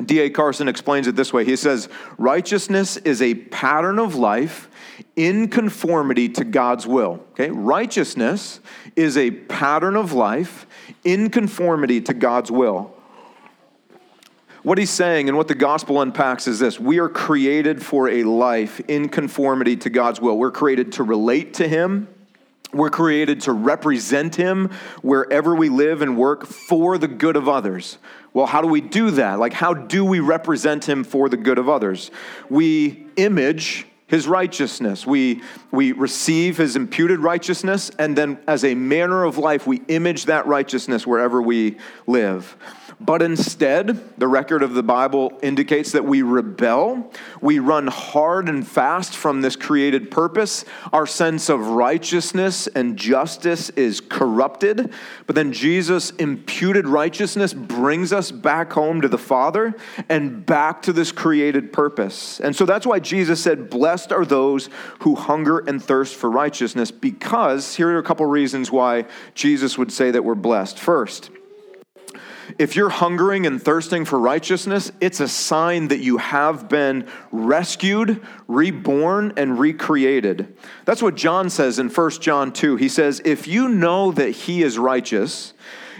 D.A. 0.04 0.30
Carson 0.30 0.68
explains 0.68 1.06
it 1.06 1.16
this 1.16 1.32
way 1.32 1.44
He 1.44 1.56
says, 1.56 1.88
Righteousness 2.16 2.96
is 2.98 3.20
a 3.20 3.34
pattern 3.34 3.98
of 3.98 4.14
life 4.14 4.68
in 5.16 5.48
conformity 5.48 6.28
to 6.30 6.44
God's 6.44 6.86
will. 6.86 7.24
Okay, 7.32 7.50
righteousness 7.50 8.60
is 8.96 9.16
a 9.16 9.30
pattern 9.30 9.96
of 9.96 10.12
life 10.12 10.66
in 11.04 11.30
conformity 11.30 12.00
to 12.02 12.14
God's 12.14 12.50
will. 12.50 12.94
What 14.62 14.78
he's 14.78 14.90
saying 14.90 15.28
and 15.28 15.36
what 15.36 15.48
the 15.48 15.54
gospel 15.54 16.00
unpacks 16.02 16.46
is 16.46 16.58
this 16.58 16.78
we 16.80 16.98
are 16.98 17.08
created 17.08 17.82
for 17.82 18.08
a 18.08 18.24
life 18.24 18.80
in 18.88 19.08
conformity 19.08 19.76
to 19.78 19.90
God's 19.90 20.20
will. 20.20 20.36
We're 20.36 20.50
created 20.50 20.92
to 20.92 21.04
relate 21.04 21.54
to 21.54 21.68
Him. 21.68 22.08
We're 22.72 22.90
created 22.90 23.42
to 23.42 23.52
represent 23.52 24.34
Him 24.36 24.70
wherever 25.02 25.54
we 25.54 25.68
live 25.68 26.02
and 26.02 26.16
work 26.16 26.46
for 26.46 26.98
the 26.98 27.08
good 27.08 27.36
of 27.36 27.48
others. 27.48 27.98
Well, 28.34 28.46
how 28.46 28.60
do 28.60 28.68
we 28.68 28.80
do 28.80 29.10
that? 29.12 29.38
Like, 29.38 29.52
how 29.52 29.74
do 29.74 30.04
we 30.04 30.20
represent 30.20 30.88
Him 30.88 31.04
for 31.04 31.28
the 31.28 31.36
good 31.36 31.58
of 31.58 31.68
others? 31.68 32.10
We 32.48 33.06
image 33.16 33.86
his 34.08 34.26
righteousness. 34.26 35.06
We, 35.06 35.42
we 35.70 35.92
receive 35.92 36.56
his 36.56 36.76
imputed 36.76 37.20
righteousness, 37.20 37.90
and 37.98 38.16
then 38.16 38.38
as 38.48 38.64
a 38.64 38.74
manner 38.74 39.22
of 39.24 39.36
life, 39.36 39.66
we 39.66 39.82
image 39.88 40.24
that 40.24 40.46
righteousness 40.46 41.06
wherever 41.06 41.40
we 41.42 41.76
live. 42.06 42.56
But 43.00 43.22
instead, 43.22 44.18
the 44.18 44.26
record 44.26 44.62
of 44.62 44.74
the 44.74 44.82
Bible 44.82 45.38
indicates 45.40 45.92
that 45.92 46.04
we 46.04 46.22
rebel. 46.22 47.12
We 47.40 47.60
run 47.60 47.86
hard 47.86 48.48
and 48.48 48.66
fast 48.66 49.14
from 49.14 49.40
this 49.40 49.54
created 49.54 50.10
purpose. 50.10 50.64
Our 50.92 51.06
sense 51.06 51.48
of 51.48 51.68
righteousness 51.68 52.66
and 52.66 52.96
justice 52.96 53.70
is 53.70 54.00
corrupted. 54.00 54.92
But 55.26 55.36
then 55.36 55.52
Jesus' 55.52 56.10
imputed 56.10 56.88
righteousness 56.88 57.54
brings 57.54 58.12
us 58.12 58.32
back 58.32 58.72
home 58.72 59.00
to 59.02 59.08
the 59.08 59.16
Father 59.18 59.74
and 60.08 60.44
back 60.44 60.82
to 60.82 60.92
this 60.92 61.12
created 61.12 61.72
purpose. 61.72 62.40
And 62.40 62.56
so 62.56 62.66
that's 62.66 62.86
why 62.86 62.98
Jesus 62.98 63.40
said, 63.40 63.70
Blessed 63.70 64.10
are 64.10 64.24
those 64.24 64.70
who 65.00 65.14
hunger 65.14 65.60
and 65.60 65.80
thirst 65.80 66.16
for 66.16 66.28
righteousness, 66.28 66.90
because 66.90 67.76
here 67.76 67.90
are 67.90 67.98
a 67.98 68.02
couple 68.02 68.26
reasons 68.26 68.72
why 68.72 69.04
Jesus 69.34 69.78
would 69.78 69.92
say 69.92 70.10
that 70.10 70.24
we're 70.24 70.34
blessed. 70.34 70.80
First, 70.80 71.30
if 72.58 72.76
you're 72.76 72.88
hungering 72.88 73.46
and 73.46 73.62
thirsting 73.62 74.04
for 74.04 74.18
righteousness, 74.18 74.90
it's 75.00 75.20
a 75.20 75.28
sign 75.28 75.88
that 75.88 75.98
you 75.98 76.16
have 76.18 76.68
been 76.68 77.06
rescued, 77.30 78.24
reborn, 78.46 79.32
and 79.36 79.58
recreated. 79.58 80.56
That's 80.84 81.02
what 81.02 81.14
John 81.14 81.50
says 81.50 81.78
in 81.78 81.88
1 81.88 82.10
John 82.20 82.52
2. 82.52 82.76
He 82.76 82.88
says, 82.88 83.20
If 83.24 83.46
you 83.46 83.68
know 83.68 84.12
that 84.12 84.30
he 84.30 84.62
is 84.62 84.78
righteous, 84.78 85.52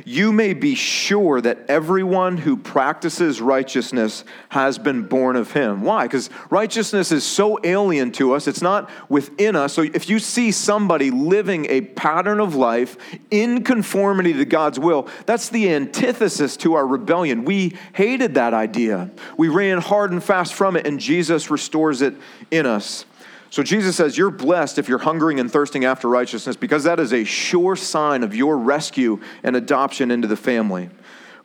you 0.04 0.32
may 0.32 0.54
be 0.54 0.74
sure 0.74 1.40
that 1.40 1.58
everyone 1.68 2.36
who 2.36 2.56
practices 2.56 3.40
righteousness 3.40 4.24
has 4.48 4.78
been 4.78 5.02
born 5.02 5.36
of 5.36 5.52
him. 5.52 5.82
Why? 5.82 6.04
Because 6.04 6.30
righteousness 6.50 7.12
is 7.12 7.24
so 7.24 7.58
alien 7.64 8.12
to 8.12 8.34
us, 8.34 8.46
it's 8.46 8.62
not 8.62 8.90
within 9.08 9.56
us. 9.56 9.72
So 9.72 9.82
if 9.82 10.08
you 10.08 10.18
see 10.18 10.52
somebody 10.52 11.10
living 11.10 11.66
a 11.66 11.80
pattern 11.80 12.40
of 12.40 12.54
life 12.54 12.96
in 13.30 13.64
conformity 13.64 14.32
to 14.34 14.44
God's 14.44 14.78
will, 14.78 15.08
that's 15.26 15.48
the 15.48 15.72
antithesis 15.72 16.56
to 16.58 16.74
our 16.74 16.86
rebellion. 16.86 17.44
We 17.44 17.76
hated 17.92 18.34
that 18.34 18.54
idea, 18.54 19.10
we 19.36 19.48
ran 19.48 19.78
hard 19.78 20.12
and 20.12 20.22
fast 20.22 20.54
from 20.54 20.76
it, 20.76 20.86
and 20.86 21.00
Jesus 21.00 21.50
restores 21.50 22.02
it 22.02 22.14
in 22.50 22.66
us. 22.66 23.04
So 23.50 23.62
Jesus 23.62 23.96
says, 23.96 24.18
You're 24.18 24.30
blessed 24.30 24.78
if 24.78 24.88
you're 24.88 24.98
hungering 24.98 25.40
and 25.40 25.50
thirsting 25.50 25.84
after 25.84 26.08
righteousness, 26.08 26.56
because 26.56 26.84
that 26.84 27.00
is 27.00 27.12
a 27.12 27.24
sure 27.24 27.76
sign 27.76 28.22
of 28.22 28.34
your 28.34 28.58
rescue 28.58 29.20
and 29.42 29.56
adoption 29.56 30.10
into 30.10 30.28
the 30.28 30.36
family. 30.36 30.90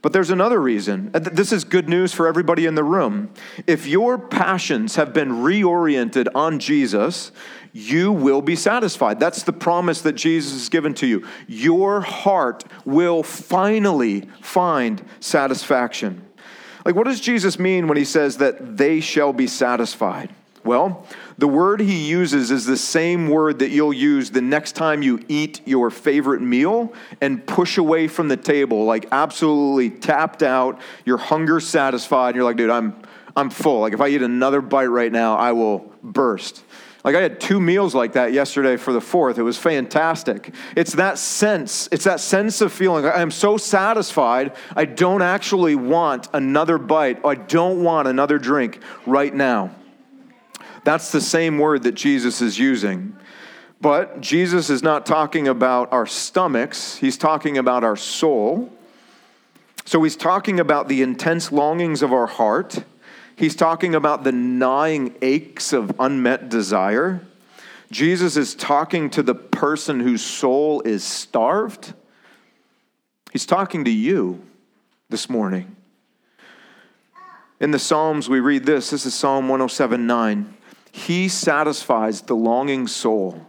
But 0.04 0.12
there's 0.12 0.32
another 0.32 0.60
reason. 0.60 1.12
Uh, 1.14 1.20
this 1.20 1.54
is 1.54 1.64
good 1.64 1.88
news 1.88 2.14
for 2.14 2.28
everybody 2.28 2.66
in 2.66 2.76
the 2.76 2.84
room. 2.84 3.34
If 3.66 3.88
your 3.88 4.18
passions 4.20 4.98
have 4.98 5.14
been 5.14 5.30
reoriented 5.30 6.28
on 6.36 6.60
Jesus, 6.60 7.32
you 7.72 8.12
will 8.12 8.42
be 8.42 8.58
satisfied. 8.58 9.18
That's 9.22 9.44
the 9.44 9.54
promise 9.54 10.02
that 10.02 10.14
Jesus 10.14 10.52
has 10.52 10.68
given 10.68 10.94
to 10.96 11.08
you. 11.08 11.26
Your 11.48 12.02
heart 12.02 12.66
will 12.84 13.24
finally 13.24 14.28
find 14.42 15.02
satisfaction. 15.22 16.28
Like, 16.86 16.96
what 16.96 17.06
does 17.06 17.22
Jesus 17.22 17.58
mean 17.58 17.88
when 17.88 17.98
he 17.98 18.04
says 18.04 18.38
that 18.38 18.76
they 18.76 19.00
shall 19.00 19.32
be 19.32 19.48
satisfied? 19.48 20.36
Well, 20.64 21.06
the 21.38 21.48
word 21.48 21.82
he 21.82 22.08
uses 22.08 22.50
is 22.52 22.66
the 22.66 22.78
same 22.78 23.28
word 23.28 23.60
that 23.60 23.70
you'll 23.70 23.94
use 23.94 24.32
the 24.32 24.42
next 24.42 24.74
time 24.74 25.02
you 25.02 25.20
eat 25.28 25.62
your 25.66 25.90
favorite 25.90 26.42
meal 26.42 26.94
and 27.20 27.46
push 27.46 27.78
away 27.78 28.08
from 28.08 28.30
the 28.30 28.38
table, 28.38 28.86
like 28.86 29.08
absolutely 29.12 29.90
tapped 29.90 30.42
out, 30.42 30.80
your 31.06 31.18
hunger 31.18 31.60
satisfied, 31.60 32.30
and 32.30 32.36
you're 32.38 32.46
like, 32.46 32.56
dude, 32.56 32.70
I'm, 32.70 32.96
I'm 33.36 33.50
full. 33.50 33.82
Like, 33.82 33.94
if 33.94 34.00
I 34.00 34.08
eat 34.08 34.22
another 34.22 34.62
bite 34.62 34.86
right 34.86 35.12
now, 35.12 35.36
I 35.36 35.52
will 35.52 35.92
burst. 36.02 36.64
Like 37.04 37.16
I 37.16 37.22
had 37.22 37.42
two 37.42 37.60
meals 37.60 37.94
like 37.94 38.14
that 38.14 38.32
yesterday 38.32 38.78
for 38.78 38.94
the 38.94 39.02
fourth. 39.02 39.38
It 39.38 39.44
was 39.44 39.58
fantastic. 39.58 40.54
It's 40.76 40.94
that 40.94 41.18
sense, 41.18 41.90
it's 41.92 42.06
that 42.06 42.22
sense 42.22 42.62
of 42.62 42.72
feeling 42.72 43.06
I 43.06 43.22
am 43.22 43.32
so 43.32 43.58
satisfied, 43.58 44.56
I 44.76 44.86
don't 44.86 45.22
actually 45.22 45.76
want 45.76 46.30
another 46.32 46.78
bite. 46.78 47.26
I 47.26 47.36
don't 47.36 47.84
want 47.84 48.08
another 48.08 48.40
drink 48.40 48.80
right 49.06 49.34
now. 49.34 49.72
That's 50.84 51.12
the 51.12 51.22
same 51.22 51.58
word 51.60 51.84
that 51.84 51.94
Jesus 51.94 52.42
is 52.42 52.60
using. 52.60 53.16
But 53.80 54.22
Jesus 54.22 54.70
is 54.70 54.82
not 54.82 55.06
talking 55.06 55.48
about 55.48 55.92
our 55.92 56.06
stomachs, 56.06 56.98
he's 56.98 57.18
talking 57.18 57.58
about 57.58 57.84
our 57.84 57.98
soul. 57.98 58.72
So 59.86 60.02
he's 60.04 60.16
talking 60.16 60.62
about 60.62 60.88
the 60.88 61.02
intense 61.02 61.52
longings 61.52 62.02
of 62.02 62.14
our 62.14 62.28
heart. 62.28 62.86
He's 63.36 63.56
talking 63.56 63.96
about 63.96 64.24
the 64.24 64.32
gnawing 64.32 65.16
aches 65.22 65.74
of 65.74 66.00
unmet 66.00 66.48
desire. 66.48 67.22
Jesus 67.92 68.38
is 68.38 68.56
talking 68.56 69.10
to 69.10 69.22
the 69.22 69.36
person 69.36 70.00
whose 70.00 70.24
soul 70.24 70.82
is 70.82 71.04
starved. 71.04 71.94
He's 73.34 73.46
talking 73.46 73.84
to 73.86 73.92
you 73.92 74.42
this 75.10 75.30
morning. 75.30 75.76
In 77.60 77.72
the 77.72 77.80
Psalms, 77.80 78.30
we 78.30 78.40
read 78.40 78.66
this. 78.66 78.90
This 78.90 79.06
is 79.06 79.14
Psalm 79.14 79.50
107 79.50 80.08
9. 80.08 80.54
He 80.94 81.28
satisfies 81.28 82.22
the 82.22 82.36
longing 82.36 82.86
soul, 82.86 83.48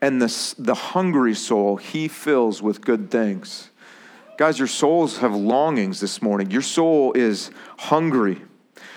and 0.00 0.20
the, 0.20 0.54
the 0.58 0.74
hungry 0.74 1.34
soul 1.34 1.76
he 1.76 2.08
fills 2.08 2.62
with 2.62 2.80
good 2.80 3.10
things. 3.10 3.68
Guys, 4.38 4.58
your 4.58 4.66
souls 4.66 5.18
have 5.18 5.34
longings 5.34 6.00
this 6.00 6.22
morning. 6.22 6.50
Your 6.50 6.62
soul 6.62 7.12
is 7.12 7.50
hungry. 7.76 8.40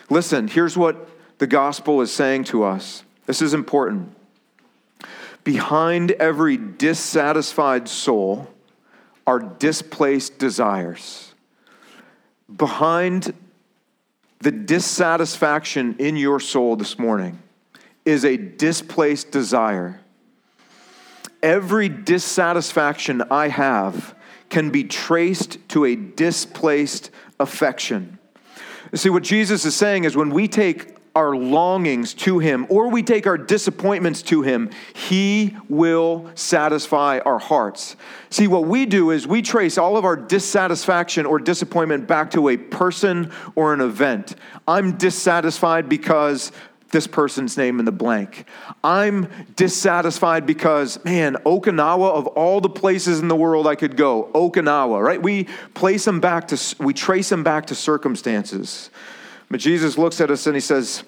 Listen, 0.10 0.48
here's 0.48 0.78
what 0.78 1.10
the 1.40 1.46
gospel 1.46 2.00
is 2.00 2.12
saying 2.12 2.46
to 2.46 2.64
us. 2.64 3.04
This 3.26 3.42
is 3.42 3.54
important. 3.54 4.16
Behind 5.44 6.12
every 6.12 6.56
dissatisfied 6.56 7.90
soul 7.90 8.48
are 9.28 9.40
displaced 9.40 10.40
desires. 10.40 11.34
Behind 12.56 13.34
the 14.40 14.52
dissatisfaction 14.52 15.98
in 16.00 16.16
your 16.16 16.40
soul 16.40 16.78
this 16.78 16.98
morning 16.98 17.40
is 18.08 18.24
a 18.24 18.38
displaced 18.38 19.32
desire. 19.32 20.00
Every 21.44 21.90
dissatisfaction 21.90 23.22
I 23.30 23.50
have 23.50 24.16
can 24.50 24.70
be 24.70 24.86
traced 24.86 25.58
to 25.70 25.84
a 25.84 25.96
displaced 25.96 27.12
affection. 27.38 28.18
See, 28.94 29.10
what 29.10 29.24
Jesus 29.24 29.66
is 29.66 29.76
saying 29.76 30.06
is 30.06 30.16
when 30.16 30.30
we 30.30 30.48
take 30.48 30.96
our 31.18 31.36
longings 31.36 32.14
to 32.14 32.40
Him 32.40 32.66
or 32.70 32.90
we 32.90 33.04
take 33.04 33.28
our 33.28 33.38
disappointments 33.38 34.22
to 34.22 34.42
Him, 34.42 34.70
He 34.94 35.58
will 35.68 36.32
satisfy 36.36 37.20
our 37.20 37.40
hearts. 37.40 37.98
See, 38.30 38.48
what 38.48 38.68
we 38.68 38.86
do 38.86 39.12
is 39.12 39.28
we 39.28 39.42
trace 39.42 39.78
all 39.78 39.98
of 39.98 40.06
our 40.06 40.16
dissatisfaction 40.16 41.26
or 41.26 41.40
disappointment 41.40 42.08
back 42.08 42.32
to 42.32 42.48
a 42.48 42.56
person 42.56 43.34
or 43.56 43.74
an 43.74 43.82
event. 43.82 44.36
I'm 44.66 44.94
dissatisfied 44.94 45.90
because 45.90 46.54
this 46.92 47.08
person's 47.08 47.58
name 47.58 47.80
in 47.80 47.86
the 47.86 47.92
blank. 47.92 48.46
I'm 48.84 49.30
dissatisfied 49.56 50.46
because, 50.46 51.04
man, 51.04 51.36
Okinawa, 51.46 52.12
of 52.12 52.28
all 52.28 52.62
the 52.62 52.70
places 52.70 53.20
in 53.20 53.28
the 53.28 53.36
world 53.36 53.68
I 53.68 53.76
could 53.76 53.98
go, 53.98 54.30
Okinawa, 54.34 55.04
right? 55.04 55.22
We 55.22 55.46
place 55.74 56.06
them 56.06 56.20
back 56.20 56.48
to, 56.50 56.76
we 56.80 56.94
trace 56.94 57.30
them 57.30 57.44
back 57.44 57.68
to 57.68 57.76
circumstances. 57.76 58.90
But 59.50 59.60
Jesus 59.60 59.98
looks 59.98 60.20
at 60.22 60.30
us 60.32 60.48
and 60.48 60.56
he 60.56 60.62
says, 60.62 61.04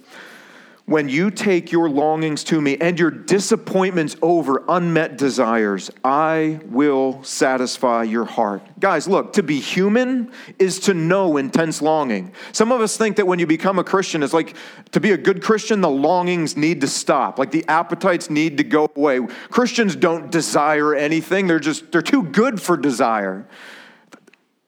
when 0.90 1.08
you 1.08 1.30
take 1.30 1.72
your 1.72 1.88
longings 1.88 2.44
to 2.44 2.60
me 2.60 2.76
and 2.82 3.00
your 3.00 3.12
disappointments 3.12 4.16
over 4.24 4.64
unmet 4.68 5.20
desires, 5.20 5.92
I 6.04 6.60
will 6.66 7.24
satisfy 7.24 8.04
your 8.04 8.26
heart. 8.26 8.64
Guys, 8.80 9.08
look, 9.08 9.34
to 9.34 9.44
be 9.44 9.60
human 9.60 10.32
is 10.58 10.80
to 10.80 10.96
know 10.96 11.38
intense 11.38 11.84
longing. 11.84 12.34
Some 12.54 12.72
of 12.72 12.82
us 12.82 12.98
think 12.98 13.18
that 13.18 13.28
when 13.28 13.38
you 13.38 13.46
become 13.46 13.78
a 13.78 13.84
Christian, 13.84 14.24
it's 14.24 14.34
like 14.34 14.56
to 14.92 15.00
be 15.00 15.12
a 15.12 15.18
good 15.18 15.44
Christian, 15.44 15.80
the 15.82 15.90
longings 15.92 16.58
need 16.58 16.82
to 16.82 16.88
stop, 16.88 17.38
like 17.38 17.52
the 17.52 17.64
appetites 17.68 18.32
need 18.32 18.58
to 18.58 18.64
go 18.64 18.90
away. 18.96 19.20
Christians 19.52 19.96
don't 19.96 20.32
desire 20.32 20.96
anything, 20.96 21.46
they're 21.46 21.60
just, 21.60 21.92
they're 21.92 22.02
too 22.02 22.24
good 22.24 22.60
for 22.60 22.76
desire. 22.76 23.48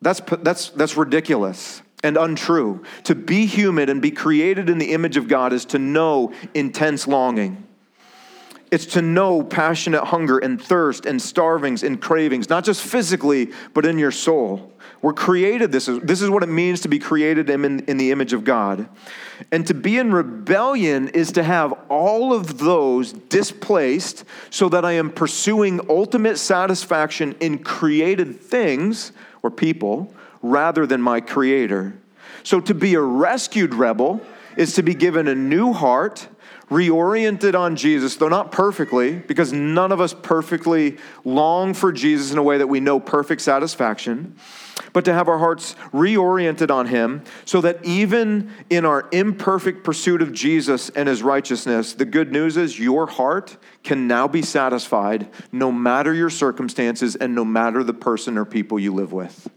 That's, 0.03 0.21
that's, 0.43 0.69
that's 0.69 0.95
ridiculous 0.95 1.81
and 2.03 2.17
untrue. 2.17 2.83
To 3.05 3.15
be 3.15 3.45
human 3.45 3.89
and 3.89 4.01
be 4.01 4.11
created 4.11 4.69
in 4.69 4.77
the 4.77 4.93
image 4.93 5.17
of 5.17 5.27
God 5.27 5.53
is 5.53 5.65
to 5.65 5.79
know 5.79 6.33
intense 6.53 7.07
longing. 7.07 7.67
It's 8.71 8.85
to 8.87 9.01
know 9.01 9.43
passionate 9.43 10.05
hunger 10.05 10.37
and 10.37 10.61
thirst 10.61 11.05
and 11.05 11.21
starvings 11.21 11.83
and 11.83 12.01
cravings, 12.01 12.49
not 12.49 12.63
just 12.63 12.81
physically, 12.81 13.51
but 13.73 13.85
in 13.85 13.99
your 13.99 14.11
soul. 14.11 14.71
We're 15.01 15.13
created 15.13 15.73
this. 15.73 15.89
Is, 15.89 15.99
this 15.99 16.21
is 16.21 16.29
what 16.29 16.41
it 16.41 16.47
means 16.47 16.81
to 16.81 16.87
be 16.87 16.97
created 16.97 17.49
in, 17.49 17.81
in 17.81 17.97
the 17.97 18.11
image 18.11 18.31
of 18.31 18.45
God. 18.45 18.87
And 19.51 19.67
to 19.67 19.73
be 19.73 19.97
in 19.97 20.13
rebellion 20.13 21.09
is 21.09 21.33
to 21.33 21.43
have 21.43 21.73
all 21.89 22.33
of 22.33 22.59
those 22.59 23.11
displaced 23.11 24.23
so 24.51 24.69
that 24.69 24.85
I 24.85 24.93
am 24.93 25.09
pursuing 25.09 25.81
ultimate 25.89 26.37
satisfaction 26.37 27.35
in 27.41 27.59
created 27.59 28.39
things 28.39 29.11
or 29.43 29.51
people 29.51 30.13
rather 30.41 30.85
than 30.85 31.01
my 31.01 31.21
creator. 31.21 31.93
So 32.43 32.59
to 32.61 32.73
be 32.73 32.95
a 32.95 33.01
rescued 33.01 33.73
rebel 33.73 34.21
is 34.57 34.73
to 34.75 34.83
be 34.83 34.93
given 34.93 35.27
a 35.27 35.35
new 35.35 35.73
heart, 35.73 36.27
reoriented 36.69 37.57
on 37.57 37.75
Jesus, 37.75 38.15
though 38.15 38.29
not 38.29 38.51
perfectly, 38.51 39.15
because 39.15 39.53
none 39.53 39.91
of 39.91 40.01
us 40.01 40.13
perfectly 40.13 40.97
long 41.23 41.73
for 41.73 41.91
Jesus 41.91 42.31
in 42.31 42.37
a 42.37 42.43
way 42.43 42.57
that 42.57 42.67
we 42.67 42.79
know 42.79 42.99
perfect 42.99 43.41
satisfaction, 43.41 44.35
but 44.93 45.05
to 45.05 45.13
have 45.13 45.27
our 45.27 45.37
hearts 45.37 45.75
reoriented 45.93 46.71
on 46.71 46.87
Him 46.87 47.23
so 47.45 47.61
that 47.61 47.83
even 47.85 48.51
in 48.69 48.85
our 48.85 49.07
imperfect 49.11 49.83
pursuit 49.83 50.21
of 50.21 50.31
Jesus 50.33 50.89
and 50.89 51.07
His 51.07 51.21
righteousness, 51.21 51.93
the 51.93 52.05
good 52.05 52.31
news 52.31 52.57
is 52.57 52.79
your 52.79 53.05
heart 53.05 53.57
can 53.83 54.07
now 54.07 54.27
be 54.27 54.41
satisfied 54.41 55.29
no 55.51 55.71
matter 55.71 56.13
your 56.13 56.29
circumstances 56.29 57.15
and 57.15 57.35
no 57.35 57.45
matter 57.45 57.83
the 57.83 57.93
person 57.93 58.37
or 58.37 58.45
people 58.45 58.79
you 58.79 58.93
live 58.93 59.13
with. 59.13 59.49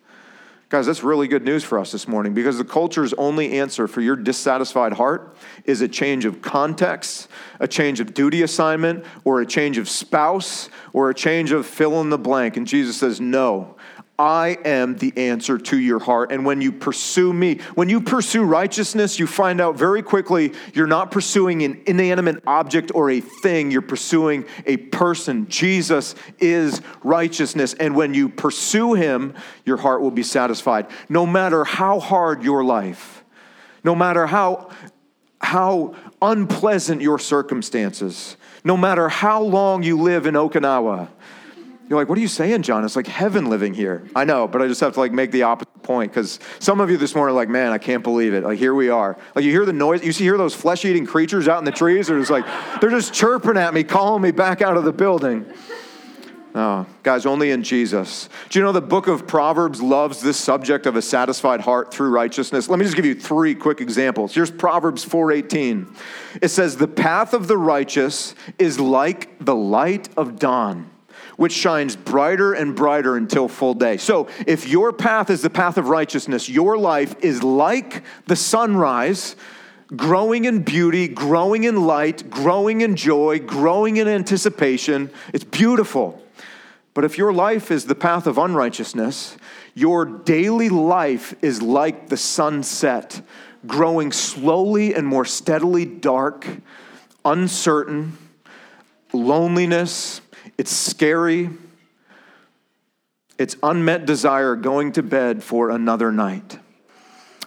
Guys, 0.70 0.86
that's 0.86 1.02
really 1.02 1.28
good 1.28 1.44
news 1.44 1.62
for 1.62 1.78
us 1.78 1.92
this 1.92 2.08
morning 2.08 2.32
because 2.32 2.56
the 2.56 2.64
culture's 2.64 3.12
only 3.14 3.58
answer 3.58 3.86
for 3.86 4.00
your 4.00 4.16
dissatisfied 4.16 4.94
heart 4.94 5.36
is 5.66 5.82
a 5.82 5.88
change 5.88 6.24
of 6.24 6.40
context, 6.40 7.28
a 7.60 7.68
change 7.68 8.00
of 8.00 8.14
duty 8.14 8.42
assignment, 8.42 9.04
or 9.24 9.40
a 9.40 9.46
change 9.46 9.76
of 9.76 9.88
spouse, 9.88 10.70
or 10.94 11.10
a 11.10 11.14
change 11.14 11.52
of 11.52 11.66
fill 11.66 12.00
in 12.00 12.08
the 12.08 12.18
blank. 12.18 12.56
And 12.56 12.66
Jesus 12.66 12.96
says, 12.96 13.20
No, 13.20 13.76
I 14.18 14.58
am 14.64 14.96
the 14.96 15.12
answer 15.16 15.58
to 15.58 15.76
your 15.76 15.98
heart. 15.98 16.30
And 16.30 16.46
when 16.46 16.60
you 16.60 16.70
pursue 16.70 17.32
me, 17.32 17.58
when 17.74 17.88
you 17.88 18.00
pursue 18.00 18.44
righteousness, 18.44 19.18
you 19.18 19.26
find 19.26 19.60
out 19.60 19.76
very 19.76 20.02
quickly 20.02 20.52
you're 20.72 20.86
not 20.86 21.10
pursuing 21.10 21.62
an 21.62 21.82
inanimate 21.86 22.42
object 22.46 22.92
or 22.94 23.10
a 23.10 23.20
thing, 23.20 23.72
you're 23.72 23.82
pursuing 23.82 24.44
a 24.66 24.76
person. 24.76 25.48
Jesus 25.48 26.14
is 26.38 26.80
righteousness. 27.02 27.74
And 27.74 27.96
when 27.96 28.14
you 28.14 28.28
pursue 28.28 28.94
him, 28.94 29.34
your 29.64 29.78
heart 29.78 30.00
will 30.00 30.12
be 30.12 30.22
satisfied. 30.22 30.86
No 31.08 31.26
matter 31.26 31.64
how 31.64 31.98
hard 31.98 32.44
your 32.44 32.62
life, 32.62 33.24
no 33.82 33.96
matter 33.96 34.26
how, 34.26 34.70
how 35.40 35.96
unpleasant 36.22 37.02
your 37.02 37.18
circumstances, 37.18 38.36
no 38.62 38.76
matter 38.76 39.08
how 39.08 39.42
long 39.42 39.82
you 39.82 40.00
live 40.00 40.26
in 40.26 40.34
Okinawa, 40.34 41.08
You're 41.88 41.98
like, 41.98 42.08
what 42.08 42.16
are 42.16 42.20
you 42.20 42.28
saying, 42.28 42.62
John? 42.62 42.82
It's 42.84 42.96
like 42.96 43.06
heaven 43.06 43.50
living 43.50 43.74
here. 43.74 44.08
I 44.16 44.24
know, 44.24 44.48
but 44.48 44.62
I 44.62 44.68
just 44.68 44.80
have 44.80 44.94
to 44.94 45.00
like 45.00 45.12
make 45.12 45.30
the 45.30 45.42
opposite 45.42 45.82
point 45.82 46.12
because 46.12 46.40
some 46.58 46.80
of 46.80 46.90
you 46.90 46.96
this 46.96 47.14
morning 47.14 47.34
are 47.34 47.36
like, 47.36 47.50
man, 47.50 47.72
I 47.72 47.78
can't 47.78 48.02
believe 48.02 48.32
it. 48.32 48.42
Like 48.42 48.58
here 48.58 48.74
we 48.74 48.88
are. 48.88 49.18
Like 49.34 49.44
you 49.44 49.50
hear 49.50 49.66
the 49.66 49.72
noise, 49.74 50.02
you 50.02 50.12
see 50.12 50.24
hear 50.24 50.38
those 50.38 50.54
flesh-eating 50.54 51.04
creatures 51.04 51.46
out 51.46 51.58
in 51.58 51.64
the 51.64 51.72
trees, 51.72 52.08
or 52.08 52.18
it's 52.18 52.30
like 52.30 52.46
they're 52.80 52.90
just 52.90 53.12
chirping 53.12 53.58
at 53.58 53.74
me, 53.74 53.84
calling 53.84 54.22
me 54.22 54.30
back 54.30 54.62
out 54.62 54.78
of 54.78 54.84
the 54.84 54.92
building. 54.92 55.44
Oh, 56.56 56.86
guys, 57.02 57.26
only 57.26 57.50
in 57.50 57.64
Jesus. 57.64 58.28
Do 58.48 58.58
you 58.58 58.64
know 58.64 58.70
the 58.70 58.80
book 58.80 59.08
of 59.08 59.26
Proverbs 59.26 59.82
loves 59.82 60.22
this 60.22 60.36
subject 60.36 60.86
of 60.86 60.94
a 60.94 61.02
satisfied 61.02 61.60
heart 61.60 61.92
through 61.92 62.10
righteousness? 62.10 62.68
Let 62.68 62.78
me 62.78 62.84
just 62.84 62.94
give 62.94 63.04
you 63.04 63.16
three 63.16 63.56
quick 63.56 63.80
examples. 63.80 64.32
Here's 64.32 64.52
Proverbs 64.52 65.04
4:18. 65.04 65.94
It 66.40 66.48
says, 66.48 66.76
"The 66.76 66.86
path 66.86 67.34
of 67.34 67.48
the 67.48 67.58
righteous 67.58 68.36
is 68.58 68.78
like 68.78 69.44
the 69.44 69.54
light 69.54 70.08
of 70.16 70.38
dawn." 70.38 70.90
Which 71.36 71.52
shines 71.52 71.96
brighter 71.96 72.52
and 72.52 72.76
brighter 72.76 73.16
until 73.16 73.48
full 73.48 73.74
day. 73.74 73.96
So, 73.96 74.28
if 74.46 74.68
your 74.68 74.92
path 74.92 75.30
is 75.30 75.42
the 75.42 75.50
path 75.50 75.78
of 75.78 75.88
righteousness, 75.88 76.48
your 76.48 76.78
life 76.78 77.16
is 77.22 77.42
like 77.42 78.04
the 78.26 78.36
sunrise 78.36 79.36
growing 79.96 80.44
in 80.44 80.62
beauty, 80.62 81.08
growing 81.08 81.64
in 81.64 81.86
light, 81.86 82.30
growing 82.30 82.80
in 82.80 82.96
joy, 82.96 83.38
growing 83.40 83.96
in 83.96 84.08
anticipation. 84.08 85.10
It's 85.32 85.44
beautiful. 85.44 86.22
But 86.94 87.04
if 87.04 87.18
your 87.18 87.32
life 87.32 87.70
is 87.70 87.86
the 87.86 87.94
path 87.94 88.26
of 88.26 88.38
unrighteousness, 88.38 89.36
your 89.74 90.04
daily 90.04 90.68
life 90.68 91.34
is 91.42 91.60
like 91.60 92.08
the 92.08 92.16
sunset, 92.16 93.20
growing 93.66 94.12
slowly 94.12 94.94
and 94.94 95.06
more 95.06 95.24
steadily 95.24 95.84
dark, 95.84 96.46
uncertain, 97.24 98.16
loneliness. 99.12 100.20
It's 100.56 100.70
scary. 100.70 101.50
It's 103.38 103.56
unmet 103.62 104.06
desire 104.06 104.54
going 104.56 104.92
to 104.92 105.02
bed 105.02 105.42
for 105.42 105.70
another 105.70 106.12
night. 106.12 106.58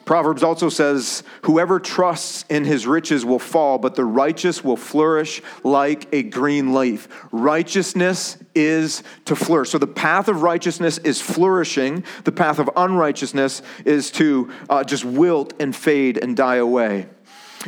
Proverbs 0.08 0.41
also 0.41 0.70
says, 0.70 1.22
Whoever 1.43 1.82
trusts 1.82 2.46
in 2.50 2.63
his 2.63 2.88
riches 2.88 3.26
will 3.26 3.39
fall, 3.39 3.78
but 3.78 3.96
the 3.96 4.06
righteous 4.06 4.63
will 4.63 4.78
flourish 4.78 5.41
like 5.63 6.08
a 6.13 6.24
green 6.24 6.74
leaf. 6.74 7.10
Righteousness 7.32 8.38
is 8.56 9.04
to 9.26 9.36
flourish. 9.36 9.70
So 9.70 9.78
the 9.78 9.86
path 9.86 10.30
of 10.30 10.43
righteousness 10.43 10.98
is 11.00 11.22
flourishing, 11.22 12.06
the 12.24 12.32
path 12.32 12.58
of 12.58 12.70
unrighteousness 12.76 13.62
is 13.84 14.10
to 14.12 14.50
uh, 14.70 14.86
just 14.86 15.04
wilt 15.04 15.54
and 15.60 15.76
fade 15.76 16.17
and 16.17 16.38
die 16.38 16.56
away. 16.56 17.08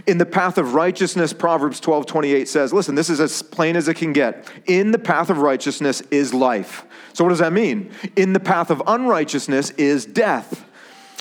In 0.05 0.17
the 0.17 0.25
path 0.25 0.57
of 0.57 0.73
righteousness, 0.73 1.33
Proverbs 1.33 1.79
12 1.79 2.05
28 2.05 2.47
says, 2.47 2.73
Listen, 2.73 2.95
this 2.95 3.09
is 3.09 3.19
as 3.19 3.41
plain 3.41 3.75
as 3.75 3.87
it 3.87 3.95
can 3.95 4.13
get. 4.13 4.47
In 4.65 4.91
the 4.91 4.99
path 4.99 5.29
of 5.29 5.39
righteousness 5.39 6.01
is 6.11 6.33
life. 6.33 6.85
So, 7.13 7.23
what 7.23 7.29
does 7.29 7.39
that 7.39 7.53
mean? 7.53 7.91
In 8.15 8.33
the 8.33 8.39
path 8.39 8.69
of 8.69 8.81
unrighteousness 8.85 9.71
is 9.71 10.05
death. 10.05 10.65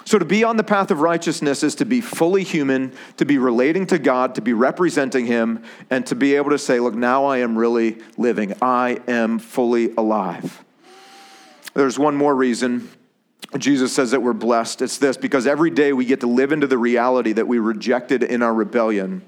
So, 0.04 0.18
to 0.18 0.24
be 0.24 0.44
on 0.44 0.56
the 0.56 0.64
path 0.64 0.90
of 0.90 1.00
righteousness 1.00 1.62
is 1.62 1.74
to 1.76 1.84
be 1.84 2.00
fully 2.00 2.44
human, 2.44 2.92
to 3.16 3.24
be 3.24 3.38
relating 3.38 3.86
to 3.88 3.98
God, 3.98 4.34
to 4.36 4.40
be 4.40 4.52
representing 4.52 5.26
Him, 5.26 5.62
and 5.90 6.06
to 6.06 6.14
be 6.14 6.34
able 6.34 6.50
to 6.50 6.58
say, 6.58 6.80
Look, 6.80 6.94
now 6.94 7.26
I 7.26 7.38
am 7.38 7.58
really 7.58 7.98
living. 8.16 8.54
I 8.62 9.00
am 9.08 9.38
fully 9.38 9.92
alive. 9.96 10.64
There's 11.74 11.98
one 11.98 12.16
more 12.16 12.34
reason 12.34 12.90
Jesus 13.56 13.94
says 13.94 14.10
that 14.10 14.20
we're 14.20 14.34
blessed. 14.34 14.82
It's 14.82 14.98
this 14.98 15.16
because 15.16 15.46
every 15.46 15.70
day 15.70 15.94
we 15.94 16.04
get 16.04 16.20
to 16.20 16.26
live 16.26 16.52
into 16.52 16.66
the 16.66 16.76
reality 16.76 17.32
that 17.32 17.48
we 17.48 17.58
rejected 17.58 18.22
in 18.22 18.42
our 18.42 18.52
rebellion. 18.52 19.22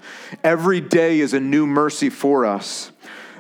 Every 0.45 0.81
day 0.83 1.21
is 1.21 1.33
a 1.33 1.41
new 1.41 1.67
mercy 1.67 2.11
for 2.11 2.45
us. 2.45 2.93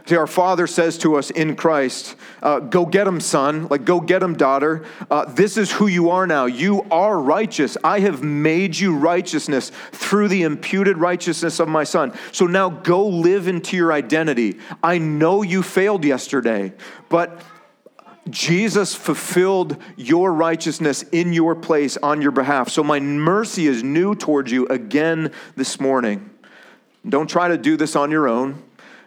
See, 0.06 0.16
our 0.16 0.26
Father 0.26 0.66
says 0.66 0.96
to 0.98 1.16
us 1.16 1.30
in 1.30 1.54
Christ, 1.54 2.16
uh, 2.42 2.60
Go 2.60 2.86
get 2.86 3.06
him, 3.06 3.20
son. 3.20 3.68
Like, 3.68 3.84
go 3.84 4.00
get 4.00 4.22
him, 4.22 4.34
daughter. 4.34 4.84
Uh, 5.10 5.26
this 5.26 5.56
is 5.56 5.70
who 5.70 5.86
you 5.86 6.10
are 6.10 6.26
now. 6.26 6.46
You 6.46 6.82
are 6.90 7.20
righteous. 7.20 7.76
I 7.84 8.00
have 8.00 8.22
made 8.22 8.76
you 8.76 8.96
righteousness 8.96 9.70
through 9.92 10.28
the 10.28 10.42
imputed 10.42 10.96
righteousness 10.96 11.60
of 11.60 11.68
my 11.68 11.84
son. 11.84 12.12
So 12.32 12.46
now 12.46 12.70
go 12.70 13.06
live 13.06 13.46
into 13.46 13.76
your 13.76 13.92
identity. 13.92 14.58
I 14.82 14.98
know 14.98 15.42
you 15.42 15.62
failed 15.62 16.04
yesterday, 16.04 16.72
but 17.08 17.40
Jesus 18.28 18.94
fulfilled 18.94 19.76
your 19.96 20.33
righteousness 20.33 21.02
in 21.04 21.33
your 21.33 21.54
place 21.54 21.96
on 21.96 22.20
your 22.20 22.33
behalf. 22.33 22.68
So 22.68 22.85
my 22.85 23.00
mercy 23.00 23.66
is 23.66 23.83
new 23.83 24.14
towards 24.14 24.52
you 24.52 24.66
again 24.68 25.33
this 25.56 25.80
morning. 25.80 26.30
Don't 27.09 27.28
try 27.28 27.48
to 27.48 27.56
do 27.56 27.76
this 27.76 27.96
on 27.96 28.11
your 28.11 28.28
own. 28.28 28.62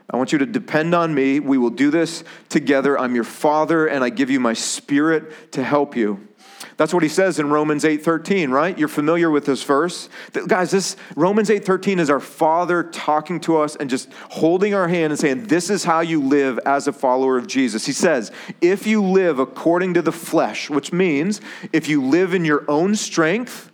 I 0.10 0.18
want 0.18 0.32
you 0.32 0.40
to 0.40 0.46
depend 0.46 0.94
on 0.94 1.14
me. 1.14 1.40
We 1.40 1.58
will 1.58 1.70
do 1.70 1.92
this 1.92 2.24
together. 2.50 3.00
I'm 3.00 3.16
your 3.16 3.24
father, 3.24 3.88
and 3.88 4.04
I 4.04 4.10
give 4.10 4.30
you 4.30 4.40
my 4.40 4.54
spirit 4.54 5.52
to 5.54 5.64
help 5.64 5.96
you. 5.96 6.28
That's 6.78 6.94
what 6.94 7.04
he 7.04 7.10
says 7.10 7.40
in 7.40 7.50
Romans 7.50 7.84
8:13, 7.86 8.52
right? 8.52 8.78
You're 8.78 8.88
familiar 8.88 9.30
with 9.30 9.46
this 9.46 9.64
verse. 9.64 10.10
Guys, 10.48 10.72
this 10.72 10.96
Romans 11.16 11.50
8:13 11.50 12.00
is 12.00 12.10
our 12.10 12.20
Father 12.20 12.84
talking 12.84 13.40
to 13.42 13.58
us 13.58 13.76
and 13.76 13.90
just 13.90 14.10
holding 14.30 14.74
our 14.74 14.88
hand 14.88 15.12
and 15.12 15.20
saying, 15.20 15.46
"This 15.48 15.70
is 15.70 15.84
how 15.84 16.00
you 16.00 16.22
live 16.22 16.60
as 16.66 16.88
a 16.88 16.94
follower 16.94 17.38
of 17.38 17.48
Jesus." 17.48 17.86
He 17.86 17.92
says, 17.92 18.32
"If 18.62 18.88
you 18.88 19.04
live 19.04 19.40
according 19.40 19.94
to 19.96 20.02
the 20.02 20.12
flesh, 20.12 20.70
which 20.70 20.92
means 20.92 21.42
if 21.72 21.88
you 21.88 22.02
live 22.02 22.34
in 22.34 22.46
your 22.46 22.64
own 22.68 22.96
strength, 22.96 23.72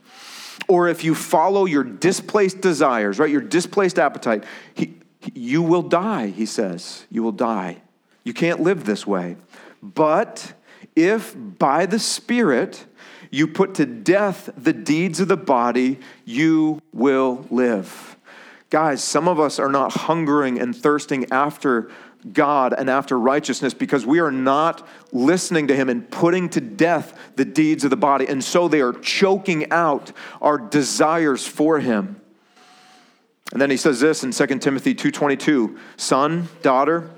or 0.67 0.87
if 0.87 1.03
you 1.03 1.15
follow 1.15 1.65
your 1.65 1.83
displaced 1.83 2.61
desires, 2.61 3.17
right? 3.19 3.29
Your 3.29 3.41
displaced 3.41 3.97
appetite, 3.97 4.43
he, 4.73 4.93
you 5.33 5.61
will 5.61 5.81
die, 5.81 6.27
he 6.27 6.45
says. 6.45 7.05
You 7.09 7.23
will 7.23 7.31
die. 7.31 7.81
You 8.23 8.33
can't 8.33 8.61
live 8.61 8.85
this 8.85 9.07
way. 9.07 9.37
But 9.81 10.53
if 10.95 11.35
by 11.35 11.85
the 11.85 11.99
Spirit 11.99 12.85
you 13.31 13.47
put 13.47 13.75
to 13.75 13.85
death 13.85 14.49
the 14.57 14.73
deeds 14.73 15.19
of 15.19 15.27
the 15.27 15.37
body, 15.37 15.99
you 16.25 16.81
will 16.91 17.45
live. 17.49 18.17
Guys, 18.69 19.03
some 19.03 19.27
of 19.27 19.39
us 19.39 19.59
are 19.59 19.71
not 19.71 19.93
hungering 19.93 20.59
and 20.59 20.75
thirsting 20.75 21.31
after 21.31 21.89
God 22.33 22.73
and 22.77 22.89
after 22.89 23.17
righteousness 23.17 23.73
because 23.73 24.05
we 24.05 24.19
are 24.19 24.31
not 24.31 24.85
listening 25.11 25.67
to 25.67 25.75
Him 25.75 25.89
and 25.89 26.09
putting 26.09 26.49
to 26.49 26.61
death 26.61 27.17
the 27.35 27.45
deeds 27.45 27.83
of 27.83 27.89
the 27.89 27.97
body. 27.97 28.27
And 28.27 28.43
so 28.43 28.67
they 28.67 28.81
are 28.81 28.93
choking 28.93 29.71
out 29.71 30.11
our 30.41 30.57
desires 30.57 31.47
for 31.47 31.79
Him. 31.79 32.19
And 33.51 33.61
then 33.61 33.71
he 33.71 33.77
says 33.77 33.99
this 33.99 34.23
in 34.23 34.31
2 34.31 34.61
Timothy 34.61 34.93
2:22, 34.93 35.77
"Son, 35.97 36.49
daughter, 36.61 37.09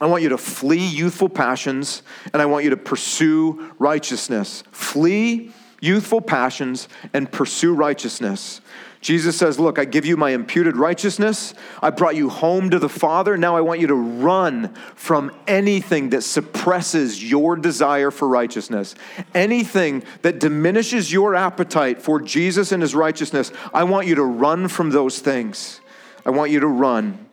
I 0.00 0.06
want 0.06 0.22
you 0.22 0.30
to 0.30 0.38
flee 0.38 0.86
youthful 0.86 1.28
passions 1.28 2.02
and 2.32 2.42
I 2.42 2.46
want 2.46 2.64
you 2.64 2.70
to 2.70 2.76
pursue 2.76 3.72
righteousness. 3.78 4.64
Flee 4.72 5.52
youthful 5.80 6.20
passions 6.20 6.88
and 7.12 7.30
pursue 7.30 7.74
righteousness. 7.74 8.60
Jesus 9.04 9.36
says, 9.36 9.60
Look, 9.60 9.78
I 9.78 9.84
give 9.84 10.06
you 10.06 10.16
my 10.16 10.30
imputed 10.30 10.78
righteousness. 10.78 11.52
I 11.82 11.90
brought 11.90 12.16
you 12.16 12.30
home 12.30 12.70
to 12.70 12.78
the 12.78 12.88
Father. 12.88 13.36
Now 13.36 13.54
I 13.54 13.60
want 13.60 13.80
you 13.80 13.86
to 13.88 13.94
run 13.94 14.74
from 14.94 15.30
anything 15.46 16.10
that 16.10 16.22
suppresses 16.22 17.22
your 17.22 17.54
desire 17.54 18.10
for 18.10 18.26
righteousness, 18.26 18.94
anything 19.34 20.04
that 20.22 20.40
diminishes 20.40 21.12
your 21.12 21.34
appetite 21.34 22.00
for 22.00 22.18
Jesus 22.18 22.72
and 22.72 22.80
his 22.80 22.94
righteousness. 22.94 23.52
I 23.74 23.84
want 23.84 24.06
you 24.06 24.14
to 24.14 24.24
run 24.24 24.68
from 24.68 24.88
those 24.88 25.18
things. 25.18 25.82
I 26.24 26.30
want 26.30 26.50
you 26.50 26.60
to 26.60 26.66
run. 26.66 27.26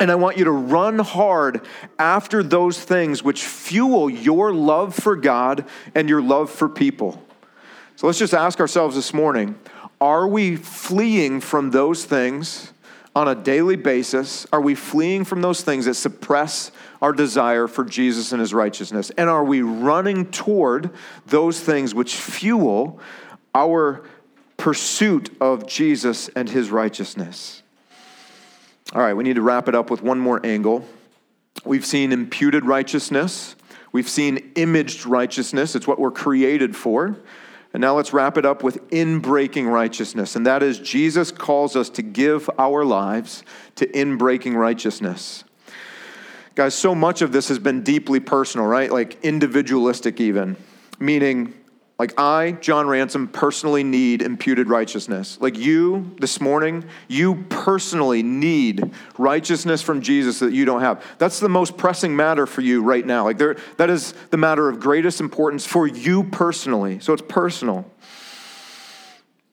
And 0.00 0.10
I 0.10 0.16
want 0.16 0.36
you 0.36 0.44
to 0.44 0.50
run 0.50 0.98
hard 0.98 1.66
after 1.98 2.42
those 2.42 2.82
things 2.82 3.22
which 3.22 3.44
fuel 3.44 4.10
your 4.10 4.52
love 4.52 4.94
for 4.94 5.14
God 5.14 5.66
and 5.94 6.08
your 6.08 6.20
love 6.20 6.50
for 6.50 6.68
people. 6.68 7.22
So 7.96 8.06
let's 8.06 8.18
just 8.18 8.34
ask 8.34 8.58
ourselves 8.58 8.96
this 8.96 9.14
morning 9.14 9.54
are 10.00 10.26
we 10.26 10.56
fleeing 10.56 11.40
from 11.40 11.70
those 11.70 12.04
things 12.04 12.72
on 13.16 13.28
a 13.28 13.34
daily 13.34 13.76
basis? 13.76 14.46
Are 14.52 14.60
we 14.60 14.74
fleeing 14.74 15.24
from 15.24 15.40
those 15.40 15.62
things 15.62 15.84
that 15.84 15.94
suppress 15.94 16.72
our 17.00 17.12
desire 17.12 17.68
for 17.68 17.84
Jesus 17.84 18.32
and 18.32 18.40
his 18.40 18.52
righteousness? 18.52 19.10
And 19.16 19.30
are 19.30 19.44
we 19.44 19.62
running 19.62 20.30
toward 20.30 20.90
those 21.26 21.60
things 21.60 21.94
which 21.94 22.16
fuel 22.16 23.00
our 23.54 24.02
pursuit 24.56 25.30
of 25.40 25.66
Jesus 25.66 26.28
and 26.30 26.48
his 26.48 26.70
righteousness? 26.70 27.62
All 28.94 29.00
right, 29.00 29.14
we 29.14 29.24
need 29.24 29.34
to 29.34 29.42
wrap 29.42 29.66
it 29.66 29.74
up 29.74 29.90
with 29.90 30.02
one 30.02 30.20
more 30.20 30.40
angle. 30.46 30.86
We've 31.64 31.84
seen 31.84 32.12
imputed 32.12 32.64
righteousness, 32.64 33.56
we've 33.90 34.08
seen 34.08 34.52
imaged 34.54 35.04
righteousness. 35.04 35.74
It's 35.74 35.86
what 35.86 35.98
we're 35.98 36.12
created 36.12 36.76
for. 36.76 37.16
And 37.72 37.80
now 37.80 37.96
let's 37.96 38.12
wrap 38.12 38.38
it 38.38 38.46
up 38.46 38.62
with 38.62 38.88
inbreaking 38.90 39.68
righteousness. 39.68 40.36
And 40.36 40.46
that 40.46 40.62
is, 40.62 40.78
Jesus 40.78 41.32
calls 41.32 41.74
us 41.74 41.90
to 41.90 42.02
give 42.02 42.48
our 42.56 42.84
lives 42.84 43.42
to 43.74 43.86
inbreaking 43.88 44.54
righteousness. 44.54 45.42
Guys, 46.54 46.72
so 46.76 46.94
much 46.94 47.20
of 47.20 47.32
this 47.32 47.48
has 47.48 47.58
been 47.58 47.82
deeply 47.82 48.20
personal, 48.20 48.68
right? 48.68 48.92
Like 48.92 49.18
individualistic, 49.24 50.20
even. 50.20 50.56
Meaning, 51.00 51.52
Like, 51.96 52.18
I, 52.18 52.52
John 52.60 52.88
Ransom, 52.88 53.28
personally 53.28 53.84
need 53.84 54.20
imputed 54.20 54.68
righteousness. 54.68 55.38
Like, 55.40 55.56
you 55.56 56.12
this 56.18 56.40
morning, 56.40 56.84
you 57.06 57.44
personally 57.48 58.24
need 58.24 58.90
righteousness 59.16 59.80
from 59.80 60.00
Jesus 60.00 60.40
that 60.40 60.52
you 60.52 60.64
don't 60.64 60.80
have. 60.80 61.04
That's 61.18 61.38
the 61.38 61.48
most 61.48 61.76
pressing 61.76 62.16
matter 62.16 62.46
for 62.46 62.62
you 62.62 62.82
right 62.82 63.06
now. 63.06 63.22
Like, 63.22 63.38
there, 63.38 63.56
that 63.76 63.90
is 63.90 64.12
the 64.30 64.36
matter 64.36 64.68
of 64.68 64.80
greatest 64.80 65.20
importance 65.20 65.64
for 65.64 65.86
you 65.86 66.24
personally. 66.24 66.98
So 66.98 67.12
it's 67.12 67.22
personal. 67.28 67.88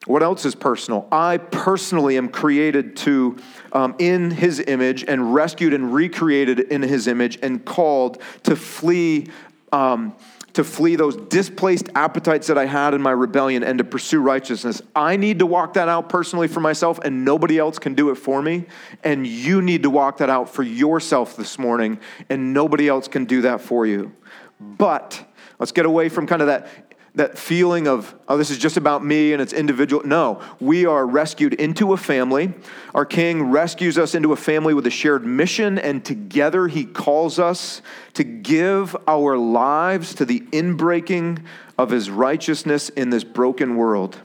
What 0.06 0.24
else 0.24 0.44
is 0.44 0.56
personal? 0.56 1.06
I 1.12 1.36
personally 1.36 2.16
am 2.16 2.28
created 2.28 2.96
to 2.98 3.36
um, 3.72 3.94
in 4.00 4.32
his 4.32 4.58
image 4.58 5.04
and 5.04 5.32
rescued 5.32 5.72
and 5.72 5.94
recreated 5.94 6.58
in 6.58 6.82
his 6.82 7.06
image 7.06 7.38
and 7.40 7.64
called 7.64 8.20
to 8.42 8.56
flee 8.56 9.28
um, 9.70 10.14
to 10.54 10.64
flee 10.64 10.96
those 10.96 11.16
displaced 11.16 11.88
appetites 11.94 12.46
that 12.48 12.58
I 12.58 12.66
had 12.66 12.92
in 12.94 13.00
my 13.00 13.10
rebellion 13.10 13.62
and 13.62 13.78
to 13.78 13.84
pursue 13.84 14.20
righteousness. 14.20 14.82
I 14.94 15.16
need 15.16 15.38
to 15.38 15.46
walk 15.46 15.74
that 15.74 15.88
out 15.88 16.08
personally 16.08 16.48
for 16.48 16.60
myself, 16.60 16.98
and 16.98 17.24
nobody 17.24 17.58
else 17.58 17.78
can 17.78 17.94
do 17.94 18.10
it 18.10 18.16
for 18.16 18.42
me. 18.42 18.66
And 19.02 19.26
you 19.26 19.62
need 19.62 19.82
to 19.84 19.90
walk 19.90 20.18
that 20.18 20.28
out 20.28 20.50
for 20.50 20.62
yourself 20.62 21.36
this 21.36 21.58
morning, 21.58 21.98
and 22.28 22.52
nobody 22.52 22.88
else 22.88 23.08
can 23.08 23.24
do 23.24 23.42
that 23.42 23.60
for 23.60 23.86
you. 23.86 24.12
But 24.60 25.24
let's 25.58 25.72
get 25.72 25.86
away 25.86 26.08
from 26.08 26.26
kind 26.26 26.42
of 26.42 26.48
that 26.48 26.91
that 27.14 27.36
feeling 27.36 27.86
of, 27.86 28.14
oh, 28.26 28.38
this 28.38 28.50
is 28.50 28.56
just 28.56 28.78
about 28.78 29.04
me 29.04 29.32
and 29.34 29.42
it's 29.42 29.52
individual. 29.52 30.02
No, 30.06 30.40
we 30.60 30.86
are 30.86 31.06
rescued 31.06 31.52
into 31.54 31.92
a 31.92 31.96
family. 31.96 32.54
Our 32.94 33.04
King 33.04 33.50
rescues 33.50 33.98
us 33.98 34.14
into 34.14 34.32
a 34.32 34.36
family 34.36 34.72
with 34.72 34.86
a 34.86 34.90
shared 34.90 35.26
mission, 35.26 35.78
and 35.78 36.02
together 36.02 36.68
he 36.68 36.84
calls 36.84 37.38
us 37.38 37.82
to 38.14 38.24
give 38.24 38.96
our 39.06 39.36
lives 39.36 40.14
to 40.14 40.24
the 40.24 40.40
inbreaking 40.40 41.44
of 41.76 41.90
his 41.90 42.08
righteousness 42.08 42.88
in 42.88 43.10
this 43.10 43.24
broken 43.24 43.76
world. 43.76 44.18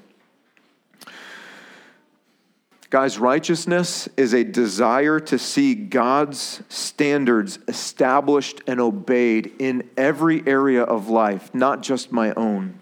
Guys, 2.90 3.20
righteousness 3.20 4.08
is 4.16 4.34
a 4.34 4.46
desire 4.46 5.20
to 5.20 5.38
see 5.38 5.76
God's 5.76 6.64
standards 6.70 7.60
established 7.68 8.62
and 8.66 8.80
obeyed 8.80 9.52
in 9.60 9.90
every 9.98 10.42
area 10.48 10.84
of 10.84 11.10
life, 11.10 11.54
not 11.54 11.84
just 11.84 12.14
my 12.14 12.34
own. 12.36 12.77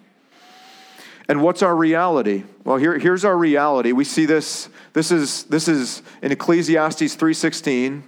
And 1.27 1.41
what's 1.41 1.63
our 1.63 1.75
reality? 1.75 2.43
Well, 2.63 2.77
here, 2.77 2.97
here's 2.99 3.25
our 3.25 3.37
reality. 3.37 3.91
We 3.91 4.03
see 4.03 4.25
this, 4.25 4.69
this 4.93 5.11
is, 5.11 5.43
this 5.45 5.67
is 5.67 6.03
in 6.21 6.31
Ecclesiastes 6.31 7.15
3.16. 7.15 8.03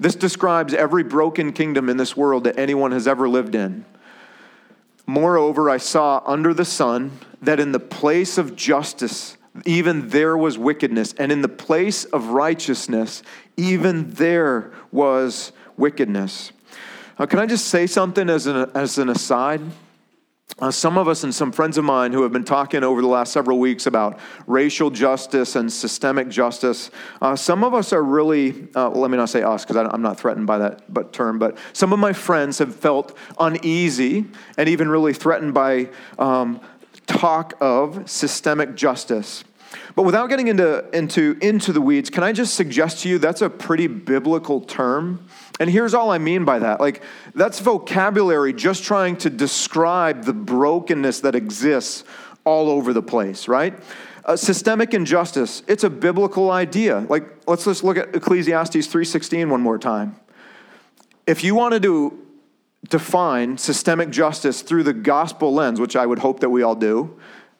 This 0.00 0.14
describes 0.14 0.74
every 0.74 1.04
broken 1.04 1.52
kingdom 1.52 1.88
in 1.88 1.96
this 1.96 2.16
world 2.16 2.44
that 2.44 2.58
anyone 2.58 2.92
has 2.92 3.06
ever 3.06 3.28
lived 3.28 3.54
in. 3.54 3.84
Moreover, 5.06 5.70
I 5.70 5.78
saw 5.78 6.22
under 6.26 6.52
the 6.52 6.64
sun 6.64 7.18
that 7.40 7.60
in 7.60 7.72
the 7.72 7.80
place 7.80 8.38
of 8.38 8.54
justice, 8.56 9.36
even 9.64 10.10
there 10.10 10.36
was 10.36 10.58
wickedness, 10.58 11.14
and 11.18 11.32
in 11.32 11.42
the 11.42 11.48
place 11.48 12.04
of 12.04 12.28
righteousness, 12.28 13.22
even 13.56 14.10
there 14.10 14.72
was 14.92 15.52
wickedness. 15.76 16.52
Uh, 17.18 17.26
can 17.26 17.38
I 17.38 17.46
just 17.46 17.66
say 17.66 17.86
something 17.86 18.28
as 18.28 18.46
an, 18.46 18.70
as 18.74 18.98
an 18.98 19.08
aside? 19.08 19.62
Uh, 20.60 20.72
some 20.72 20.98
of 20.98 21.06
us 21.06 21.22
and 21.22 21.32
some 21.32 21.52
friends 21.52 21.78
of 21.78 21.84
mine 21.84 22.12
who 22.12 22.22
have 22.22 22.32
been 22.32 22.42
talking 22.42 22.82
over 22.82 23.00
the 23.00 23.06
last 23.06 23.32
several 23.32 23.60
weeks 23.60 23.86
about 23.86 24.18
racial 24.48 24.90
justice 24.90 25.54
and 25.54 25.72
systemic 25.72 26.28
justice, 26.28 26.90
uh, 27.22 27.36
some 27.36 27.62
of 27.62 27.74
us 27.74 27.92
are 27.92 28.02
really, 28.02 28.66
uh, 28.74 28.88
let 28.90 29.08
me 29.08 29.16
not 29.16 29.28
say 29.28 29.42
us 29.42 29.64
because 29.64 29.76
I'm 29.76 30.02
not 30.02 30.18
threatened 30.18 30.48
by 30.48 30.58
that 30.58 30.92
but 30.92 31.12
term, 31.12 31.38
but 31.38 31.56
some 31.72 31.92
of 31.92 32.00
my 32.00 32.12
friends 32.12 32.58
have 32.58 32.74
felt 32.74 33.16
uneasy 33.38 34.26
and 34.56 34.68
even 34.68 34.88
really 34.88 35.12
threatened 35.12 35.54
by 35.54 35.90
um, 36.18 36.60
talk 37.06 37.54
of 37.60 38.10
systemic 38.10 38.74
justice. 38.74 39.44
But 39.94 40.02
without 40.02 40.28
getting 40.28 40.48
into, 40.48 40.84
into, 40.96 41.38
into 41.40 41.72
the 41.72 41.80
weeds, 41.80 42.10
can 42.10 42.24
I 42.24 42.32
just 42.32 42.54
suggest 42.54 43.02
to 43.02 43.08
you 43.08 43.18
that's 43.18 43.42
a 43.42 43.50
pretty 43.50 43.86
biblical 43.86 44.60
term? 44.62 45.27
And 45.60 45.68
here's 45.68 45.94
all 45.94 46.10
I 46.10 46.18
mean 46.18 46.44
by 46.44 46.60
that. 46.60 46.80
Like, 46.80 47.02
that's 47.34 47.58
vocabulary 47.58 48.52
just 48.52 48.84
trying 48.84 49.16
to 49.18 49.30
describe 49.30 50.24
the 50.24 50.32
brokenness 50.32 51.20
that 51.20 51.34
exists 51.34 52.04
all 52.44 52.70
over 52.70 52.92
the 52.92 53.02
place, 53.02 53.48
right? 53.48 53.78
Uh, 54.24 54.36
systemic 54.36 54.94
injustice, 54.94 55.62
it's 55.66 55.84
a 55.84 55.90
biblical 55.90 56.50
idea. 56.50 57.06
Like, 57.08 57.24
let's 57.46 57.64
just 57.64 57.82
look 57.82 57.96
at 57.96 58.14
Ecclesiastes 58.14 58.86
3.16 58.86 59.48
one 59.48 59.62
more 59.62 59.78
time. 59.78 60.16
If 61.26 61.42
you 61.42 61.54
wanted 61.54 61.82
to 61.82 62.26
define 62.88 63.58
systemic 63.58 64.10
justice 64.10 64.62
through 64.62 64.84
the 64.84 64.92
gospel 64.92 65.52
lens, 65.52 65.80
which 65.80 65.96
I 65.96 66.06
would 66.06 66.20
hope 66.20 66.40
that 66.40 66.50
we 66.50 66.62
all 66.62 66.74
do, 66.74 67.18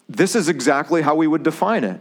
this 0.08 0.34
is 0.34 0.48
exactly 0.48 1.02
how 1.02 1.14
we 1.14 1.26
would 1.26 1.42
define 1.42 1.84
it. 1.84 2.00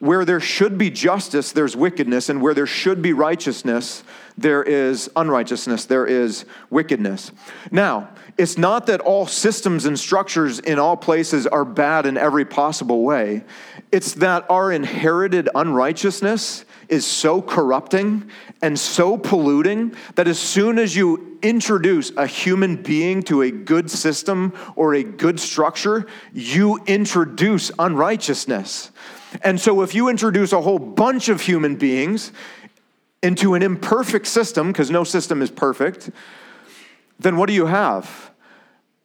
Where 0.00 0.24
there 0.24 0.40
should 0.40 0.78
be 0.78 0.90
justice, 0.90 1.52
there's 1.52 1.76
wickedness, 1.76 2.28
and 2.28 2.40
where 2.40 2.54
there 2.54 2.66
should 2.66 3.02
be 3.02 3.12
righteousness, 3.12 4.04
there 4.36 4.62
is 4.62 5.10
unrighteousness, 5.16 5.86
there 5.86 6.06
is 6.06 6.44
wickedness. 6.70 7.32
Now, 7.72 8.10
it's 8.36 8.56
not 8.56 8.86
that 8.86 9.00
all 9.00 9.26
systems 9.26 9.84
and 9.84 9.98
structures 9.98 10.60
in 10.60 10.78
all 10.78 10.96
places 10.96 11.48
are 11.48 11.64
bad 11.64 12.06
in 12.06 12.16
every 12.16 12.44
possible 12.44 13.02
way. 13.02 13.42
It's 13.90 14.14
that 14.14 14.48
our 14.48 14.70
inherited 14.70 15.48
unrighteousness 15.52 16.64
is 16.88 17.04
so 17.04 17.42
corrupting 17.42 18.30
and 18.62 18.78
so 18.78 19.18
polluting 19.18 19.94
that 20.14 20.28
as 20.28 20.38
soon 20.38 20.78
as 20.78 20.94
you 20.94 21.38
introduce 21.42 22.12
a 22.16 22.26
human 22.26 22.76
being 22.76 23.24
to 23.24 23.42
a 23.42 23.50
good 23.50 23.90
system 23.90 24.52
or 24.76 24.94
a 24.94 25.02
good 25.02 25.40
structure, 25.40 26.06
you 26.32 26.78
introduce 26.86 27.72
unrighteousness. 27.78 28.92
And 29.42 29.60
so, 29.60 29.82
if 29.82 29.94
you 29.94 30.08
introduce 30.08 30.52
a 30.52 30.60
whole 30.60 30.78
bunch 30.78 31.28
of 31.28 31.40
human 31.40 31.76
beings 31.76 32.32
into 33.22 33.54
an 33.54 33.62
imperfect 33.62 34.26
system, 34.26 34.68
because 34.68 34.90
no 34.90 35.04
system 35.04 35.42
is 35.42 35.50
perfect, 35.50 36.10
then 37.18 37.36
what 37.36 37.46
do 37.46 37.52
you 37.52 37.66
have? 37.66 38.30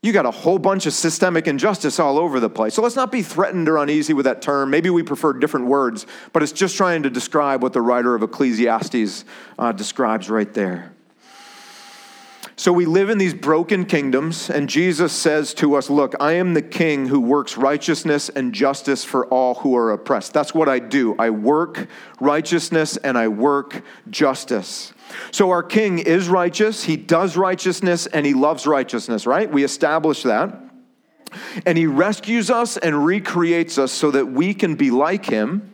You 0.02 0.12
got 0.12 0.26
a 0.26 0.32
whole 0.32 0.60
bunch 0.60 0.86
of 0.86 0.94
systemic 0.94 1.48
injustice 1.48 1.98
all 1.98 2.20
over 2.20 2.40
the 2.40 2.50
place. 2.50 2.74
So 2.74 2.82
let's 2.82 2.98
not 2.98 3.12
be 3.12 3.22
threatened 3.22 3.70
or 3.70 3.78
uneasy 3.78 4.14
with 4.14 4.26
that 4.26 4.42
term. 4.42 4.70
Maybe 4.70 4.90
we 4.90 5.02
prefer 5.02 5.32
different 5.34 5.68
words, 5.68 6.06
but 6.34 6.44
it's 6.44 6.52
just 6.52 6.76
trying 6.76 7.04
to 7.04 7.10
describe 7.10 7.64
what 7.64 7.72
the 7.72 7.82
writer 7.82 8.14
of 8.14 8.22
Ecclesiastes 8.22 9.24
uh, 9.58 9.72
describes 9.72 10.30
right 10.30 10.54
there. 10.54 10.93
So 12.56 12.72
we 12.72 12.86
live 12.86 13.10
in 13.10 13.18
these 13.18 13.34
broken 13.34 13.84
kingdoms, 13.86 14.50
and 14.50 14.70
Jesus 14.70 15.12
says 15.12 15.56
to 15.56 15.76
us, 15.76 15.90
Look, 15.90 16.14
I 16.20 16.34
am 16.34 16.54
the 16.54 16.62
king 16.62 17.08
who 17.08 17.20
works 17.20 17.58
righteousness 17.58 18.30
and 18.30 18.54
justice 18.54 19.04
for 19.04 19.26
all 19.28 19.56
who 19.56 19.76
are 19.76 19.92
oppressed. 19.92 20.34
That's 20.34 20.54
what 20.54 20.70
I 20.70 20.78
do. 20.78 21.16
I 21.18 21.32
work 21.32 21.88
righteousness 22.20 22.98
and 22.98 23.18
I 23.18 23.28
work 23.28 23.84
justice. 24.10 24.94
So 25.32 25.50
our 25.50 25.64
king 25.64 25.98
is 25.98 26.30
righteous, 26.30 26.84
he 26.84 26.96
does 26.96 27.36
righteousness, 27.36 28.06
and 28.06 28.24
he 28.26 28.36
loves 28.36 28.68
righteousness, 28.68 29.26
right? 29.26 29.52
We 29.52 29.64
establish 29.64 30.24
that. 30.24 30.60
And 31.66 31.76
he 31.76 31.88
rescues 31.88 32.52
us 32.52 32.78
and 32.78 33.04
recreates 33.04 33.80
us 33.80 33.92
so 33.92 34.12
that 34.12 34.28
we 34.28 34.54
can 34.54 34.76
be 34.76 34.92
like 34.92 35.26
him. 35.26 35.73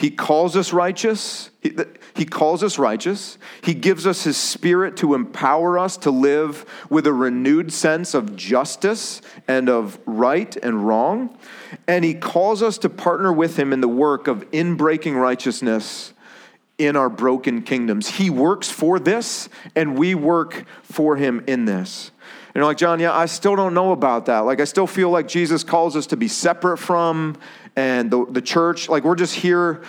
He 0.00 0.10
calls 0.10 0.56
us 0.56 0.72
righteous. 0.72 1.50
He, 1.60 1.76
he 2.16 2.24
calls 2.24 2.62
us 2.62 2.78
righteous. 2.78 3.36
He 3.62 3.74
gives 3.74 4.06
us 4.06 4.24
His 4.24 4.38
Spirit 4.38 4.96
to 4.96 5.12
empower 5.12 5.78
us 5.78 5.98
to 5.98 6.10
live 6.10 6.64
with 6.88 7.06
a 7.06 7.12
renewed 7.12 7.70
sense 7.70 8.14
of 8.14 8.34
justice 8.34 9.20
and 9.46 9.68
of 9.68 9.98
right 10.06 10.56
and 10.56 10.88
wrong. 10.88 11.36
And 11.86 12.02
He 12.02 12.14
calls 12.14 12.62
us 12.62 12.78
to 12.78 12.88
partner 12.88 13.30
with 13.30 13.58
Him 13.58 13.74
in 13.74 13.82
the 13.82 13.88
work 13.88 14.26
of 14.26 14.50
inbreaking 14.52 15.20
righteousness 15.20 16.14
in 16.78 16.96
our 16.96 17.10
broken 17.10 17.60
kingdoms. 17.60 18.08
He 18.08 18.30
works 18.30 18.70
for 18.70 18.98
this, 18.98 19.50
and 19.76 19.98
we 19.98 20.14
work 20.14 20.64
for 20.82 21.16
Him 21.16 21.44
in 21.46 21.66
this. 21.66 22.10
And 22.54 22.56
you're 22.56 22.64
like, 22.64 22.78
John, 22.78 23.00
yeah, 23.00 23.14
I 23.14 23.26
still 23.26 23.54
don't 23.54 23.74
know 23.74 23.92
about 23.92 24.26
that. 24.26 24.40
Like, 24.40 24.60
I 24.60 24.64
still 24.64 24.86
feel 24.86 25.10
like 25.10 25.28
Jesus 25.28 25.62
calls 25.62 25.94
us 25.94 26.06
to 26.06 26.16
be 26.16 26.26
separate 26.26 26.78
from, 26.78 27.36
and 27.76 28.10
the, 28.10 28.26
the 28.26 28.42
church, 28.42 28.88
like, 28.88 29.04
we're 29.04 29.14
just 29.14 29.34
here 29.34 29.82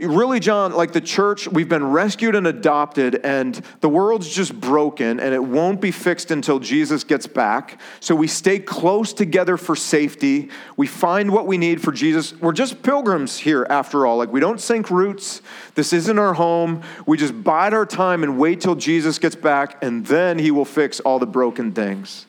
really, 0.00 0.38
John, 0.38 0.72
like 0.74 0.92
the 0.92 1.00
church, 1.00 1.48
we've 1.48 1.68
been 1.68 1.84
rescued 1.84 2.34
and 2.34 2.46
adopted, 2.46 3.16
and 3.24 3.54
the 3.80 3.88
world's 3.88 4.28
just 4.28 4.58
broken, 4.58 5.18
and 5.18 5.34
it 5.34 5.42
won't 5.42 5.80
be 5.80 5.90
fixed 5.90 6.30
until 6.30 6.58
Jesus 6.58 7.04
gets 7.04 7.26
back. 7.26 7.80
So 8.00 8.14
we 8.14 8.26
stay 8.26 8.58
close 8.58 9.12
together 9.12 9.56
for 9.56 9.74
safety. 9.74 10.50
We 10.76 10.86
find 10.86 11.32
what 11.32 11.46
we 11.46 11.58
need 11.58 11.82
for 11.82 11.92
Jesus. 11.92 12.32
We're 12.34 12.52
just 12.52 12.82
pilgrims 12.82 13.38
here, 13.38 13.66
after 13.68 14.06
all. 14.06 14.16
Like, 14.18 14.32
we 14.32 14.40
don't 14.40 14.60
sink 14.60 14.90
roots. 14.90 15.42
This 15.74 15.92
isn't 15.92 16.18
our 16.18 16.34
home. 16.34 16.82
We 17.06 17.16
just 17.16 17.42
bide 17.42 17.74
our 17.74 17.86
time 17.86 18.22
and 18.22 18.38
wait 18.38 18.60
till 18.60 18.76
Jesus 18.76 19.18
gets 19.18 19.36
back, 19.36 19.82
and 19.82 20.06
then 20.06 20.38
he 20.38 20.50
will 20.50 20.64
fix 20.64 21.00
all 21.00 21.18
the 21.18 21.26
broken 21.26 21.72
things. 21.72 22.26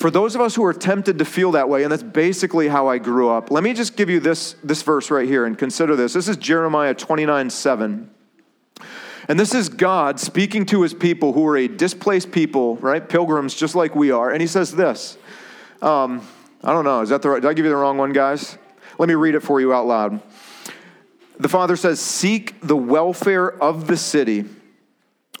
For 0.00 0.10
those 0.10 0.34
of 0.34 0.40
us 0.40 0.54
who 0.54 0.64
are 0.64 0.72
tempted 0.72 1.18
to 1.18 1.26
feel 1.26 1.50
that 1.50 1.68
way, 1.68 1.82
and 1.82 1.92
that's 1.92 2.02
basically 2.02 2.68
how 2.68 2.86
I 2.86 2.96
grew 2.96 3.28
up, 3.28 3.50
let 3.50 3.62
me 3.62 3.74
just 3.74 3.96
give 3.96 4.08
you 4.08 4.18
this, 4.18 4.54
this 4.64 4.82
verse 4.82 5.10
right 5.10 5.28
here 5.28 5.44
and 5.44 5.58
consider 5.58 5.94
this. 5.94 6.14
This 6.14 6.26
is 6.26 6.38
Jeremiah 6.38 6.94
29 6.94 7.50
7. 7.50 8.10
And 9.28 9.38
this 9.38 9.54
is 9.54 9.68
God 9.68 10.18
speaking 10.18 10.64
to 10.66 10.80
his 10.80 10.94
people 10.94 11.34
who 11.34 11.46
are 11.46 11.58
a 11.58 11.68
displaced 11.68 12.32
people, 12.32 12.76
right? 12.76 13.06
Pilgrims, 13.06 13.54
just 13.54 13.74
like 13.74 13.94
we 13.94 14.10
are. 14.10 14.30
And 14.30 14.40
he 14.40 14.46
says 14.46 14.74
this 14.74 15.18
um, 15.82 16.26
I 16.64 16.72
don't 16.72 16.84
know. 16.84 17.02
Is 17.02 17.10
that 17.10 17.20
the 17.20 17.28
right? 17.28 17.42
Did 17.42 17.48
I 17.48 17.52
give 17.52 17.66
you 17.66 17.70
the 17.70 17.76
wrong 17.76 17.98
one, 17.98 18.14
guys? 18.14 18.56
Let 18.98 19.06
me 19.06 19.14
read 19.14 19.34
it 19.34 19.40
for 19.40 19.60
you 19.60 19.74
out 19.74 19.86
loud. 19.86 20.22
The 21.38 21.48
Father 21.50 21.76
says, 21.76 22.00
Seek 22.00 22.58
the 22.62 22.76
welfare 22.76 23.50
of 23.62 23.86
the 23.86 23.98
city 23.98 24.46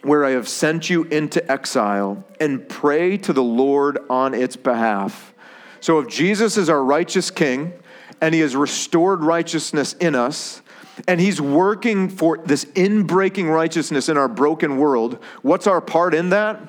where 0.02 0.24
I 0.24 0.30
have 0.30 0.48
sent 0.48 0.88
you 0.88 1.04
into 1.04 1.50
exile 1.50 2.24
and 2.40 2.68
pray 2.68 3.16
to 3.18 3.32
the 3.32 3.42
Lord 3.42 3.98
on 4.08 4.34
its 4.34 4.56
behalf. 4.56 5.34
So 5.80 5.98
if 5.98 6.08
Jesus 6.08 6.56
is 6.56 6.68
our 6.68 6.82
righteous 6.82 7.30
king 7.30 7.72
and 8.20 8.34
he 8.34 8.40
has 8.40 8.56
restored 8.56 9.22
righteousness 9.22 9.94
in 9.94 10.14
us, 10.14 10.62
and 11.08 11.20
he's 11.20 11.40
working 11.40 12.08
for 12.08 12.36
this 12.38 12.66
inbreaking 12.66 13.50
righteousness 13.50 14.08
in 14.08 14.16
our 14.16 14.28
broken 14.28 14.76
world, 14.76 15.18
what's 15.42 15.66
our 15.66 15.80
part 15.80 16.14
in 16.14 16.30
that? 16.30 16.60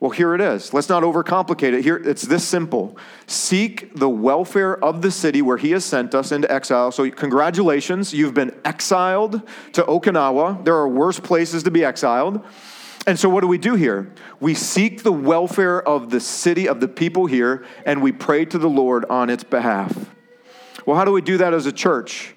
Well, 0.00 0.10
here 0.10 0.34
it 0.34 0.40
is. 0.40 0.72
Let's 0.72 0.88
not 0.88 1.02
overcomplicate 1.02 1.74
it. 1.74 1.84
Here 1.84 1.96
it's 1.96 2.22
this 2.22 2.42
simple. 2.42 2.96
Seek 3.26 3.94
the 3.94 4.08
welfare 4.08 4.82
of 4.82 5.02
the 5.02 5.10
city 5.10 5.42
where 5.42 5.58
he 5.58 5.72
has 5.72 5.84
sent 5.84 6.14
us 6.14 6.32
into 6.32 6.50
exile. 6.50 6.90
So 6.90 7.08
congratulations, 7.10 8.14
you've 8.14 8.32
been 8.32 8.58
exiled 8.64 9.42
to 9.74 9.82
Okinawa. 9.82 10.64
There 10.64 10.74
are 10.74 10.88
worse 10.88 11.20
places 11.20 11.64
to 11.64 11.70
be 11.70 11.84
exiled. 11.84 12.42
And 13.06 13.18
so 13.18 13.28
what 13.28 13.42
do 13.42 13.46
we 13.46 13.58
do 13.58 13.74
here? 13.74 14.14
We 14.40 14.54
seek 14.54 15.02
the 15.02 15.12
welfare 15.12 15.86
of 15.86 16.08
the 16.08 16.20
city 16.20 16.66
of 16.66 16.80
the 16.80 16.88
people 16.88 17.26
here 17.26 17.66
and 17.84 18.02
we 18.02 18.10
pray 18.10 18.46
to 18.46 18.56
the 18.58 18.70
Lord 18.70 19.04
on 19.10 19.28
its 19.28 19.44
behalf. 19.44 20.10
Well, 20.86 20.96
how 20.96 21.04
do 21.04 21.12
we 21.12 21.20
do 21.20 21.36
that 21.36 21.52
as 21.52 21.66
a 21.66 21.72
church? 21.72 22.34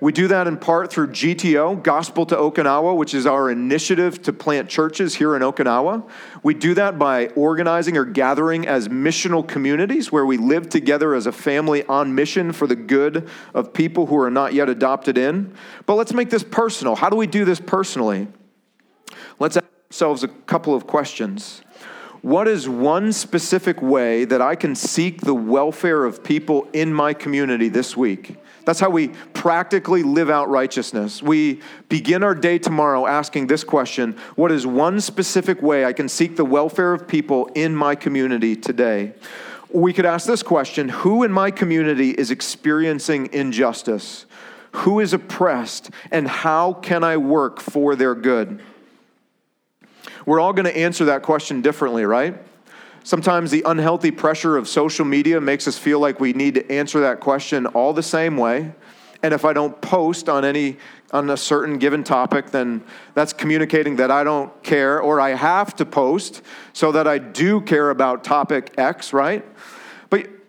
We 0.00 0.12
do 0.12 0.28
that 0.28 0.46
in 0.46 0.56
part 0.56 0.90
through 0.90 1.08
GTO, 1.08 1.82
Gospel 1.82 2.26
to 2.26 2.36
Okinawa, 2.36 2.96
which 2.96 3.14
is 3.14 3.26
our 3.26 3.50
initiative 3.50 4.20
to 4.22 4.32
plant 4.32 4.68
churches 4.68 5.14
here 5.14 5.36
in 5.36 5.42
Okinawa. 5.42 6.08
We 6.42 6.54
do 6.54 6.74
that 6.74 6.98
by 6.98 7.28
organizing 7.28 7.96
or 7.96 8.04
gathering 8.04 8.66
as 8.66 8.88
missional 8.88 9.46
communities 9.46 10.10
where 10.10 10.26
we 10.26 10.36
live 10.36 10.68
together 10.68 11.14
as 11.14 11.26
a 11.26 11.32
family 11.32 11.84
on 11.84 12.14
mission 12.14 12.52
for 12.52 12.66
the 12.66 12.76
good 12.76 13.28
of 13.54 13.72
people 13.72 14.06
who 14.06 14.18
are 14.18 14.30
not 14.30 14.52
yet 14.52 14.68
adopted 14.68 15.16
in. 15.16 15.54
But 15.86 15.94
let's 15.94 16.12
make 16.12 16.30
this 16.30 16.44
personal. 16.44 16.96
How 16.96 17.08
do 17.08 17.16
we 17.16 17.26
do 17.26 17.44
this 17.44 17.60
personally? 17.60 18.26
Let's 19.38 19.56
ask 19.56 19.66
ourselves 19.90 20.24
a 20.24 20.28
couple 20.28 20.74
of 20.74 20.86
questions. 20.86 21.62
What 22.22 22.48
is 22.48 22.66
one 22.68 23.12
specific 23.12 23.82
way 23.82 24.24
that 24.24 24.40
I 24.40 24.54
can 24.54 24.74
seek 24.74 25.20
the 25.20 25.34
welfare 25.34 26.06
of 26.06 26.24
people 26.24 26.66
in 26.72 26.92
my 26.92 27.12
community 27.12 27.68
this 27.68 27.96
week? 27.96 28.36
That's 28.64 28.80
how 28.80 28.90
we 28.90 29.08
practically 29.34 30.02
live 30.02 30.30
out 30.30 30.48
righteousness. 30.48 31.22
We 31.22 31.60
begin 31.88 32.22
our 32.22 32.34
day 32.34 32.58
tomorrow 32.58 33.06
asking 33.06 33.46
this 33.46 33.64
question 33.64 34.12
What 34.36 34.50
is 34.50 34.66
one 34.66 35.00
specific 35.00 35.60
way 35.62 35.84
I 35.84 35.92
can 35.92 36.08
seek 36.08 36.36
the 36.36 36.44
welfare 36.44 36.92
of 36.92 37.06
people 37.06 37.46
in 37.54 37.74
my 37.74 37.94
community 37.94 38.56
today? 38.56 39.14
We 39.70 39.92
could 39.92 40.06
ask 40.06 40.26
this 40.26 40.42
question 40.42 40.88
Who 40.88 41.22
in 41.24 41.32
my 41.32 41.50
community 41.50 42.10
is 42.10 42.30
experiencing 42.30 43.30
injustice? 43.32 44.26
Who 44.72 45.00
is 45.00 45.12
oppressed? 45.12 45.90
And 46.10 46.26
how 46.26 46.72
can 46.72 47.04
I 47.04 47.16
work 47.16 47.60
for 47.60 47.94
their 47.94 48.14
good? 48.14 48.60
We're 50.26 50.40
all 50.40 50.52
going 50.52 50.64
to 50.64 50.76
answer 50.76 51.06
that 51.06 51.22
question 51.22 51.60
differently, 51.60 52.04
right? 52.04 52.36
Sometimes 53.04 53.50
the 53.50 53.62
unhealthy 53.66 54.10
pressure 54.10 54.56
of 54.56 54.66
social 54.66 55.04
media 55.04 55.38
makes 55.38 55.68
us 55.68 55.76
feel 55.76 56.00
like 56.00 56.20
we 56.20 56.32
need 56.32 56.54
to 56.54 56.72
answer 56.72 57.00
that 57.00 57.20
question 57.20 57.66
all 57.66 57.92
the 57.92 58.02
same 58.02 58.38
way. 58.38 58.72
And 59.22 59.34
if 59.34 59.44
I 59.44 59.52
don't 59.52 59.78
post 59.82 60.30
on 60.30 60.42
any 60.42 60.78
on 61.12 61.28
a 61.28 61.36
certain 61.36 61.78
given 61.78 62.02
topic, 62.02 62.50
then 62.50 62.82
that's 63.12 63.34
communicating 63.34 63.96
that 63.96 64.10
I 64.10 64.24
don't 64.24 64.50
care 64.62 65.00
or 65.00 65.20
I 65.20 65.34
have 65.34 65.76
to 65.76 65.84
post 65.84 66.40
so 66.72 66.92
that 66.92 67.06
I 67.06 67.18
do 67.18 67.60
care 67.60 67.90
about 67.90 68.24
topic 68.24 68.72
X, 68.78 69.12
right? 69.12 69.44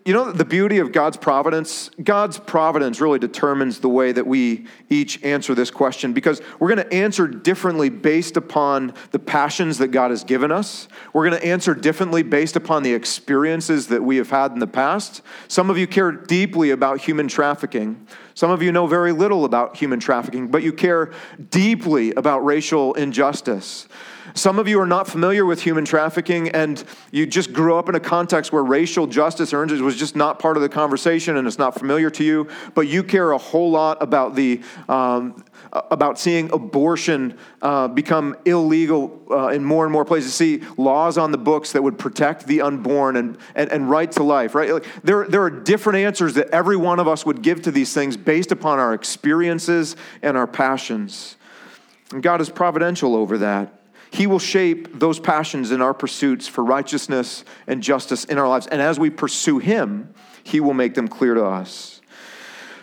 You 0.06 0.14
know 0.14 0.32
the 0.32 0.46
beauty 0.46 0.78
of 0.78 0.92
God's 0.92 1.18
providence? 1.18 1.90
God's 2.04 2.38
providence 2.38 3.02
really 3.02 3.18
determines 3.18 3.80
the 3.80 3.90
way 3.90 4.12
that 4.12 4.28
we 4.28 4.68
each 4.88 5.24
answer 5.24 5.56
this 5.56 5.72
question 5.72 6.14
because 6.14 6.44
we're 6.60 6.74
going 6.74 6.88
to 6.88 6.94
answer 6.94 7.28
differently 7.28 7.90
based 7.90 8.38
upon 8.38 8.94
the 9.10 9.18
passions 9.18 9.80
that 9.80 9.88
God 9.88 10.12
has 10.12 10.24
given 10.24 10.52
us. 10.52 10.88
We're 11.12 11.28
going 11.28 11.42
to 11.42 11.48
answer 11.48 11.74
differently 11.74 12.22
based 12.22 12.56
upon 12.56 12.84
the 12.84 12.94
experiences 12.94 13.88
that 13.88 14.04
we 14.04 14.18
have 14.18 14.30
had 14.30 14.52
in 14.52 14.60
the 14.60 14.68
past. 14.68 15.24
Some 15.48 15.72
of 15.72 15.78
you 15.80 15.88
care 15.88 16.12
deeply 16.12 16.70
about 16.70 17.02
human 17.02 17.28
trafficking. 17.28 18.06
Some 18.36 18.52
of 18.52 18.62
you 18.62 18.74
know 18.74 18.86
very 18.86 19.14
little 19.14 19.46
about 19.46 19.78
human 19.78 19.98
trafficking, 19.98 20.50
but 20.50 20.62
you 20.62 20.74
care 20.74 21.14
deeply 21.52 22.12
about 22.16 22.40
racial 22.40 22.94
injustice. 22.96 23.88
Some 24.34 24.60
of 24.60 24.68
you 24.68 24.78
are 24.82 24.86
not 24.86 25.08
familiar 25.08 25.46
with 25.46 25.62
human 25.62 25.86
trafficking 25.86 26.50
and 26.50 26.84
you 27.12 27.26
just 27.26 27.54
grew 27.54 27.78
up 27.78 27.88
in 27.88 27.96
a 27.96 28.00
context 28.00 28.52
where 28.52 28.64
racial 28.64 29.08
justice 29.08 29.54
or 29.54 29.64
injustice 29.64 29.82
was 29.82 29.96
just 29.96 30.18
not 30.18 30.40
part 30.40 30.58
of 30.58 30.64
the 30.64 30.68
conversation 30.68 31.38
and 31.38 31.48
it's 31.48 31.58
not 31.58 31.80
familiar 31.80 32.10
to 32.10 32.26
you, 32.26 32.50
but 32.74 32.90
you 32.90 33.04
care 33.04 33.32
a 33.32 33.38
whole 33.38 33.72
lot 33.72 34.04
about 34.04 34.36
the. 34.36 34.62
Um, 34.90 35.44
about 35.92 36.18
seeing 36.18 36.52
abortion 36.52 37.38
uh, 37.62 37.88
become 37.88 38.36
illegal 38.46 39.22
uh, 39.30 39.48
in 39.48 39.64
more 39.64 39.84
and 39.84 39.92
more 39.92 40.06
places, 40.06 40.34
see 40.34 40.62
laws 40.78 41.18
on 41.18 41.32
the 41.32 41.38
books 41.38 41.74
that 41.74 41.82
would 41.82 41.98
protect 41.98 42.48
the 42.48 42.62
unborn 42.62 43.18
and, 43.18 43.38
and, 43.56 43.72
and 43.72 43.90
right 43.90 44.12
to 44.14 44.24
life, 44.24 44.56
right? 44.56 44.72
Like 44.72 44.86
there, 45.04 45.28
there 45.28 45.42
are 45.42 45.50
different 45.50 46.00
answers 46.00 46.36
that 46.36 46.48
every 46.50 46.78
one 46.78 47.00
of 47.00 47.08
us 47.08 47.26
would 47.26 47.42
give 47.42 47.62
to 47.64 47.72
these 47.72 47.94
things 47.94 48.16
based 48.16 48.52
upon 48.52 48.80
our 48.80 48.94
experiences 48.94 49.96
and 50.22 50.38
our 50.38 50.48
passions. 50.48 51.36
And 52.12 52.24
God 52.24 52.40
is 52.40 52.50
providential 52.50 53.16
over 53.16 53.38
that. 53.40 53.74
He 54.12 54.28
will 54.28 54.40
shape 54.40 55.00
those 55.00 55.20
passions 55.20 55.72
in 55.72 55.82
our 55.82 55.94
pursuits 55.94 56.48
for 56.48 56.64
righteousness 56.64 57.44
and 57.68 57.84
justice 57.84 58.24
in 58.24 58.38
our 58.38 58.48
lives. 58.48 58.68
And 58.68 58.82
as 58.82 58.98
we 58.98 59.10
pursue 59.10 59.60
Him, 59.60 60.14
He 60.44 60.62
will 60.62 60.74
make 60.74 60.94
them 60.94 61.10
clear 61.10 61.34
to 61.34 61.44
us. 61.44 62.00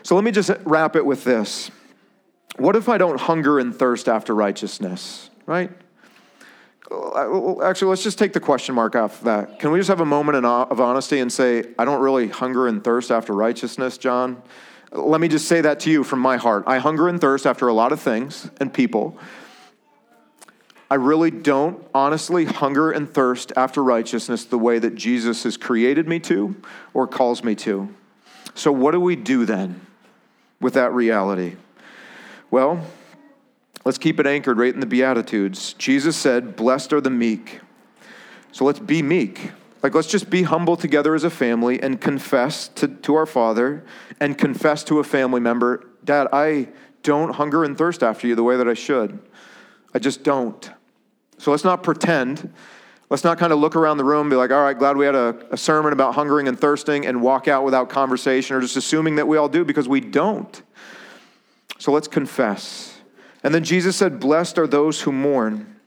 So 0.02 0.14
let 0.14 0.24
me 0.24 0.30
just 0.30 0.50
wrap 0.64 0.94
it 0.94 1.06
with 1.06 1.24
this. 1.24 1.70
What 2.56 2.76
if 2.76 2.88
I 2.88 2.98
don't 2.98 3.20
hunger 3.20 3.58
and 3.58 3.74
thirst 3.74 4.08
after 4.08 4.34
righteousness, 4.34 5.30
right? 5.46 5.70
Actually, 6.90 7.88
let's 7.88 8.02
just 8.02 8.18
take 8.18 8.34
the 8.34 8.40
question 8.40 8.74
mark 8.74 8.94
off 8.94 9.22
that. 9.22 9.58
Can 9.58 9.70
we 9.70 9.78
just 9.78 9.88
have 9.88 10.00
a 10.00 10.06
moment 10.06 10.44
of 10.44 10.80
honesty 10.80 11.20
and 11.20 11.32
say, 11.32 11.64
I 11.78 11.84
don't 11.84 12.02
really 12.02 12.28
hunger 12.28 12.66
and 12.68 12.84
thirst 12.84 13.10
after 13.10 13.32
righteousness, 13.32 13.96
John? 13.96 14.42
Let 14.90 15.20
me 15.20 15.28
just 15.28 15.48
say 15.48 15.62
that 15.62 15.80
to 15.80 15.90
you 15.90 16.04
from 16.04 16.18
my 16.18 16.36
heart. 16.36 16.64
I 16.66 16.78
hunger 16.78 17.08
and 17.08 17.18
thirst 17.18 17.46
after 17.46 17.68
a 17.68 17.72
lot 17.72 17.92
of 17.92 18.00
things 18.00 18.50
and 18.60 18.72
people, 18.72 19.16
I 20.90 20.96
really 20.96 21.30
don't 21.30 21.82
honestly 21.94 22.44
hunger 22.44 22.90
and 22.90 23.08
thirst 23.10 23.50
after 23.56 23.82
righteousness 23.82 24.44
the 24.44 24.58
way 24.58 24.78
that 24.78 24.94
Jesus 24.94 25.44
has 25.44 25.56
created 25.56 26.06
me 26.06 26.20
to 26.20 26.54
or 26.92 27.06
calls 27.06 27.42
me 27.42 27.54
to. 27.54 27.88
So, 28.54 28.70
what 28.70 28.90
do 28.90 29.00
we 29.00 29.16
do 29.16 29.46
then 29.46 29.86
with 30.60 30.74
that 30.74 30.92
reality? 30.92 31.56
Well, 32.52 32.84
let's 33.86 33.96
keep 33.96 34.20
it 34.20 34.26
anchored 34.26 34.58
right 34.58 34.74
in 34.74 34.80
the 34.80 34.86
Beatitudes. 34.86 35.72
Jesus 35.72 36.18
said, 36.18 36.54
Blessed 36.54 36.92
are 36.92 37.00
the 37.00 37.08
meek. 37.08 37.60
So, 38.52 38.66
let's 38.66 38.78
be 38.78 39.00
meek. 39.00 39.52
Like, 39.82 39.94
let's 39.94 40.06
just 40.06 40.28
be 40.28 40.42
humble 40.42 40.76
together 40.76 41.14
as 41.14 41.24
a 41.24 41.30
family 41.30 41.82
and 41.82 41.98
confess 41.98 42.68
to, 42.68 42.88
to 42.88 43.14
our 43.14 43.24
Father 43.24 43.82
and 44.20 44.36
confess 44.36 44.84
to 44.84 44.98
a 44.98 45.04
family 45.04 45.40
member 45.40 45.88
Dad, 46.04 46.28
I 46.30 46.68
don't 47.02 47.34
hunger 47.34 47.64
and 47.64 47.78
thirst 47.78 48.02
after 48.02 48.26
you 48.26 48.34
the 48.34 48.42
way 48.42 48.56
that 48.56 48.68
I 48.68 48.74
should. 48.74 49.18
I 49.94 49.98
just 49.98 50.22
don't. 50.22 50.70
So 51.38 51.52
let's 51.52 51.64
not 51.64 51.82
pretend. 51.82 52.52
Let's 53.08 53.24
not 53.24 53.38
kind 53.38 53.52
of 53.52 53.60
look 53.60 53.76
around 53.76 53.96
the 53.96 54.04
room 54.04 54.22
and 54.22 54.30
be 54.30 54.36
like, 54.36 54.50
all 54.50 54.62
right, 54.62 54.78
glad 54.78 54.96
we 54.96 55.06
had 55.06 55.14
a, 55.14 55.36
a, 55.52 55.56
sermon 55.56 55.92
about 55.92 56.16
hungering 56.16 56.48
and 56.48 56.58
thirsting 56.58 57.06
and 57.06 57.22
walk 57.22 57.46
out 57.46 57.64
without 57.64 57.88
conversation 57.88 58.56
or 58.56 58.60
just 58.60 58.76
assuming 58.76 59.16
that 59.16 59.28
we 59.28 59.36
all 59.36 59.48
do 59.48 59.64
because 59.64 59.88
we 59.88 60.00
don't. 60.00 60.62
So 61.82 61.90
let's 61.90 62.06
confess. 62.06 63.00
And 63.42 63.52
then 63.52 63.64
Jesus 63.64 63.96
said, 63.96 64.20
Blessed 64.20 64.56
are 64.56 64.68
those 64.68 65.00
who 65.00 65.10
mourn. 65.10 65.80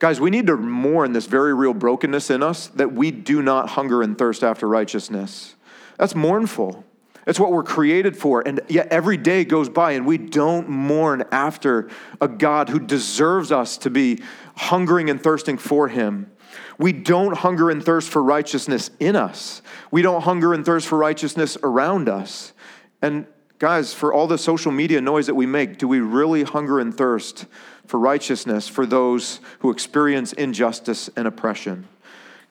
Guys, 0.00 0.20
we 0.20 0.28
need 0.28 0.48
to 0.48 0.56
mourn 0.58 1.14
this 1.14 1.24
very 1.24 1.54
real 1.54 1.72
brokenness 1.72 2.28
in 2.28 2.42
us 2.42 2.66
that 2.66 2.92
we 2.92 3.10
do 3.10 3.40
not 3.40 3.70
hunger 3.70 4.02
and 4.02 4.18
thirst 4.18 4.44
after 4.44 4.68
righteousness. 4.68 5.54
That's 5.96 6.14
mournful. 6.14 6.84
It's 7.26 7.40
what 7.40 7.52
we're 7.52 7.62
created 7.62 8.18
for. 8.18 8.46
And 8.46 8.60
yet 8.68 8.88
every 8.88 9.16
day 9.16 9.46
goes 9.46 9.70
by 9.70 9.92
and 9.92 10.04
we 10.04 10.18
don't 10.18 10.68
mourn 10.68 11.24
after 11.32 11.88
a 12.20 12.28
God 12.28 12.68
who 12.68 12.78
deserves 12.78 13.50
us 13.50 13.78
to 13.78 13.88
be 13.88 14.20
hungering 14.56 15.08
and 15.08 15.22
thirsting 15.22 15.56
for 15.56 15.88
him. 15.88 16.30
We 16.76 16.92
don't 16.92 17.34
hunger 17.34 17.70
and 17.70 17.82
thirst 17.82 18.10
for 18.10 18.22
righteousness 18.22 18.90
in 19.00 19.16
us. 19.16 19.62
We 19.90 20.02
don't 20.02 20.20
hunger 20.20 20.52
and 20.52 20.66
thirst 20.66 20.86
for 20.86 20.98
righteousness 20.98 21.56
around 21.62 22.10
us. 22.10 22.52
And 23.00 23.26
guys, 23.58 23.94
for 23.94 24.12
all 24.12 24.26
the 24.26 24.38
social 24.38 24.72
media 24.72 25.00
noise 25.00 25.26
that 25.26 25.34
we 25.34 25.46
make, 25.46 25.78
do 25.78 25.88
we 25.88 26.00
really 26.00 26.42
hunger 26.42 26.78
and 26.78 26.96
thirst 26.96 27.46
for 27.86 27.98
righteousness 27.98 28.68
for 28.68 28.86
those 28.86 29.40
who 29.60 29.70
experience 29.70 30.32
injustice 30.32 31.08
and 31.16 31.26
oppression? 31.26 31.86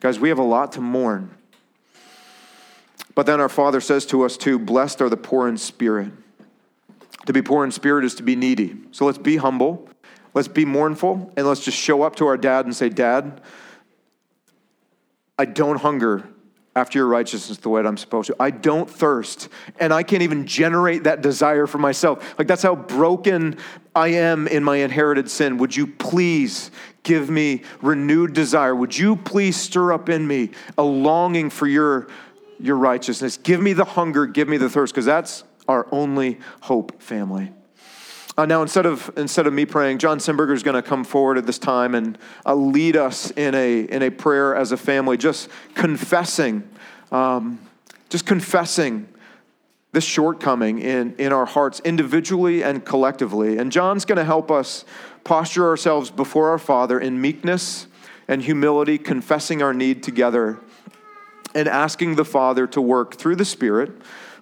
Guys, 0.00 0.18
we 0.18 0.28
have 0.28 0.38
a 0.38 0.42
lot 0.42 0.72
to 0.72 0.80
mourn. 0.80 1.30
But 3.14 3.26
then 3.26 3.40
our 3.40 3.48
Father 3.48 3.80
says 3.80 4.04
to 4.06 4.24
us, 4.24 4.36
too, 4.36 4.58
blessed 4.58 5.00
are 5.00 5.08
the 5.08 5.16
poor 5.16 5.48
in 5.48 5.56
spirit. 5.56 6.12
To 7.26 7.32
be 7.32 7.42
poor 7.42 7.64
in 7.64 7.70
spirit 7.70 8.04
is 8.04 8.14
to 8.16 8.22
be 8.22 8.36
needy. 8.36 8.76
So 8.92 9.06
let's 9.06 9.18
be 9.18 9.36
humble, 9.36 9.88
let's 10.34 10.48
be 10.48 10.64
mournful, 10.64 11.32
and 11.36 11.46
let's 11.46 11.64
just 11.64 11.78
show 11.78 12.02
up 12.02 12.16
to 12.16 12.26
our 12.26 12.36
dad 12.36 12.66
and 12.66 12.76
say, 12.76 12.88
Dad, 12.88 13.40
I 15.38 15.44
don't 15.44 15.78
hunger 15.78 16.28
after 16.76 16.98
your 16.98 17.08
righteousness 17.08 17.56
the 17.58 17.70
way 17.70 17.80
I'm 17.80 17.96
supposed 17.96 18.26
to. 18.28 18.36
I 18.38 18.50
don't 18.50 18.88
thirst, 18.88 19.48
and 19.80 19.92
I 19.92 20.02
can't 20.02 20.22
even 20.22 20.46
generate 20.46 21.04
that 21.04 21.22
desire 21.22 21.66
for 21.66 21.78
myself. 21.78 22.38
Like 22.38 22.46
that's 22.46 22.62
how 22.62 22.76
broken 22.76 23.56
I 23.94 24.08
am 24.08 24.46
in 24.46 24.62
my 24.62 24.76
inherited 24.76 25.30
sin. 25.30 25.56
Would 25.56 25.74
you 25.74 25.86
please 25.86 26.70
give 27.02 27.30
me 27.30 27.62
renewed 27.80 28.34
desire? 28.34 28.76
Would 28.76 28.96
you 28.96 29.16
please 29.16 29.56
stir 29.56 29.92
up 29.92 30.10
in 30.10 30.26
me 30.26 30.50
a 30.76 30.82
longing 30.82 31.48
for 31.48 31.66
your, 31.66 32.08
your 32.60 32.76
righteousness? 32.76 33.38
Give 33.38 33.60
me 33.60 33.72
the 33.72 33.86
hunger, 33.86 34.26
give 34.26 34.46
me 34.46 34.58
the 34.58 34.68
thirst, 34.68 34.92
because 34.92 35.06
that's 35.06 35.44
our 35.66 35.88
only 35.90 36.38
hope, 36.60 37.00
family. 37.02 37.52
Uh, 38.38 38.44
now, 38.44 38.60
instead 38.60 38.84
of, 38.84 39.10
instead 39.16 39.46
of 39.46 39.54
me 39.54 39.64
praying, 39.64 39.96
John 39.96 40.18
Simberger 40.18 40.52
is 40.52 40.62
going 40.62 40.74
to 40.74 40.82
come 40.82 41.04
forward 41.04 41.38
at 41.38 41.46
this 41.46 41.58
time 41.58 41.94
and 41.94 42.18
uh, 42.44 42.54
lead 42.54 42.94
us 42.94 43.30
in 43.30 43.54
a, 43.54 43.80
in 43.80 44.02
a 44.02 44.10
prayer 44.10 44.54
as 44.54 44.72
a 44.72 44.76
family, 44.76 45.16
just 45.16 45.48
confessing, 45.74 46.68
um, 47.10 47.58
just 48.10 48.26
confessing 48.26 49.08
this 49.92 50.04
shortcoming 50.04 50.80
in, 50.80 51.14
in 51.16 51.32
our 51.32 51.46
hearts 51.46 51.80
individually 51.82 52.62
and 52.62 52.84
collectively. 52.84 53.56
And 53.56 53.72
John's 53.72 54.04
going 54.04 54.18
to 54.18 54.24
help 54.24 54.50
us 54.50 54.84
posture 55.24 55.66
ourselves 55.66 56.10
before 56.10 56.50
our 56.50 56.58
Father 56.58 57.00
in 57.00 57.18
meekness 57.18 57.86
and 58.28 58.42
humility, 58.42 58.98
confessing 58.98 59.62
our 59.62 59.72
need 59.72 60.02
together 60.02 60.58
and 61.54 61.66
asking 61.68 62.16
the 62.16 62.24
Father 62.24 62.66
to 62.66 62.82
work 62.82 63.14
through 63.14 63.36
the 63.36 63.46
Spirit 63.46 63.92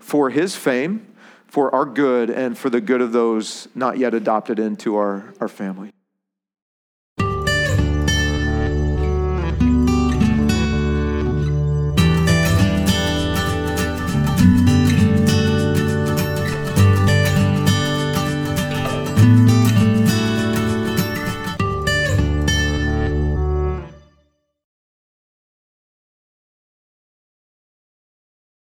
for 0.01 0.31
his 0.31 0.57
fame 0.57 1.07
for 1.55 1.73
our 1.73 1.85
good 1.85 2.31
and 2.31 2.59
for 2.59 2.69
the 2.69 2.81
good 2.81 3.01
of 3.01 3.13
those 3.13 3.69
not 3.77 3.97
yet 3.97 4.13
adopted 4.13 4.59
into 4.59 4.97
our, 4.97 5.33
our 5.39 5.47
family. 5.47 5.93